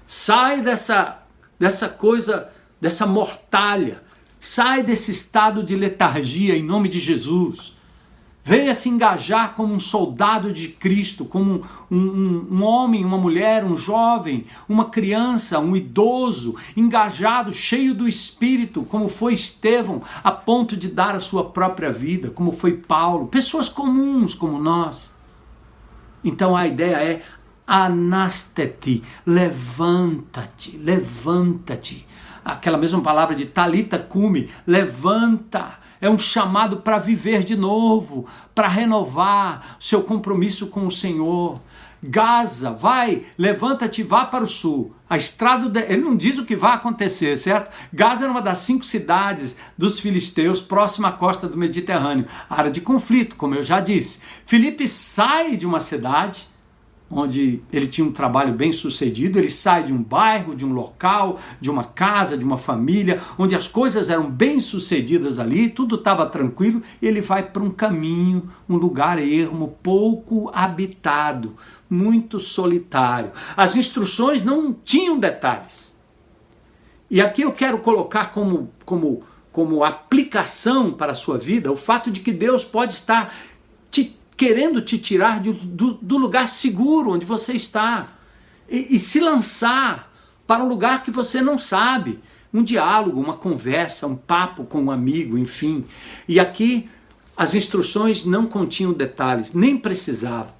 sai 0.03 0.61
dessa, 0.61 1.19
dessa 1.59 1.87
coisa, 1.87 2.49
dessa 2.81 3.05
mortalha, 3.05 4.02
Sai 4.45 4.83
desse 4.83 5.09
estado 5.09 5.63
de 5.63 5.73
letargia 5.73 6.53
em 6.53 6.61
nome 6.61 6.89
de 6.89 6.99
Jesus. 6.99 7.77
Venha 8.43 8.73
se 8.73 8.89
engajar 8.89 9.55
como 9.55 9.73
um 9.73 9.79
soldado 9.79 10.51
de 10.51 10.67
Cristo, 10.67 11.23
como 11.23 11.63
um, 11.89 11.97
um, 11.97 12.47
um, 12.51 12.63
homem, 12.63 13.05
uma 13.05 13.17
mulher, 13.17 13.63
um 13.63 13.77
jovem, 13.77 14.45
uma 14.67 14.89
criança, 14.89 15.59
um 15.59 15.77
idoso, 15.77 16.57
engajado, 16.75 17.53
cheio 17.53 17.93
do 17.93 18.05
Espírito, 18.05 18.83
como 18.83 19.07
foi 19.07 19.33
Estevão, 19.33 20.01
a 20.21 20.29
ponto 20.29 20.75
de 20.75 20.89
dar 20.89 21.15
a 21.15 21.21
sua 21.21 21.45
própria 21.45 21.89
vida, 21.89 22.29
como 22.29 22.51
foi 22.51 22.73
Paulo, 22.73 23.27
pessoas 23.27 23.69
comuns 23.69 24.35
como 24.35 24.61
nós. 24.61 25.13
Então 26.21 26.53
a 26.53 26.67
ideia 26.67 26.97
é 26.97 27.21
anasteti, 27.67 29.03
levanta-te, 29.25 30.77
levanta-te 30.77 32.05
aquela 32.43 32.77
mesma 32.77 33.01
palavra 33.01 33.35
de 33.35 33.45
talita 33.45 33.97
cume, 33.97 34.49
levanta. 34.67 35.79
É 36.01 36.09
um 36.09 36.19
chamado 36.19 36.77
para 36.77 36.99
viver 36.99 37.45
de 37.45 37.55
novo, 37.55 38.27
para 38.53 38.67
renovar 38.67 39.77
seu 39.79 40.03
compromisso 40.03 40.67
com 40.67 40.85
o 40.85 40.91
Senhor. 40.91 41.61
Gaza, 42.05 42.71
vai, 42.71 43.23
levanta-te, 43.37 44.03
vá 44.03 44.25
para 44.25 44.43
o 44.43 44.47
sul. 44.47 44.93
A 45.09 45.15
estrada, 45.15 45.69
de... 45.69 45.79
ele 45.79 46.01
não 46.01 46.17
diz 46.17 46.37
o 46.37 46.43
que 46.43 46.57
vai 46.57 46.73
acontecer, 46.73 47.37
certo? 47.37 47.71
Gaza 47.93 48.23
era 48.23 48.31
uma 48.31 48.41
das 48.41 48.57
cinco 48.57 48.83
cidades 48.83 49.55
dos 49.77 50.01
filisteus 50.01 50.61
próxima 50.61 51.07
à 51.07 51.11
costa 51.13 51.47
do 51.47 51.55
Mediterrâneo, 51.55 52.27
área 52.49 52.69
de 52.69 52.81
conflito, 52.81 53.37
como 53.37 53.55
eu 53.55 53.63
já 53.63 53.79
disse. 53.79 54.19
Filipe 54.45 54.85
sai 54.85 55.55
de 55.55 55.65
uma 55.65 55.79
cidade 55.79 56.49
onde 57.15 57.61
ele 57.71 57.87
tinha 57.87 58.05
um 58.05 58.11
trabalho 58.11 58.53
bem 58.53 58.71
sucedido, 58.71 59.37
ele 59.39 59.49
sai 59.49 59.83
de 59.83 59.93
um 59.93 60.01
bairro, 60.01 60.55
de 60.55 60.65
um 60.65 60.73
local, 60.73 61.39
de 61.59 61.69
uma 61.69 61.83
casa, 61.83 62.37
de 62.37 62.43
uma 62.43 62.57
família, 62.57 63.21
onde 63.37 63.55
as 63.55 63.67
coisas 63.67 64.09
eram 64.09 64.29
bem 64.29 64.59
sucedidas 64.59 65.39
ali, 65.39 65.69
tudo 65.69 65.95
estava 65.95 66.25
tranquilo, 66.25 66.81
ele 67.01 67.21
vai 67.21 67.43
para 67.43 67.63
um 67.63 67.71
caminho, 67.71 68.49
um 68.67 68.75
lugar 68.75 69.19
ermo, 69.19 69.77
pouco 69.81 70.49
habitado, 70.53 71.55
muito 71.89 72.39
solitário. 72.39 73.31
As 73.55 73.75
instruções 73.75 74.43
não 74.43 74.73
tinham 74.73 75.19
detalhes. 75.19 75.93
E 77.09 77.21
aqui 77.21 77.43
eu 77.43 77.51
quero 77.51 77.77
colocar 77.77 78.31
como, 78.31 78.71
como, 78.85 79.21
como 79.51 79.83
aplicação 79.83 80.91
para 80.91 81.11
a 81.11 81.15
sua 81.15 81.37
vida 81.37 81.71
o 81.71 81.77
fato 81.77 82.09
de 82.09 82.21
que 82.21 82.31
Deus 82.31 82.65
pode 82.65 82.93
estar 82.93 83.33
te 83.91 84.17
querendo 84.35 84.81
te 84.81 84.97
tirar 84.97 85.39
de, 85.39 85.51
do, 85.51 85.93
do, 85.93 86.17
lugar 86.17 86.49
seguro 86.49 87.11
onde 87.11 87.25
você 87.25 87.53
está 87.53 88.07
e, 88.69 88.95
e 88.95 88.99
se 88.99 89.19
lançar 89.19 90.11
para 90.45 90.63
um 90.63 90.67
lugar 90.67 91.03
que 91.03 91.11
você 91.11 91.41
não 91.41 91.57
sabe. 91.57 92.19
Um 92.53 92.63
diálogo, 92.63 93.19
uma 93.19 93.35
conversa, 93.35 94.05
um 94.05 94.15
papo 94.15 94.63
com 94.63 94.83
um 94.83 94.91
amigo, 94.91 95.37
enfim. 95.37 95.85
E 96.27 96.39
aqui 96.39 96.87
as 97.35 97.55
instruções 97.55 98.25
não 98.25 98.45
continham 98.45 98.93
detalhes, 98.93 99.53
nem 99.53 99.75
precisavam. 99.75 100.53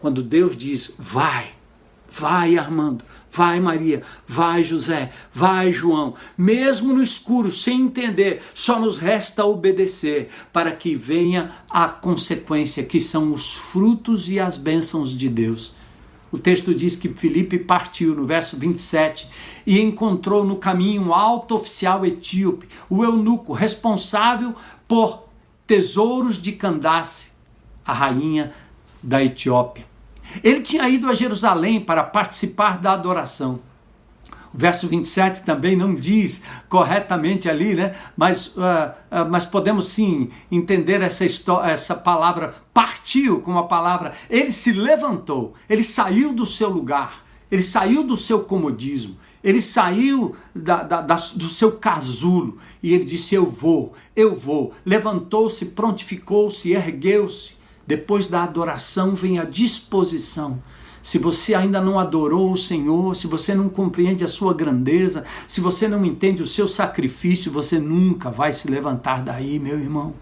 Quando 0.00 0.24
Deus 0.24 0.56
diz, 0.56 0.92
vai, 0.98 1.54
Vai, 2.08 2.56
Armando, 2.56 3.04
vai, 3.36 3.60
Maria, 3.60 4.02
vai, 4.26 4.64
José, 4.64 5.12
vai, 5.30 5.70
João. 5.70 6.14
Mesmo 6.38 6.94
no 6.94 7.02
escuro, 7.02 7.52
sem 7.52 7.82
entender, 7.82 8.40
só 8.54 8.80
nos 8.80 8.98
resta 8.98 9.44
obedecer 9.44 10.30
para 10.52 10.72
que 10.72 10.94
venha 10.94 11.52
a 11.68 11.86
consequência, 11.86 12.82
que 12.82 12.98
são 12.98 13.32
os 13.32 13.52
frutos 13.52 14.30
e 14.30 14.40
as 14.40 14.56
bênçãos 14.56 15.16
de 15.16 15.28
Deus. 15.28 15.74
O 16.32 16.38
texto 16.38 16.74
diz 16.74 16.96
que 16.96 17.10
Filipe 17.10 17.58
partiu, 17.58 18.14
no 18.14 18.24
verso 18.24 18.56
27, 18.56 19.28
e 19.66 19.80
encontrou 19.80 20.42
no 20.42 20.56
caminho 20.56 21.02
um 21.02 21.14
alto 21.14 21.54
oficial 21.54 22.04
etíope, 22.06 22.66
o 22.88 23.04
eunuco, 23.04 23.52
responsável 23.52 24.54
por 24.88 25.24
tesouros 25.66 26.40
de 26.40 26.52
Candace, 26.52 27.32
a 27.84 27.92
rainha 27.92 28.52
da 29.02 29.22
Etiópia. 29.22 29.95
Ele 30.42 30.60
tinha 30.60 30.88
ido 30.88 31.08
a 31.08 31.14
Jerusalém 31.14 31.80
para 31.80 32.02
participar 32.02 32.78
da 32.78 32.92
adoração. 32.92 33.60
O 34.52 34.58
verso 34.58 34.88
27 34.88 35.42
também 35.42 35.76
não 35.76 35.94
diz 35.94 36.42
corretamente 36.68 37.48
ali, 37.48 37.74
né? 37.74 37.94
mas, 38.16 38.56
uh, 38.56 38.60
uh, 38.60 39.30
mas 39.30 39.44
podemos 39.44 39.88
sim 39.88 40.30
entender 40.50 41.02
essa, 41.02 41.26
essa 41.64 41.94
palavra 41.94 42.54
partiu 42.72 43.40
com 43.40 43.58
a 43.58 43.64
palavra. 43.64 44.12
Ele 44.30 44.50
se 44.50 44.72
levantou, 44.72 45.54
ele 45.68 45.82
saiu 45.82 46.32
do 46.32 46.46
seu 46.46 46.70
lugar, 46.70 47.22
ele 47.50 47.62
saiu 47.62 48.02
do 48.02 48.16
seu 48.16 48.44
comodismo, 48.44 49.18
ele 49.44 49.60
saiu 49.60 50.34
da, 50.54 50.82
da, 50.82 51.00
da, 51.02 51.16
do 51.34 51.48
seu 51.48 51.72
casulo 51.72 52.56
e 52.82 52.94
ele 52.94 53.04
disse: 53.04 53.34
Eu 53.34 53.44
vou, 53.44 53.92
eu 54.16 54.34
vou. 54.34 54.72
Levantou-se, 54.84 55.66
prontificou-se, 55.66 56.72
ergueu-se 56.72 57.55
depois 57.86 58.26
da 58.26 58.42
adoração 58.42 59.14
vem 59.14 59.38
a 59.38 59.44
disposição. 59.44 60.60
se 61.06 61.18
você 61.18 61.54
ainda 61.54 61.80
não 61.80 62.00
adorou 62.00 62.50
o 62.50 62.56
Senhor, 62.56 63.14
se 63.14 63.28
você 63.28 63.54
não 63.54 63.68
compreende 63.68 64.24
a 64.24 64.28
sua 64.28 64.52
grandeza, 64.52 65.22
se 65.46 65.60
você 65.60 65.86
não 65.86 66.04
entende 66.04 66.42
o 66.42 66.46
seu 66.48 66.66
sacrifício, 66.66 67.52
você 67.52 67.78
nunca 67.78 68.28
vai 68.28 68.52
se 68.52 68.68
levantar 68.68 69.22
daí, 69.22 69.60
meu 69.60 69.78
irmão. 69.78 70.14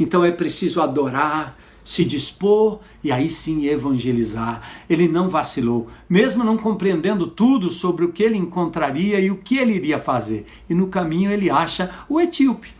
Então 0.00 0.24
é 0.24 0.30
preciso 0.30 0.80
adorar, 0.80 1.58
se 1.84 2.04
dispor 2.04 2.80
e 3.04 3.12
aí 3.12 3.28
sim 3.28 3.66
evangelizar. 3.66 4.62
Ele 4.88 5.08
não 5.08 5.28
vacilou, 5.28 5.88
mesmo 6.08 6.42
não 6.42 6.56
compreendendo 6.56 7.26
tudo 7.26 7.70
sobre 7.70 8.04
o 8.06 8.12
que 8.12 8.22
ele 8.22 8.38
encontraria 8.38 9.20
e 9.20 9.30
o 9.30 9.36
que 9.36 9.58
ele 9.58 9.74
iria 9.74 9.98
fazer. 9.98 10.46
E 10.70 10.74
no 10.74 10.86
caminho 10.86 11.30
ele 11.30 11.50
acha 11.50 11.90
o 12.08 12.18
etíope, 12.18 12.70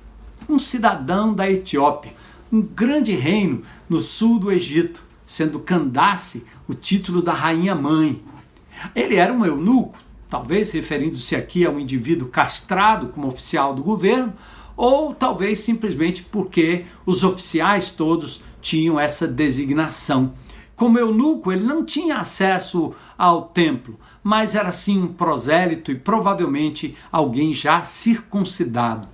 um 0.48 0.58
cidadão 0.58 1.34
da 1.34 1.50
Etiópia, 1.50 2.14
um 2.52 2.62
grande 2.62 3.14
reino 3.14 3.62
no 3.88 4.00
sul 4.00 4.38
do 4.38 4.50
Egito 4.50 5.08
sendo 5.28 5.60
Candace 5.60 6.44
o 6.66 6.74
título 6.74 7.20
da 7.20 7.32
rainha 7.32 7.74
mãe. 7.74 8.22
Ele 8.96 9.16
era 9.16 9.32
um 9.32 9.44
eunuco, 9.44 9.98
talvez 10.28 10.70
referindo-se 10.70 11.36
aqui 11.36 11.66
a 11.66 11.70
um 11.70 11.78
indivíduo 11.78 12.28
castrado 12.28 13.08
como 13.08 13.28
oficial 13.28 13.74
do 13.74 13.82
governo, 13.82 14.32
ou 14.74 15.14
talvez 15.14 15.60
simplesmente 15.60 16.22
porque 16.22 16.86
os 17.04 17.22
oficiais 17.22 17.90
todos 17.90 18.42
tinham 18.60 18.98
essa 18.98 19.28
designação. 19.28 20.32
Como 20.74 20.98
eunuco, 20.98 21.52
ele 21.52 21.64
não 21.64 21.84
tinha 21.84 22.18
acesso 22.18 22.94
ao 23.18 23.42
templo, 23.42 23.98
mas 24.22 24.54
era 24.54 24.72
sim 24.72 25.02
um 25.02 25.08
prosélito 25.08 25.90
e 25.90 25.96
provavelmente 25.96 26.96
alguém 27.10 27.52
já 27.52 27.82
circuncidado. 27.82 29.08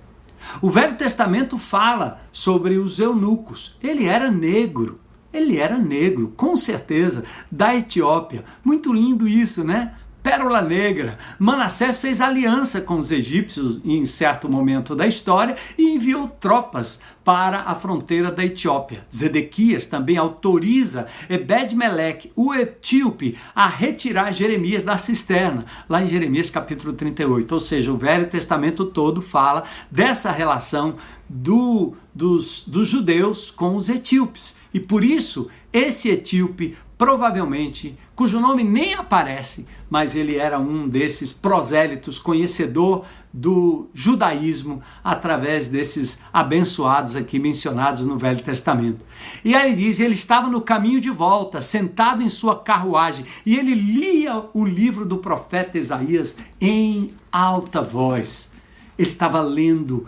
O 0.61 0.69
Velho 0.69 0.95
Testamento 0.95 1.57
fala 1.57 2.21
sobre 2.31 2.77
os 2.77 2.99
eunucos. 2.99 3.77
Ele 3.81 4.05
era 4.05 4.31
negro. 4.31 4.99
Ele 5.33 5.57
era 5.57 5.77
negro, 5.77 6.33
com 6.37 6.55
certeza, 6.55 7.23
da 7.51 7.75
Etiópia. 7.75 8.45
Muito 8.63 8.93
lindo 8.93 9.27
isso, 9.27 9.63
né? 9.63 9.93
Pérola 10.25 10.59
Negra. 10.59 11.19
Manassés 11.37 11.99
fez 11.99 12.19
aliança 12.19 12.81
com 12.81 12.97
os 12.97 13.11
egípcios 13.11 13.79
em 13.85 14.03
certo 14.05 14.49
momento 14.49 14.95
da 14.95 15.05
história 15.05 15.55
e 15.77 15.91
enviou 15.91 16.27
tropas 16.27 16.99
para 17.23 17.59
a 17.59 17.75
fronteira 17.75 18.31
da 18.31 18.43
Etiópia. 18.43 19.05
Zedequias 19.15 19.85
também 19.85 20.17
autoriza 20.17 21.05
Ebed-Meleque, 21.29 22.31
o 22.35 22.55
etíope, 22.55 23.37
a 23.53 23.67
retirar 23.67 24.31
Jeremias 24.31 24.81
da 24.81 24.97
cisterna, 24.97 25.63
lá 25.87 26.01
em 26.01 26.07
Jeremias 26.07 26.49
capítulo 26.49 26.93
38. 26.93 27.51
Ou 27.51 27.59
seja, 27.59 27.93
o 27.93 27.97
Velho 27.97 28.25
Testamento 28.25 28.83
todo 28.83 29.21
fala 29.21 29.63
dessa 29.91 30.31
relação 30.31 30.95
do, 31.29 31.93
dos, 32.13 32.63
dos 32.67 32.87
judeus 32.87 33.51
com 33.51 33.75
os 33.75 33.89
etíopes. 33.89 34.55
E 34.75 34.79
por 34.81 35.05
isso, 35.05 35.47
esse 35.71 36.09
etíope, 36.09 36.75
provavelmente, 36.97 37.97
cujo 38.13 38.41
nome 38.41 38.61
nem 38.61 38.93
aparece, 38.93 39.65
mas 39.89 40.13
ele 40.13 40.35
era 40.35 40.59
um 40.59 40.85
desses 40.85 41.31
prosélitos, 41.31 42.19
conhecedor 42.19 43.05
do 43.31 43.87
judaísmo, 43.93 44.83
através 45.01 45.69
desses 45.69 46.19
abençoados 46.33 47.15
aqui 47.15 47.39
mencionados 47.39 48.05
no 48.05 48.17
Velho 48.17 48.43
Testamento. 48.43 49.05
E 49.45 49.55
aí 49.55 49.67
ele 49.67 49.77
diz: 49.77 50.01
ele 50.01 50.13
estava 50.13 50.49
no 50.49 50.59
caminho 50.59 50.99
de 50.99 51.09
volta, 51.09 51.61
sentado 51.61 52.21
em 52.21 52.27
sua 52.27 52.59
carruagem, 52.59 53.25
e 53.45 53.55
ele 53.55 53.73
lia 53.73 54.43
o 54.53 54.65
livro 54.65 55.05
do 55.05 55.19
profeta 55.19 55.77
Isaías 55.77 56.35
em 56.59 57.11
alta 57.31 57.81
voz. 57.81 58.51
Ele 58.99 59.07
estava 59.07 59.39
lendo 59.39 60.05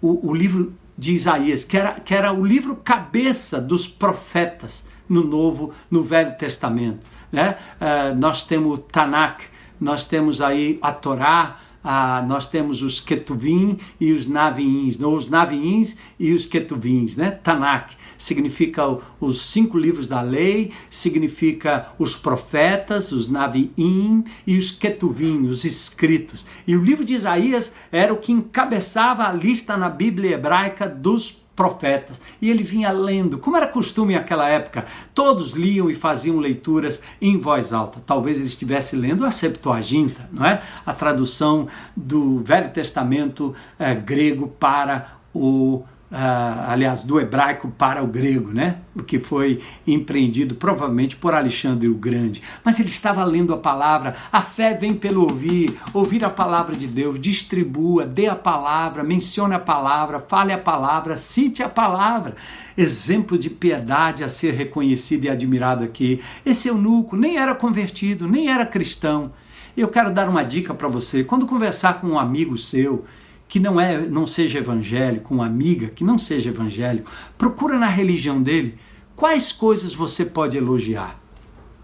o, 0.00 0.30
o 0.30 0.34
livro 0.34 0.72
de 0.96 1.12
Isaías, 1.12 1.64
que 1.64 1.76
era, 1.76 1.92
que 1.92 2.14
era 2.14 2.32
o 2.32 2.44
livro 2.44 2.76
cabeça 2.76 3.60
dos 3.60 3.86
profetas 3.86 4.84
no 5.08 5.22
Novo, 5.22 5.72
no 5.90 6.02
Velho 6.02 6.36
Testamento. 6.36 7.06
Né? 7.30 7.56
Uh, 7.80 8.14
nós 8.16 8.44
temos 8.44 8.80
Tanakh, 8.90 9.42
nós 9.80 10.04
temos 10.04 10.40
aí 10.40 10.78
a 10.80 10.92
Torá, 10.92 11.58
ah, 11.88 12.20
nós 12.26 12.48
temos 12.48 12.82
os 12.82 12.98
Ketuvim 12.98 13.78
e 14.00 14.12
os 14.12 14.26
Naviins, 14.26 14.98
não, 14.98 15.14
os 15.14 15.28
Naviins 15.28 15.96
e 16.18 16.32
os 16.32 16.44
Ketuvins, 16.44 17.14
né? 17.14 17.30
Tanakh 17.30 17.92
significa 18.18 18.82
os 19.20 19.40
cinco 19.40 19.78
livros 19.78 20.08
da 20.08 20.20
lei, 20.20 20.72
significa 20.90 21.92
os 21.96 22.16
profetas, 22.16 23.12
os 23.12 23.28
Naviim 23.28 24.24
e 24.44 24.58
os 24.58 24.72
Ketuvim, 24.72 25.46
os 25.46 25.64
escritos. 25.64 26.44
E 26.66 26.76
o 26.76 26.82
livro 26.82 27.04
de 27.04 27.14
Isaías 27.14 27.74
era 27.92 28.12
o 28.12 28.18
que 28.18 28.32
encabeçava 28.32 29.28
a 29.28 29.32
lista 29.32 29.76
na 29.76 29.88
Bíblia 29.88 30.34
hebraica 30.34 30.88
dos 30.88 31.45
profetas. 31.56 32.20
E 32.40 32.50
ele 32.50 32.62
vinha 32.62 32.92
lendo, 32.92 33.38
como 33.38 33.56
era 33.56 33.66
costume 33.66 34.14
naquela 34.14 34.46
época, 34.48 34.84
todos 35.14 35.52
liam 35.52 35.90
e 35.90 35.94
faziam 35.94 36.38
leituras 36.38 37.02
em 37.20 37.38
voz 37.38 37.72
alta. 37.72 38.00
Talvez 38.06 38.36
ele 38.36 38.46
estivesse 38.46 38.94
lendo 38.94 39.24
a 39.24 39.30
Septuaginta, 39.30 40.28
não 40.30 40.44
é? 40.44 40.62
A 40.84 40.92
tradução 40.92 41.66
do 41.96 42.40
Velho 42.40 42.70
Testamento 42.70 43.54
eh, 43.78 43.94
grego 43.94 44.48
para 44.48 45.16
o 45.34 45.82
Uh, 46.08 46.70
aliás, 46.70 47.02
do 47.02 47.18
hebraico 47.18 47.68
para 47.76 48.00
o 48.00 48.06
grego, 48.06 48.52
né? 48.52 48.78
O 48.94 49.02
que 49.02 49.18
foi 49.18 49.60
empreendido 49.84 50.54
provavelmente 50.54 51.16
por 51.16 51.34
Alexandre 51.34 51.88
o 51.88 51.96
Grande. 51.96 52.40
Mas 52.62 52.78
ele 52.78 52.88
estava 52.88 53.24
lendo 53.24 53.52
a 53.52 53.56
palavra. 53.56 54.14
A 54.30 54.40
fé 54.40 54.72
vem 54.72 54.94
pelo 54.94 55.22
ouvir, 55.22 55.76
ouvir 55.92 56.24
a 56.24 56.30
palavra 56.30 56.76
de 56.76 56.86
Deus, 56.86 57.18
distribua, 57.18 58.06
dê 58.06 58.28
a 58.28 58.36
palavra, 58.36 59.02
mencione 59.02 59.56
a 59.56 59.58
palavra, 59.58 60.20
fale 60.20 60.52
a 60.52 60.58
palavra, 60.58 61.16
cite 61.16 61.60
a 61.60 61.68
palavra. 61.68 62.36
Exemplo 62.78 63.36
de 63.36 63.50
piedade 63.50 64.22
a 64.22 64.28
ser 64.28 64.54
reconhecido 64.54 65.24
e 65.24 65.28
admirado 65.28 65.82
aqui. 65.82 66.22
Esse 66.44 66.68
eunuco 66.68 67.16
nem 67.16 67.36
era 67.36 67.52
convertido, 67.52 68.28
nem 68.28 68.48
era 68.48 68.64
cristão. 68.64 69.32
Eu 69.76 69.88
quero 69.88 70.12
dar 70.12 70.28
uma 70.28 70.44
dica 70.44 70.72
para 70.72 70.86
você. 70.86 71.24
Quando 71.24 71.46
conversar 71.46 72.00
com 72.00 72.06
um 72.06 72.18
amigo 72.18 72.56
seu, 72.56 73.04
que 73.48 73.60
não 73.60 73.80
é, 73.80 73.98
não 74.06 74.26
seja 74.26 74.58
evangélico, 74.58 75.32
uma 75.32 75.46
amiga 75.46 75.88
que 75.88 76.02
não 76.02 76.18
seja 76.18 76.50
evangélico, 76.50 77.10
procura 77.38 77.78
na 77.78 77.86
religião 77.86 78.42
dele 78.42 78.76
quais 79.14 79.52
coisas 79.52 79.94
você 79.94 80.24
pode 80.24 80.56
elogiar. 80.56 81.18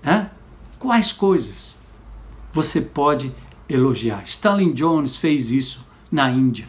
Né? 0.02 0.30
Quais 0.78 1.12
coisas 1.12 1.78
você 2.52 2.80
pode 2.80 3.32
elogiar? 3.68 4.24
Stalin 4.26 4.72
Jones 4.72 5.16
fez 5.16 5.50
isso 5.50 5.86
na 6.10 6.30
Índia. 6.30 6.66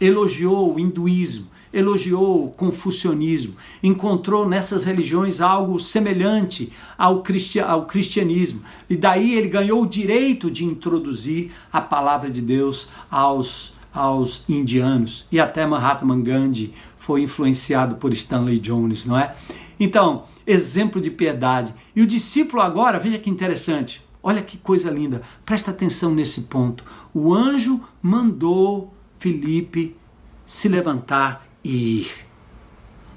Elogiou 0.00 0.74
o 0.74 0.78
hinduísmo, 0.78 1.48
elogiou 1.72 2.46
o 2.46 2.50
confucionismo, 2.50 3.54
encontrou 3.82 4.48
nessas 4.48 4.84
religiões 4.84 5.40
algo 5.40 5.78
semelhante 5.78 6.72
ao, 6.96 7.22
ao 7.66 7.86
cristianismo. 7.86 8.62
E 8.88 8.96
daí 8.96 9.34
ele 9.34 9.48
ganhou 9.48 9.82
o 9.82 9.86
direito 9.86 10.50
de 10.50 10.64
introduzir 10.64 11.50
a 11.72 11.80
palavra 11.80 12.30
de 12.30 12.40
Deus 12.40 12.88
aos 13.10 13.75
aos 13.96 14.44
indianos 14.48 15.26
e 15.32 15.40
até 15.40 15.66
Mahatma 15.66 16.16
Gandhi 16.16 16.74
foi 16.96 17.22
influenciado 17.22 17.96
por 17.96 18.12
Stanley 18.12 18.58
Jones, 18.58 19.06
não 19.06 19.18
é? 19.18 19.34
Então, 19.80 20.24
exemplo 20.46 21.00
de 21.00 21.10
piedade. 21.10 21.74
E 21.94 22.02
o 22.02 22.06
discípulo 22.06 22.62
agora, 22.62 22.98
veja 22.98 23.18
que 23.18 23.30
interessante. 23.30 24.04
Olha 24.22 24.42
que 24.42 24.58
coisa 24.58 24.90
linda. 24.90 25.22
Presta 25.44 25.70
atenção 25.70 26.14
nesse 26.14 26.42
ponto. 26.42 26.84
O 27.14 27.32
anjo 27.32 27.80
mandou 28.02 28.92
Felipe 29.18 29.96
se 30.44 30.68
levantar 30.68 31.46
e 31.64 32.00
ir. 32.00 32.10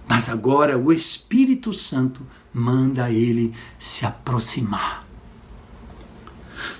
Mas 0.07 0.29
agora 0.29 0.77
o 0.77 0.93
Espírito 0.93 1.73
Santo 1.73 2.21
manda 2.53 3.11
ele 3.11 3.53
se 3.77 4.05
aproximar. 4.05 5.05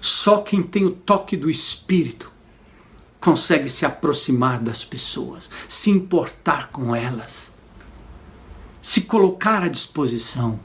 Só 0.02 0.38
quem 0.40 0.62
tem 0.62 0.86
o 0.86 0.92
toque 0.92 1.38
do 1.38 1.50
Espírito 1.50 2.32
consegue 3.20 3.70
se 3.70 3.86
aproximar 3.86 4.60
das 4.60 4.84
pessoas, 4.84 5.50
se 5.68 5.90
importar 5.90 6.70
com 6.70 6.96
elas, 6.96 7.52
se 8.82 9.02
colocar 9.02 9.64
à 9.64 9.68
disposição. 9.68 10.60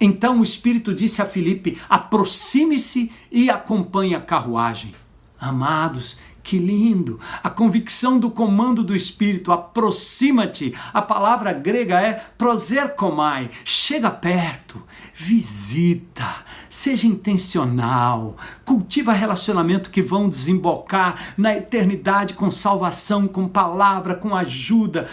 Então 0.00 0.40
o 0.40 0.42
Espírito 0.42 0.92
disse 0.92 1.22
a 1.22 1.26
Filipe: 1.26 1.80
aproxime-se 1.88 3.12
e 3.30 3.48
acompanhe 3.48 4.14
a 4.14 4.20
carruagem. 4.20 4.94
Amados, 5.38 6.18
que 6.42 6.58
lindo! 6.58 7.20
A 7.42 7.48
convicção 7.48 8.18
do 8.18 8.30
comando 8.30 8.82
do 8.82 8.96
Espírito, 8.96 9.52
aproxima-te. 9.52 10.74
A 10.92 11.00
palavra 11.00 11.52
grega 11.52 12.00
é 12.00 12.14
proserkomai, 12.14 13.48
chega 13.64 14.10
perto, 14.10 14.82
visita, 15.14 16.44
seja 16.72 17.06
intencional, 17.06 18.34
cultiva 18.64 19.12
relacionamento 19.12 19.90
que 19.90 20.00
vão 20.00 20.26
desembocar 20.26 21.34
na 21.36 21.54
eternidade 21.54 22.32
com 22.32 22.50
salvação, 22.50 23.28
com 23.28 23.46
palavra, 23.46 24.14
com 24.14 24.34
ajuda. 24.34 25.06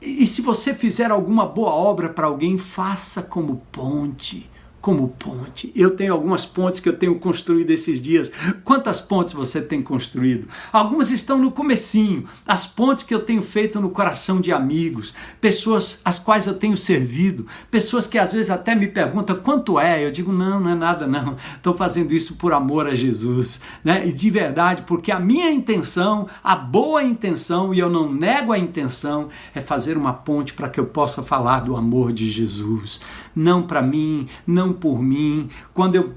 E, 0.00 0.24
e 0.24 0.26
se 0.26 0.40
você 0.40 0.72
fizer 0.72 1.10
alguma 1.10 1.44
boa 1.44 1.70
obra 1.70 2.08
para 2.08 2.26
alguém, 2.26 2.56
faça 2.56 3.20
como 3.20 3.60
ponte 3.70 4.48
como 4.86 5.08
ponte. 5.08 5.72
Eu 5.74 5.96
tenho 5.96 6.12
algumas 6.12 6.46
pontes 6.46 6.78
que 6.78 6.88
eu 6.88 6.96
tenho 6.96 7.18
construído 7.18 7.72
esses 7.72 8.00
dias. 8.00 8.30
Quantas 8.62 9.00
pontes 9.00 9.32
você 9.32 9.60
tem 9.60 9.82
construído? 9.82 10.46
Algumas 10.72 11.10
estão 11.10 11.36
no 11.36 11.50
comecinho, 11.50 12.24
as 12.46 12.68
pontes 12.68 13.02
que 13.02 13.12
eu 13.12 13.18
tenho 13.18 13.42
feito 13.42 13.80
no 13.80 13.90
coração 13.90 14.40
de 14.40 14.52
amigos, 14.52 15.12
pessoas 15.40 16.00
às 16.04 16.20
quais 16.20 16.46
eu 16.46 16.54
tenho 16.54 16.76
servido, 16.76 17.48
pessoas 17.68 18.06
que 18.06 18.16
às 18.16 18.32
vezes 18.32 18.48
até 18.48 18.76
me 18.76 18.86
perguntam 18.86 19.34
quanto 19.34 19.80
é. 19.80 20.06
Eu 20.06 20.12
digo 20.12 20.32
não, 20.32 20.60
não 20.60 20.70
é 20.70 20.74
nada 20.76 21.04
não. 21.04 21.34
Estou 21.56 21.74
fazendo 21.74 22.14
isso 22.14 22.36
por 22.36 22.52
amor 22.52 22.86
a 22.86 22.94
Jesus, 22.94 23.60
né? 23.82 24.06
E 24.06 24.12
de 24.12 24.30
verdade, 24.30 24.82
porque 24.82 25.10
a 25.10 25.18
minha 25.18 25.50
intenção, 25.50 26.28
a 26.44 26.54
boa 26.54 27.02
intenção, 27.02 27.74
e 27.74 27.80
eu 27.80 27.90
não 27.90 28.12
nego 28.12 28.52
a 28.52 28.58
intenção, 28.58 29.30
é 29.52 29.60
fazer 29.60 29.96
uma 29.96 30.12
ponte 30.12 30.54
para 30.54 30.68
que 30.68 30.78
eu 30.78 30.86
possa 30.86 31.24
falar 31.24 31.58
do 31.58 31.74
amor 31.74 32.12
de 32.12 32.30
Jesus, 32.30 33.00
não 33.36 33.62
para 33.62 33.82
mim, 33.82 34.26
não 34.46 34.72
por 34.72 35.02
mim, 35.02 35.50
quando 35.74 35.96
eu 35.96 36.14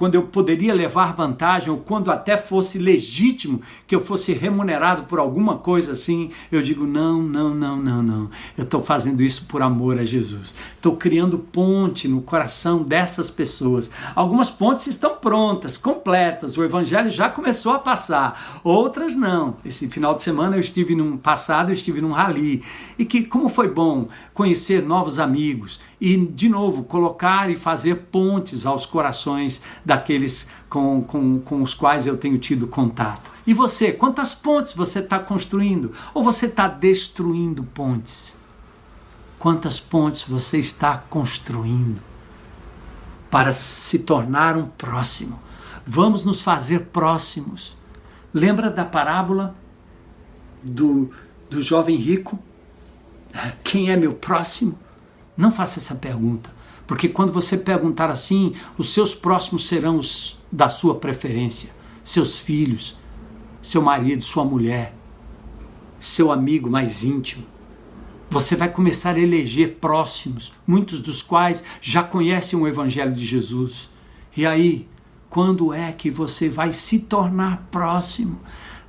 quando 0.00 0.14
eu 0.14 0.22
poderia 0.22 0.72
levar 0.72 1.14
vantagem, 1.14 1.68
ou 1.68 1.76
quando 1.76 2.10
até 2.10 2.34
fosse 2.34 2.78
legítimo 2.78 3.60
que 3.86 3.94
eu 3.94 4.00
fosse 4.00 4.32
remunerado 4.32 5.02
por 5.02 5.18
alguma 5.18 5.58
coisa 5.58 5.92
assim, 5.92 6.30
eu 6.50 6.62
digo: 6.62 6.86
não, 6.86 7.20
não, 7.20 7.54
não, 7.54 7.76
não, 7.76 8.02
não. 8.02 8.30
Eu 8.56 8.64
estou 8.64 8.82
fazendo 8.82 9.22
isso 9.22 9.44
por 9.44 9.60
amor 9.60 9.98
a 9.98 10.04
Jesus. 10.06 10.54
Estou 10.74 10.96
criando 10.96 11.38
ponte 11.38 12.08
no 12.08 12.22
coração 12.22 12.82
dessas 12.82 13.30
pessoas. 13.30 13.90
Algumas 14.14 14.50
pontes 14.50 14.86
estão 14.86 15.16
prontas, 15.16 15.76
completas, 15.76 16.56
o 16.56 16.64
evangelho 16.64 17.10
já 17.10 17.28
começou 17.28 17.72
a 17.72 17.78
passar, 17.78 18.60
outras 18.64 19.14
não. 19.14 19.58
Esse 19.66 19.86
final 19.86 20.14
de 20.14 20.22
semana 20.22 20.56
eu 20.56 20.60
estive 20.60 20.94
num 20.94 21.18
passado, 21.18 21.68
eu 21.68 21.74
estive 21.74 22.00
num 22.00 22.12
rally, 22.12 22.62
e 22.98 23.04
que 23.04 23.22
como 23.22 23.50
foi 23.50 23.68
bom 23.68 24.08
conhecer 24.32 24.82
novos 24.82 25.18
amigos 25.18 25.78
e, 26.00 26.16
de 26.16 26.48
novo, 26.48 26.84
colocar 26.84 27.50
e 27.50 27.56
fazer 27.56 28.06
pontes 28.10 28.64
aos 28.64 28.86
corações 28.86 29.60
daqueles 29.90 30.46
com, 30.68 31.02
com, 31.02 31.40
com 31.40 31.62
os 31.62 31.74
quais 31.74 32.06
eu 32.06 32.16
tenho 32.16 32.38
tido 32.38 32.68
contato. 32.68 33.28
E 33.44 33.52
você, 33.52 33.90
quantas 33.90 34.36
pontes 34.36 34.72
você 34.72 35.00
está 35.00 35.18
construindo? 35.18 35.90
Ou 36.14 36.22
você 36.22 36.46
está 36.46 36.68
destruindo 36.68 37.64
pontes? 37.64 38.36
Quantas 39.36 39.80
pontes 39.80 40.22
você 40.22 40.58
está 40.58 40.96
construindo 40.96 42.00
para 43.28 43.52
se 43.52 43.98
tornar 43.98 44.56
um 44.56 44.66
próximo? 44.66 45.40
Vamos 45.84 46.22
nos 46.22 46.40
fazer 46.40 46.82
próximos. 46.92 47.76
Lembra 48.32 48.70
da 48.70 48.84
parábola 48.84 49.56
do, 50.62 51.12
do 51.50 51.60
jovem 51.60 51.96
rico? 51.96 52.38
Quem 53.64 53.90
é 53.90 53.96
meu 53.96 54.14
próximo? 54.14 54.78
Não 55.36 55.50
faça 55.50 55.80
essa 55.80 55.96
pergunta, 55.96 56.48
porque 56.90 57.08
quando 57.08 57.32
você 57.32 57.56
perguntar 57.56 58.10
assim, 58.10 58.52
os 58.76 58.92
seus 58.92 59.14
próximos 59.14 59.68
serão 59.68 59.96
os 59.96 60.40
da 60.50 60.68
sua 60.68 60.96
preferência, 60.96 61.70
seus 62.02 62.40
filhos, 62.40 62.98
seu 63.62 63.80
marido, 63.80 64.24
sua 64.24 64.44
mulher, 64.44 64.92
seu 66.00 66.32
amigo 66.32 66.68
mais 66.68 67.04
íntimo. 67.04 67.46
Você 68.28 68.56
vai 68.56 68.68
começar 68.68 69.14
a 69.14 69.20
eleger 69.20 69.76
próximos, 69.80 70.52
muitos 70.66 70.98
dos 70.98 71.22
quais 71.22 71.62
já 71.80 72.02
conhecem 72.02 72.58
o 72.58 72.66
Evangelho 72.66 73.12
de 73.12 73.24
Jesus. 73.24 73.88
E 74.36 74.44
aí, 74.44 74.88
quando 75.28 75.72
é 75.72 75.92
que 75.92 76.10
você 76.10 76.48
vai 76.48 76.72
se 76.72 76.98
tornar 76.98 77.68
próximo 77.70 78.40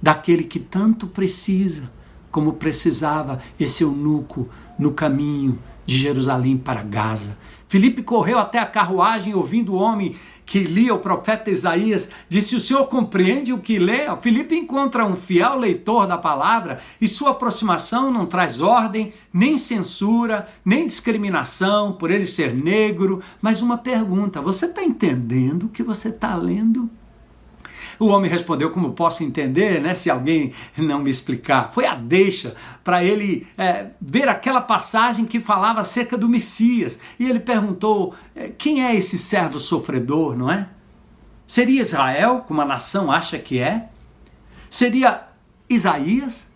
daquele 0.02 0.46
que 0.46 0.60
tanto 0.60 1.06
precisa, 1.06 1.92
como 2.32 2.54
precisava 2.54 3.44
esse 3.60 3.84
eunuco 3.84 4.50
no 4.80 4.92
caminho 4.92 5.60
de 5.86 5.98
Jerusalém 5.98 6.58
para 6.58 6.82
Gaza. 6.84 7.38
Filipe 7.72 8.04
correu 8.04 8.38
até 8.38 8.60
a 8.60 8.66
carruagem, 8.66 9.34
ouvindo 9.34 9.74
o 9.74 9.78
homem 9.78 10.14
que 10.46 10.60
lia 10.60 10.94
o 10.94 11.00
profeta 11.00 11.50
Isaías, 11.50 12.10
disse: 12.28 12.54
O 12.54 12.60
senhor 12.60 12.86
compreende 12.88 13.54
o 13.54 13.60
que 13.60 13.80
lê? 13.80 14.14
Filipe 14.22 14.58
encontra 14.58 15.06
um 15.06 15.16
fiel 15.16 15.58
leitor 15.58 16.06
da 16.06 16.18
palavra 16.18 16.82
e 17.00 17.08
sua 17.08 17.30
aproximação 17.30 18.12
não 18.12 18.26
traz 18.26 18.60
ordem, 18.60 19.14
nem 19.34 19.58
censura, 19.58 20.50
nem 20.66 20.86
discriminação 20.86 21.94
por 21.94 22.12
ele 22.12 22.26
ser 22.26 22.54
negro, 22.54 23.22
mas 23.42 23.62
uma 23.62 23.78
pergunta: 23.78 24.42
Você 24.42 24.66
está 24.66 24.84
entendendo 24.84 25.68
o 25.68 25.70
que 25.70 25.82
você 25.82 26.10
está 26.10 26.36
lendo? 26.36 26.90
O 28.02 28.08
homem 28.08 28.32
respondeu: 28.32 28.72
Como 28.72 28.94
posso 28.94 29.24
entender, 29.24 29.80
né, 29.80 29.94
se 29.94 30.10
alguém 30.10 30.54
não 30.76 31.04
me 31.04 31.12
explicar? 31.12 31.72
Foi 31.72 31.86
a 31.86 31.94
deixa 31.94 32.56
para 32.84 33.04
ele 33.04 33.46
é, 33.56 33.92
ver 34.02 34.28
aquela 34.28 34.60
passagem 34.60 35.24
que 35.24 35.40
falava 35.40 35.82
acerca 35.82 36.18
do 36.18 36.28
Messias. 36.28 36.98
E 37.20 37.30
ele 37.30 37.40
perguntou: 37.40 38.16
é, 38.36 38.50
Quem 38.50 38.84
é 38.84 38.96
esse 38.96 39.20
servo 39.20 39.60
sofredor, 39.60 40.36
não 40.36 40.50
é? 40.50 40.68
Seria 41.46 41.80
Israel, 41.80 42.44
como 42.48 42.60
a 42.62 42.66
nação 42.66 43.12
acha 43.12 43.38
que 43.38 43.60
é? 43.60 43.90
Seria 44.68 45.28
Isaías? 45.70 46.50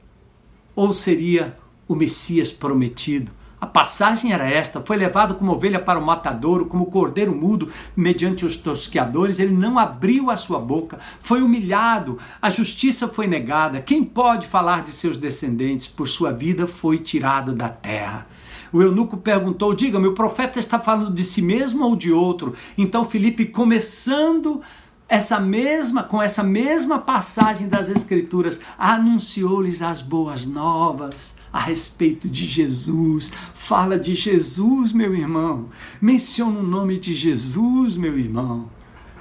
Ou 0.76 0.94
seria 0.94 1.56
o 1.88 1.94
Messias 1.94 2.52
prometido? 2.52 3.32
A 3.66 3.68
passagem 3.68 4.32
era 4.32 4.48
esta: 4.48 4.80
foi 4.80 4.96
levado 4.96 5.34
como 5.34 5.52
ovelha 5.52 5.80
para 5.80 5.98
o 5.98 6.06
matadouro, 6.06 6.68
como 6.68 6.86
cordeiro 6.86 7.36
mudo, 7.36 7.68
mediante 7.98 8.46
os 8.46 8.56
tosqueadores. 8.56 9.40
Ele 9.40 9.56
não 9.56 9.80
abriu 9.80 10.30
a 10.30 10.38
sua 10.38 10.60
boca, 10.60 11.00
foi 11.20 11.42
humilhado, 11.42 12.20
a 12.40 12.52
justiça 12.52 13.08
foi 13.08 13.26
negada. 13.26 13.82
Quem 13.82 14.04
pode 14.04 14.46
falar 14.46 14.84
de 14.84 14.92
seus 14.92 15.18
descendentes? 15.18 15.88
Por 15.88 16.08
sua 16.08 16.32
vida 16.32 16.68
foi 16.68 17.00
tirado 17.00 17.54
da 17.54 17.68
terra. 17.68 18.28
O 18.72 18.84
eunuco 18.84 19.18
perguntou: 19.18 19.74
Diga-me, 19.74 20.10
o 20.10 20.14
profeta 20.14 20.60
está 20.60 20.78
falando 20.78 21.12
de 21.12 21.24
si 21.24 21.42
mesmo 21.42 21.86
ou 21.86 21.96
de 21.96 22.12
outro? 22.12 22.54
Então 22.78 23.04
Filipe, 23.04 23.46
começando 23.46 24.62
essa 25.10 25.40
mesma, 25.40 26.04
com 26.04 26.22
essa 26.22 26.44
mesma 26.44 27.00
passagem 27.00 27.68
das 27.68 27.90
Escrituras, 27.90 28.62
anunciou-lhes 28.78 29.82
as 29.82 30.04
boas 30.04 30.46
novas 30.46 31.34
a 31.56 31.60
respeito 31.60 32.28
de 32.28 32.46
Jesus. 32.46 33.32
Fala 33.54 33.98
de 33.98 34.14
Jesus, 34.14 34.92
meu 34.92 35.16
irmão. 35.16 35.70
Menciona 36.02 36.60
o 36.60 36.68
nome 36.68 37.00
de 37.00 37.16
Jesus, 37.16 37.96
meu 37.96 38.20
irmão. 38.20 38.70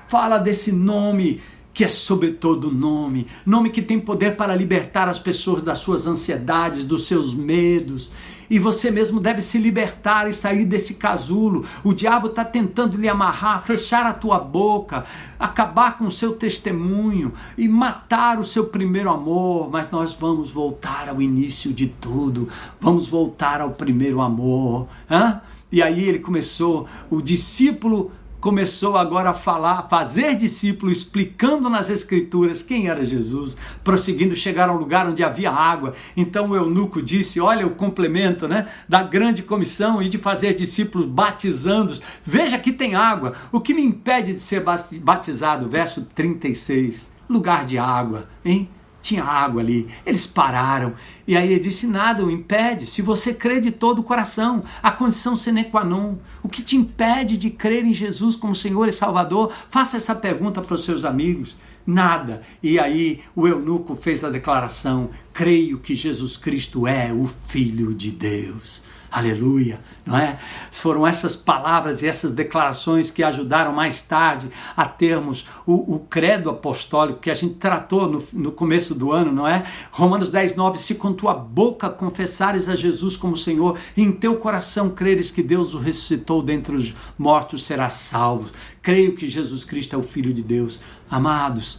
Fala 0.09 0.39
desse 0.39 0.73
nome 0.73 1.41
que 1.73 1.85
é 1.85 1.89
sobre 1.89 2.33
todo 2.33 2.73
nome, 2.73 3.29
nome 3.47 3.71
que 3.71 3.81
tem 3.81 4.01
poder 4.01 4.35
para 4.37 4.55
libertar 4.55 5.09
as 5.09 5.19
pessoas 5.19 5.63
das 5.63 5.79
suas 5.79 6.09
ansiedades, 6.09 6.85
dos 6.85 7.07
seus 7.07 7.33
medos. 7.33 8.11
E 8.49 8.59
você 8.59 8.91
mesmo 8.91 9.21
deve 9.21 9.41
se 9.41 9.59
libertar 9.59 10.29
e 10.29 10.33
sair 10.33 10.65
desse 10.65 10.95
casulo. 10.95 11.65
O 11.83 11.93
diabo 11.93 12.29
está 12.29 12.45
tentando 12.45 12.97
lhe 12.97 13.09
amarrar, 13.09 13.63
fechar 13.63 14.07
a 14.07 14.13
tua 14.13 14.39
boca, 14.39 15.05
acabar 15.39 15.99
com 15.99 16.05
o 16.05 16.11
seu 16.11 16.35
testemunho 16.35 17.33
e 17.57 17.69
matar 17.69 18.39
o 18.39 18.45
seu 18.45 18.65
primeiro 18.67 19.11
amor. 19.11 19.71
Mas 19.71 19.91
nós 19.91 20.13
vamos 20.13 20.51
voltar 20.51 21.09
ao 21.09 21.21
início 21.21 21.73
de 21.73 21.87
tudo. 21.87 22.49
Vamos 22.81 23.09
voltar 23.09 23.61
ao 23.61 23.71
primeiro 23.71 24.21
amor. 24.21 24.87
Hã? 25.11 25.41
E 25.73 25.83
aí 25.83 26.05
ele 26.05 26.21
começou, 26.21 26.87
o 27.11 27.21
discípulo 27.21 28.13
começou 28.45 28.99
agora 28.99 29.31
a 29.31 29.35
falar, 29.35 29.89
fazer 29.89 30.37
discípulo, 30.37 30.93
explicando 30.93 31.71
nas 31.71 31.89
escrituras 31.89 32.63
quem 32.63 32.89
era 32.89 33.03
Jesus, 33.03 33.57
prosseguindo 33.83 34.37
chegar 34.37 34.69
a 34.69 34.73
um 34.75 34.77
lugar 34.77 35.09
onde 35.09 35.25
havia 35.25 35.51
água. 35.51 35.95
Então 36.15 36.51
o 36.51 36.55
eunuco 36.55 37.01
disse: 37.01 37.41
Olha 37.41 37.67
o 37.67 37.71
complemento 37.71 38.47
né, 38.47 38.69
da 38.87 39.03
grande 39.03 39.43
comissão 39.43 40.03
e 40.03 40.11
de 40.11 40.19
fazer 40.19 40.53
discípulos 40.53 41.07
batizando-os. 41.07 42.03
Veja 42.23 42.59
que 42.59 42.71
tem 42.71 42.95
água. 42.95 43.33
O 43.51 43.63
que 43.63 43.73
me 43.73 43.83
impede 43.83 44.35
de 44.35 44.41
ser 44.41 44.63
batizado? 45.01 45.67
Verso 45.67 46.03
36. 46.15 47.11
Lugar 47.27 47.65
de 47.65 47.79
água, 47.79 48.29
hein? 48.45 48.69
Tinha 49.05 49.23
água 49.23 49.61
ali. 49.61 49.87
Eles 50.07 50.27
pararam. 50.27 50.95
E 51.29 51.37
aí 51.37 51.53
ele 51.53 51.61
disse: 51.61 51.87
Nada 51.87 52.25
o 52.25 52.31
impede. 52.31 52.87
Se 52.87 53.03
você 53.03 53.35
crê 53.35 53.61
de 53.61 53.71
todo 53.71 53.99
o 53.99 54.03
coração, 54.03 54.65
a 54.83 54.91
condição 54.91 55.37
sine 55.37 55.65
qua 55.65 55.85
non. 55.85 56.17
O 56.43 56.49
que 56.49 56.63
te 56.63 56.75
impede 56.75 57.37
de 57.37 57.51
crer 57.51 57.85
em 57.85 57.93
Jesus 57.93 58.35
como 58.35 58.55
Senhor 58.55 58.89
e 58.89 58.93
Salvador? 58.93 59.53
Faça 59.69 59.99
essa 59.99 60.15
pergunta 60.15 60.63
para 60.63 60.75
os 60.75 60.85
seus 60.85 61.05
amigos. 61.05 61.55
Nada. 61.87 62.41
E 62.63 62.79
aí 62.79 63.21
o 63.37 63.47
eunuco 63.47 63.95
fez 63.95 64.25
a 64.25 64.31
declaração: 64.31 65.11
Creio 65.33 65.79
que 65.79 65.95
Jesus 65.95 66.39
Cristo 66.39 66.87
é 66.87 67.13
o 67.13 67.27
Filho 67.27 67.95
de 67.95 68.11
Deus. 68.11 68.83
Aleluia, 69.15 69.79
não 70.05 70.19
é? 70.19 70.37
Foram 70.73 71.07
essas 71.07 71.37
palavras 71.37 72.03
e 72.03 72.07
essas 72.09 72.33
declarações 72.33 73.13
que 73.13 73.23
ajudaram 73.23 73.73
mais 73.73 74.03
tarde 74.03 74.51
a 74.77 74.87
termos 74.87 75.47
o, 75.65 75.95
o 75.95 76.01
credo 76.01 76.51
apostólico 76.51 77.21
que 77.21 77.31
a 77.31 77.35
gente 77.35 77.55
tratou 77.55 78.11
no, 78.11 78.25
no, 78.33 78.51
começo 78.51 78.93
do 78.93 79.13
ano, 79.13 79.31
não 79.31 79.47
é? 79.47 79.65
Romanos 79.93 80.31
10, 80.31 80.57
9: 80.57 80.79
Se 80.79 80.97
com 80.97 81.13
tua 81.13 81.33
boca 81.33 81.89
confessares 81.89 82.69
a 82.69 82.75
Jesus 82.75 83.17
como 83.17 83.37
Senhor 83.37 83.79
e 83.97 84.03
em 84.03 84.11
teu 84.11 84.35
coração 84.35 84.91
creres 84.91 85.31
que 85.31 85.45
Deus 85.45 85.75
o 85.75 85.79
ressuscitou 85.79 86.43
dentre 86.43 86.75
os 86.75 86.93
mortos, 87.17 87.65
serás 87.65 87.93
salvo. 87.93 88.51
Creio 88.83 89.15
que 89.15 89.29
Jesus 89.29 89.65
Cristo 89.65 89.95
é 89.95 89.97
o 89.97 90.03
Filho 90.03 90.35
de 90.35 90.43
Deus. 90.43 90.81
Amados, 91.09 91.79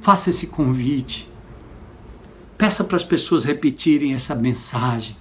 faça 0.00 0.30
esse 0.30 0.48
convite. 0.48 1.30
Peça 2.56 2.82
para 2.82 2.96
as 2.96 3.04
pessoas 3.04 3.44
repetirem 3.44 4.14
essa 4.14 4.34
mensagem 4.34 5.16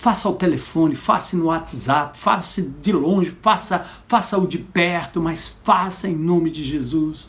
faça 0.00 0.28
ao 0.28 0.34
telefone, 0.34 0.94
faça 0.94 1.36
no 1.36 1.46
WhatsApp, 1.46 2.18
faça 2.18 2.62
de 2.62 2.90
longe, 2.90 3.36
faça, 3.42 3.84
faça 4.06 4.38
o 4.38 4.46
de 4.46 4.56
perto, 4.56 5.20
mas 5.20 5.60
faça 5.62 6.08
em 6.08 6.16
nome 6.16 6.50
de 6.50 6.64
Jesus. 6.64 7.28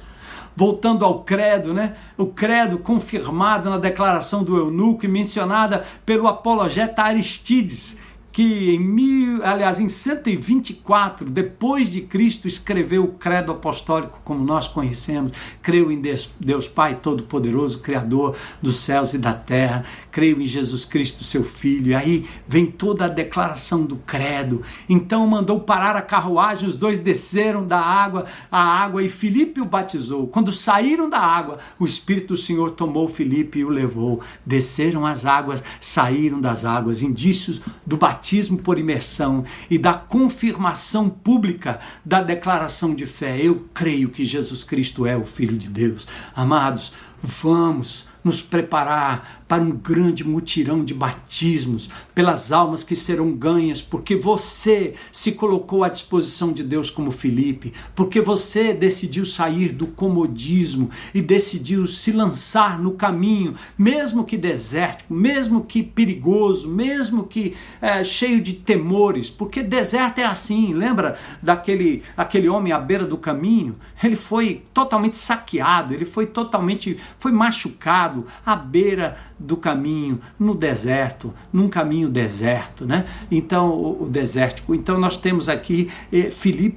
Voltando 0.55 1.03
ao 1.03 1.21
credo, 1.21 1.73
né? 1.73 1.97
O 2.17 2.27
credo 2.27 2.77
confirmado 2.77 3.69
na 3.69 3.77
declaração 3.77 4.41
do 4.41 4.57
eunuco 4.57 5.03
e 5.03 5.09
mencionada 5.09 5.85
pelo 6.05 6.29
apologeta 6.29 7.03
Aristides, 7.03 7.97
que 8.31 8.71
em 8.75 8.79
mil, 8.79 9.43
aliás, 9.43 9.79
em 9.79 9.89
124 9.89 11.29
depois 11.29 11.89
de 11.89 12.01
Cristo 12.01 12.47
escreveu 12.47 13.03
o 13.03 13.13
credo 13.13 13.51
apostólico 13.51 14.21
como 14.23 14.43
nós 14.43 14.67
conhecemos. 14.67 15.33
Creio 15.61 15.91
em 15.91 15.99
Deus, 15.99 16.67
Pai 16.67 16.95
todo-poderoso, 16.95 17.79
criador 17.79 18.35
dos 18.61 18.77
céus 18.77 19.13
e 19.13 19.17
da 19.17 19.33
terra. 19.33 19.83
Creio 20.11 20.41
em 20.41 20.45
Jesus 20.45 20.85
Cristo, 20.85 21.23
seu 21.23 21.43
filho. 21.43 21.91
E 21.91 21.95
aí 21.95 22.25
vem 22.47 22.65
toda 22.65 23.05
a 23.05 23.09
declaração 23.09 23.83
do 23.83 23.97
credo. 23.97 24.61
Então 24.87 25.27
mandou 25.27 25.59
parar 25.59 25.95
a 25.95 26.01
carruagem, 26.01 26.69
os 26.69 26.77
dois 26.77 26.99
desceram 26.99 27.67
da 27.67 27.79
água, 27.79 28.25
a 28.49 28.61
água 28.61 29.03
e 29.03 29.09
Filipe 29.09 29.59
o 29.59 29.65
batizou. 29.65 30.27
Quando 30.27 30.53
saíram 30.53 31.09
da 31.09 31.19
água, 31.19 31.59
o 31.77 31.85
espírito 31.85 32.29
do 32.29 32.37
Senhor 32.37 32.71
tomou 32.71 33.09
Filipe 33.09 33.59
e 33.59 33.65
o 33.65 33.69
levou. 33.69 34.21
Desceram 34.45 35.05
as 35.05 35.25
águas, 35.25 35.63
saíram 35.81 36.39
das 36.39 36.63
águas, 36.63 37.01
indícios 37.01 37.59
do 37.85 37.97
batismo 37.97 38.20
batismo 38.21 38.59
por 38.59 38.77
imersão 38.77 39.43
e 39.67 39.79
da 39.79 39.95
confirmação 39.95 41.09
pública 41.09 41.79
da 42.05 42.21
declaração 42.21 42.93
de 42.93 43.07
fé. 43.07 43.39
Eu 43.41 43.67
creio 43.73 44.09
que 44.09 44.23
Jesus 44.23 44.63
Cristo 44.63 45.07
é 45.07 45.17
o 45.17 45.25
Filho 45.25 45.57
de 45.57 45.67
Deus. 45.67 46.07
Amados, 46.35 46.93
vamos 47.19 48.05
nos 48.23 48.39
preparar 48.39 49.40
para 49.51 49.61
um 49.61 49.71
grande 49.71 50.23
mutirão 50.23 50.81
de 50.81 50.93
batismos, 50.93 51.89
pelas 52.15 52.53
almas 52.53 52.85
que 52.85 52.95
serão 52.95 53.33
ganhas, 53.33 53.81
porque 53.81 54.15
você 54.15 54.93
se 55.11 55.33
colocou 55.33 55.83
à 55.83 55.89
disposição 55.89 56.53
de 56.53 56.63
Deus 56.63 56.89
como 56.89 57.11
Felipe, 57.11 57.73
porque 57.93 58.21
você 58.21 58.73
decidiu 58.73 59.25
sair 59.25 59.73
do 59.73 59.87
comodismo 59.87 60.89
e 61.13 61.21
decidiu 61.21 61.85
se 61.85 62.13
lançar 62.13 62.79
no 62.79 62.93
caminho, 62.93 63.53
mesmo 63.77 64.23
que 64.23 64.37
desértico, 64.37 65.13
mesmo 65.13 65.65
que 65.65 65.83
perigoso, 65.83 66.69
mesmo 66.69 67.25
que 67.25 67.53
é, 67.81 68.05
cheio 68.05 68.39
de 68.39 68.53
temores, 68.53 69.29
porque 69.29 69.61
deserto 69.61 70.19
é 70.19 70.23
assim. 70.23 70.73
Lembra 70.73 71.19
daquele 71.43 72.03
aquele 72.15 72.47
homem 72.47 72.71
à 72.71 72.79
beira 72.79 73.05
do 73.05 73.17
caminho? 73.17 73.75
Ele 74.01 74.15
foi 74.15 74.63
totalmente 74.73 75.17
saqueado, 75.17 75.93
ele 75.93 76.05
foi 76.05 76.25
totalmente 76.25 76.97
foi 77.19 77.33
machucado 77.33 78.25
à 78.45 78.55
beira 78.55 79.17
do 79.41 79.57
caminho, 79.57 80.19
no 80.39 80.53
deserto, 80.53 81.33
num 81.51 81.67
caminho 81.67 82.09
deserto, 82.09 82.85
né? 82.85 83.05
Então, 83.29 83.69
o, 83.71 84.03
o 84.03 84.09
desértico. 84.09 84.75
Então, 84.75 84.99
nós 84.99 85.17
temos 85.17 85.49
aqui 85.49 85.89
eh, 86.11 86.31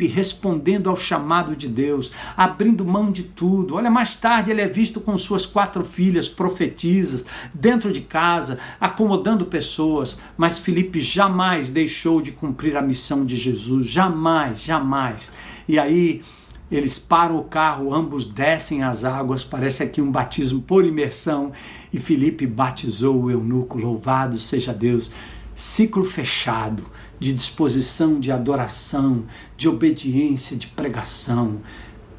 respondendo 0.07 0.89
ao 0.89 0.97
chamado 0.97 1.55
de 1.55 1.69
Deus, 1.69 2.13
abrindo 2.37 2.85
mão 2.85 3.13
de 3.13 3.25
tudo. 3.25 3.75
Olha, 3.75 3.91
mais 3.91 4.17
tarde 4.17 4.51
ele 4.51 4.61
é 4.61 4.67
visto 4.67 5.01
com 5.01 5.17
suas 5.19 5.45
quatro 5.45 5.85
filhas 5.85 6.29
profetisas, 6.29 7.25
dentro 7.53 7.93
de 7.93 8.01
casa, 8.01 8.59
acomodando 8.81 9.45
pessoas, 9.45 10.19
mas 10.37 10.59
Filipe 10.59 11.01
jamais 11.01 11.69
deixou 11.69 12.21
de 12.21 12.33
cumprir 12.33 12.77
a 12.77 12.83
missão 12.83 13.25
de 13.25 13.37
Jesus, 13.37 13.87
jamais, 13.87 14.63
jamais. 14.63 15.33
E 15.69 15.79
aí, 15.79 16.23
eles 16.71 16.99
param 16.99 17.39
o 17.39 17.45
carro, 17.45 17.95
ambos 17.95 18.27
descem 18.27 18.83
as 18.83 19.05
águas, 19.05 19.45
parece 19.45 19.83
aqui 19.83 20.01
um 20.01 20.11
batismo 20.11 20.63
por 20.63 20.85
imersão, 20.85 21.53
e 21.93 21.99
Felipe 21.99 22.47
batizou 22.47 23.25
o 23.25 23.31
eunuco, 23.31 23.79
louvado 23.79 24.39
seja 24.39 24.73
Deus. 24.73 25.11
Ciclo 25.55 26.05
fechado 26.05 26.85
de 27.19 27.33
disposição, 27.33 28.19
de 28.19 28.33
adoração, 28.33 29.25
de 29.57 29.69
obediência, 29.69 30.57
de 30.57 30.67
pregação. 30.67 31.59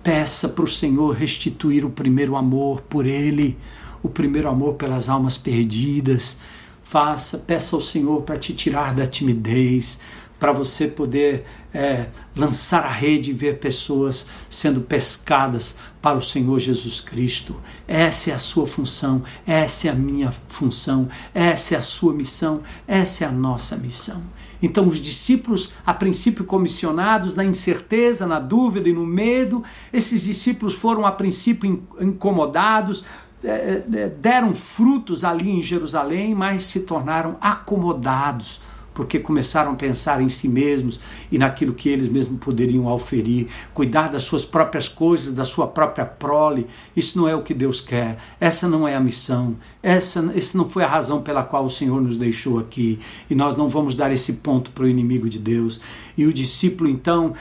Peça 0.01 0.47
para 0.47 0.63
o 0.63 0.67
Senhor 0.67 1.13
restituir 1.15 1.83
o 1.83 1.89
primeiro 1.89 2.35
amor 2.35 2.81
por 2.81 3.05
Ele, 3.05 3.57
o 4.01 4.07
primeiro 4.07 4.47
amor 4.47 4.75
pelas 4.75 5.09
almas 5.09 5.37
perdidas. 5.37 6.37
Faça, 6.81 7.39
peça 7.39 7.75
ao 7.75 7.81
Senhor 7.81 8.21
para 8.21 8.37
te 8.37 8.53
tirar 8.53 8.93
da 8.93 9.07
timidez, 9.07 9.99
para 10.39 10.51
você 10.51 10.87
poder 10.87 11.45
é, 11.76 12.07
lançar 12.34 12.86
a 12.86 12.89
rede 12.89 13.32
e 13.32 13.34
ver 13.34 13.59
pessoas 13.59 14.26
sendo 14.49 14.80
pescadas 14.80 15.76
para 16.01 16.17
o 16.17 16.21
Senhor 16.21 16.57
Jesus 16.57 17.01
Cristo. 17.01 17.57
Essa 17.86 18.32
é 18.32 18.34
a 18.34 18.39
sua 18.39 18.65
função, 18.65 19.23
essa 19.45 19.89
é 19.89 19.91
a 19.91 19.95
minha 19.95 20.32
função, 20.32 21.09
essa 21.34 21.76
é 21.76 21.78
a 21.78 21.82
sua 21.82 22.13
missão, 22.13 22.61
essa 22.88 23.26
é 23.26 23.28
a 23.28 23.32
nossa 23.32 23.76
missão. 23.76 24.23
Então, 24.61 24.88
os 24.88 25.01
discípulos, 25.01 25.73
a 25.86 25.93
princípio 25.93 26.45
comissionados, 26.45 27.36
na 27.36 27.43
incerteza, 27.43 28.26
na 28.26 28.39
dúvida 28.39 28.88
e 28.88 28.93
no 28.93 29.05
medo, 29.05 29.61
esses 29.91 30.23
discípulos 30.23 30.73
foram 30.73 31.05
a 31.05 31.11
princípio 31.11 31.84
incomodados, 31.99 33.03
é, 33.43 33.84
é, 33.93 34.09
deram 34.09 34.53
frutos 34.53 35.26
ali 35.26 35.51
em 35.51 35.61
Jerusalém, 35.61 36.34
mas 36.34 36.63
se 36.63 36.80
tornaram 36.80 37.36
acomodados 37.41 38.61
porque 38.95 39.19
começaram 39.19 39.73
a 39.73 39.75
pensar 39.75 40.21
em 40.21 40.29
si 40.29 40.47
mesmos 40.47 40.99
e 41.29 41.37
naquilo 41.37 41.73
que 41.73 41.89
eles 41.89 42.07
mesmos 42.07 42.39
poderiam 42.39 42.87
oferir, 42.87 43.47
cuidar 43.73 44.07
das 44.07 44.23
suas 44.23 44.45
próprias 44.45 44.87
coisas, 44.87 45.33
da 45.33 45.43
sua 45.43 45.67
própria 45.67 46.05
prole. 46.05 46.65
Isso 46.95 47.17
não 47.19 47.27
é 47.27 47.35
o 47.35 47.43
que 47.43 47.53
Deus 47.53 47.81
quer. 47.81 48.17
Essa 48.39 48.69
não 48.69 48.87
é 48.87 48.95
a 48.95 48.99
missão. 48.99 49.57
Essa, 49.83 50.31
essa 50.33 50.57
não 50.57 50.67
foi 50.67 50.83
a 50.83 50.87
razão 50.87 51.21
pela 51.21 51.43
qual 51.43 51.65
o 51.65 51.69
Senhor 51.69 52.01
nos 52.01 52.15
deixou 52.15 52.57
aqui. 52.57 52.97
E 53.29 53.35
nós 53.35 53.55
não 53.55 53.67
vamos 53.67 53.93
dar 53.93 54.11
esse 54.13 54.33
ponto 54.33 54.71
para 54.71 54.85
o 54.85 54.89
inimigo 54.89 55.29
de 55.29 55.37
Deus. 55.37 55.81
E 56.17 56.25
o 56.25 56.33
discípulo 56.33 56.89
então 56.89 57.33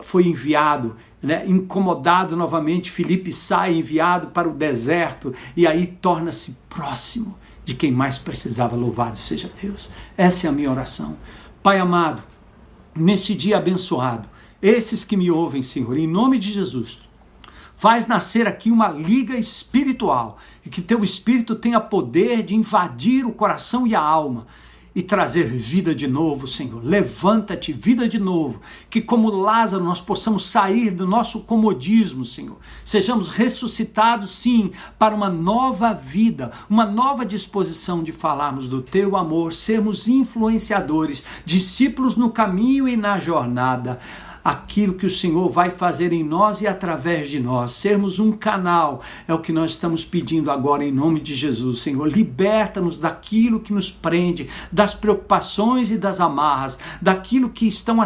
foi 0.00 0.26
enviado 0.26 0.96
né, 1.22 1.44
incomodado 1.46 2.34
novamente, 2.34 2.90
Felipe 2.90 3.32
sai 3.32 3.76
enviado 3.76 4.28
para 4.28 4.48
o 4.48 4.52
deserto 4.52 5.32
e 5.56 5.68
aí 5.68 5.86
torna-se 5.86 6.58
próximo 6.68 7.36
de 7.64 7.74
quem 7.74 7.92
mais 7.92 8.18
precisava. 8.18 8.76
Louvado 8.76 9.16
seja 9.16 9.50
Deus. 9.60 9.90
Essa 10.16 10.46
é 10.46 10.50
a 10.50 10.52
minha 10.52 10.70
oração. 10.70 11.16
Pai 11.62 11.78
amado, 11.78 12.22
nesse 12.94 13.34
dia 13.34 13.58
abençoado, 13.58 14.28
esses 14.60 15.04
que 15.04 15.16
me 15.16 15.30
ouvem, 15.30 15.62
Senhor, 15.62 15.96
em 15.96 16.06
nome 16.06 16.38
de 16.38 16.52
Jesus, 16.52 16.98
faz 17.76 18.06
nascer 18.06 18.46
aqui 18.46 18.70
uma 18.70 18.88
liga 18.88 19.36
espiritual 19.36 20.38
e 20.64 20.70
que 20.70 20.80
teu 20.80 21.02
espírito 21.02 21.54
tenha 21.54 21.80
poder 21.80 22.42
de 22.42 22.54
invadir 22.54 23.24
o 23.24 23.32
coração 23.32 23.86
e 23.86 23.94
a 23.94 24.00
alma 24.00 24.46
e 24.94 25.02
trazer 25.02 25.46
vida 25.46 25.94
de 25.94 26.06
novo, 26.06 26.46
Senhor. 26.46 26.84
Levanta-te, 26.84 27.72
vida 27.72 28.08
de 28.08 28.18
novo. 28.18 28.60
Que, 28.90 29.00
como 29.00 29.30
Lázaro, 29.30 29.82
nós 29.82 30.00
possamos 30.00 30.46
sair 30.46 30.90
do 30.90 31.06
nosso 31.06 31.40
comodismo, 31.40 32.24
Senhor. 32.24 32.58
Sejamos 32.84 33.28
ressuscitados, 33.28 34.30
sim, 34.30 34.72
para 34.98 35.14
uma 35.14 35.30
nova 35.30 35.92
vida, 35.92 36.52
uma 36.68 36.84
nova 36.84 37.24
disposição 37.24 38.02
de 38.02 38.12
falarmos 38.12 38.68
do 38.68 38.82
teu 38.82 39.16
amor, 39.16 39.52
sermos 39.52 40.08
influenciadores, 40.08 41.22
discípulos 41.44 42.16
no 42.16 42.30
caminho 42.30 42.86
e 42.86 42.96
na 42.96 43.18
jornada 43.18 43.98
aquilo 44.44 44.94
que 44.94 45.06
o 45.06 45.10
Senhor 45.10 45.48
vai 45.50 45.70
fazer 45.70 46.12
em 46.12 46.24
nós 46.24 46.60
e 46.60 46.66
através 46.66 47.28
de 47.28 47.40
nós. 47.40 47.72
Sermos 47.72 48.18
um 48.18 48.32
canal 48.32 49.00
é 49.26 49.34
o 49.34 49.38
que 49.38 49.52
nós 49.52 49.72
estamos 49.72 50.04
pedindo 50.04 50.50
agora 50.50 50.84
em 50.84 50.92
nome 50.92 51.20
de 51.20 51.34
Jesus. 51.34 51.80
Senhor, 51.80 52.08
liberta-nos 52.08 52.96
daquilo 52.96 53.60
que 53.60 53.72
nos 53.72 53.90
prende, 53.90 54.48
das 54.70 54.94
preocupações 54.94 55.90
e 55.90 55.96
das 55.96 56.20
amarras, 56.20 56.78
daquilo 57.00 57.50
que 57.50 57.66
estão 57.66 57.98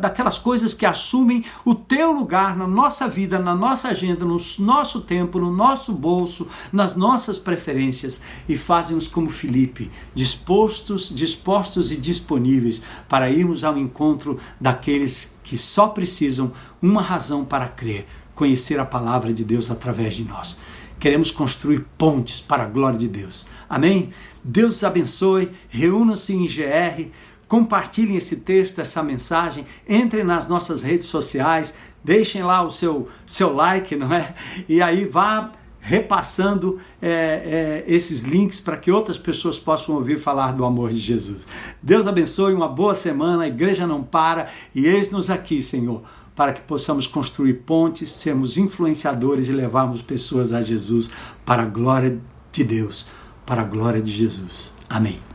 daquelas 0.00 0.38
coisas 0.38 0.72
que 0.72 0.86
assumem 0.86 1.44
o 1.64 1.74
teu 1.74 2.12
lugar 2.12 2.56
na 2.56 2.66
nossa 2.66 3.08
vida, 3.08 3.38
na 3.38 3.54
nossa 3.54 3.88
agenda, 3.88 4.24
no 4.24 4.36
nosso 4.58 5.00
tempo, 5.00 5.38
no 5.38 5.52
nosso 5.52 5.92
bolso, 5.92 6.46
nas 6.72 6.94
nossas 6.94 7.38
preferências 7.38 8.20
e 8.48 8.56
fazem-nos 8.56 9.08
como 9.08 9.28
Felipe, 9.28 9.90
dispostos, 10.14 11.14
dispostos 11.14 11.92
e 11.92 11.96
disponíveis 11.96 12.82
para 13.08 13.30
irmos 13.30 13.64
ao 13.64 13.76
encontro 13.76 14.38
daqueles 14.60 15.35
que 15.46 15.56
só 15.56 15.86
precisam 15.86 16.52
uma 16.82 17.00
razão 17.00 17.44
para 17.44 17.68
crer, 17.68 18.04
conhecer 18.34 18.80
a 18.80 18.84
palavra 18.84 19.32
de 19.32 19.44
Deus 19.44 19.70
através 19.70 20.14
de 20.14 20.24
nós. 20.24 20.58
Queremos 20.98 21.30
construir 21.30 21.86
pontes 21.96 22.40
para 22.40 22.64
a 22.64 22.66
glória 22.66 22.98
de 22.98 23.06
Deus. 23.06 23.46
Amém? 23.68 24.12
Deus 24.42 24.76
os 24.76 24.84
abençoe, 24.84 25.52
reúnam-se 25.68 26.34
em 26.34 26.46
GR, 26.46 27.12
compartilhem 27.46 28.16
esse 28.16 28.38
texto, 28.38 28.80
essa 28.80 29.04
mensagem, 29.04 29.64
entrem 29.88 30.24
nas 30.24 30.48
nossas 30.48 30.82
redes 30.82 31.06
sociais, 31.06 31.74
deixem 32.02 32.42
lá 32.42 32.64
o 32.64 32.70
seu, 32.72 33.08
seu 33.24 33.54
like, 33.54 33.94
não 33.94 34.12
é? 34.12 34.34
E 34.68 34.82
aí 34.82 35.04
vá 35.04 35.52
repassando 35.86 36.80
é, 37.00 37.08
é, 37.08 37.84
esses 37.86 38.22
links 38.22 38.58
para 38.58 38.76
que 38.76 38.90
outras 38.90 39.16
pessoas 39.16 39.56
possam 39.56 39.94
ouvir 39.94 40.18
falar 40.18 40.50
do 40.52 40.64
amor 40.64 40.90
de 40.90 40.98
Jesus. 40.98 41.46
Deus 41.80 42.08
abençoe, 42.08 42.52
uma 42.52 42.68
boa 42.68 42.92
semana, 42.92 43.44
a 43.44 43.46
igreja 43.46 43.86
não 43.86 44.02
para 44.02 44.48
e 44.74 44.84
eis-nos 44.84 45.30
aqui, 45.30 45.62
Senhor, 45.62 46.02
para 46.34 46.52
que 46.52 46.60
possamos 46.62 47.06
construir 47.06 47.54
pontes, 47.64 48.10
sermos 48.10 48.58
influenciadores 48.58 49.48
e 49.48 49.52
levarmos 49.52 50.02
pessoas 50.02 50.52
a 50.52 50.60
Jesus 50.60 51.08
para 51.44 51.62
a 51.62 51.66
glória 51.66 52.18
de 52.50 52.64
Deus, 52.64 53.06
para 53.46 53.62
a 53.62 53.64
glória 53.64 54.02
de 54.02 54.10
Jesus. 54.10 54.74
Amém. 54.90 55.25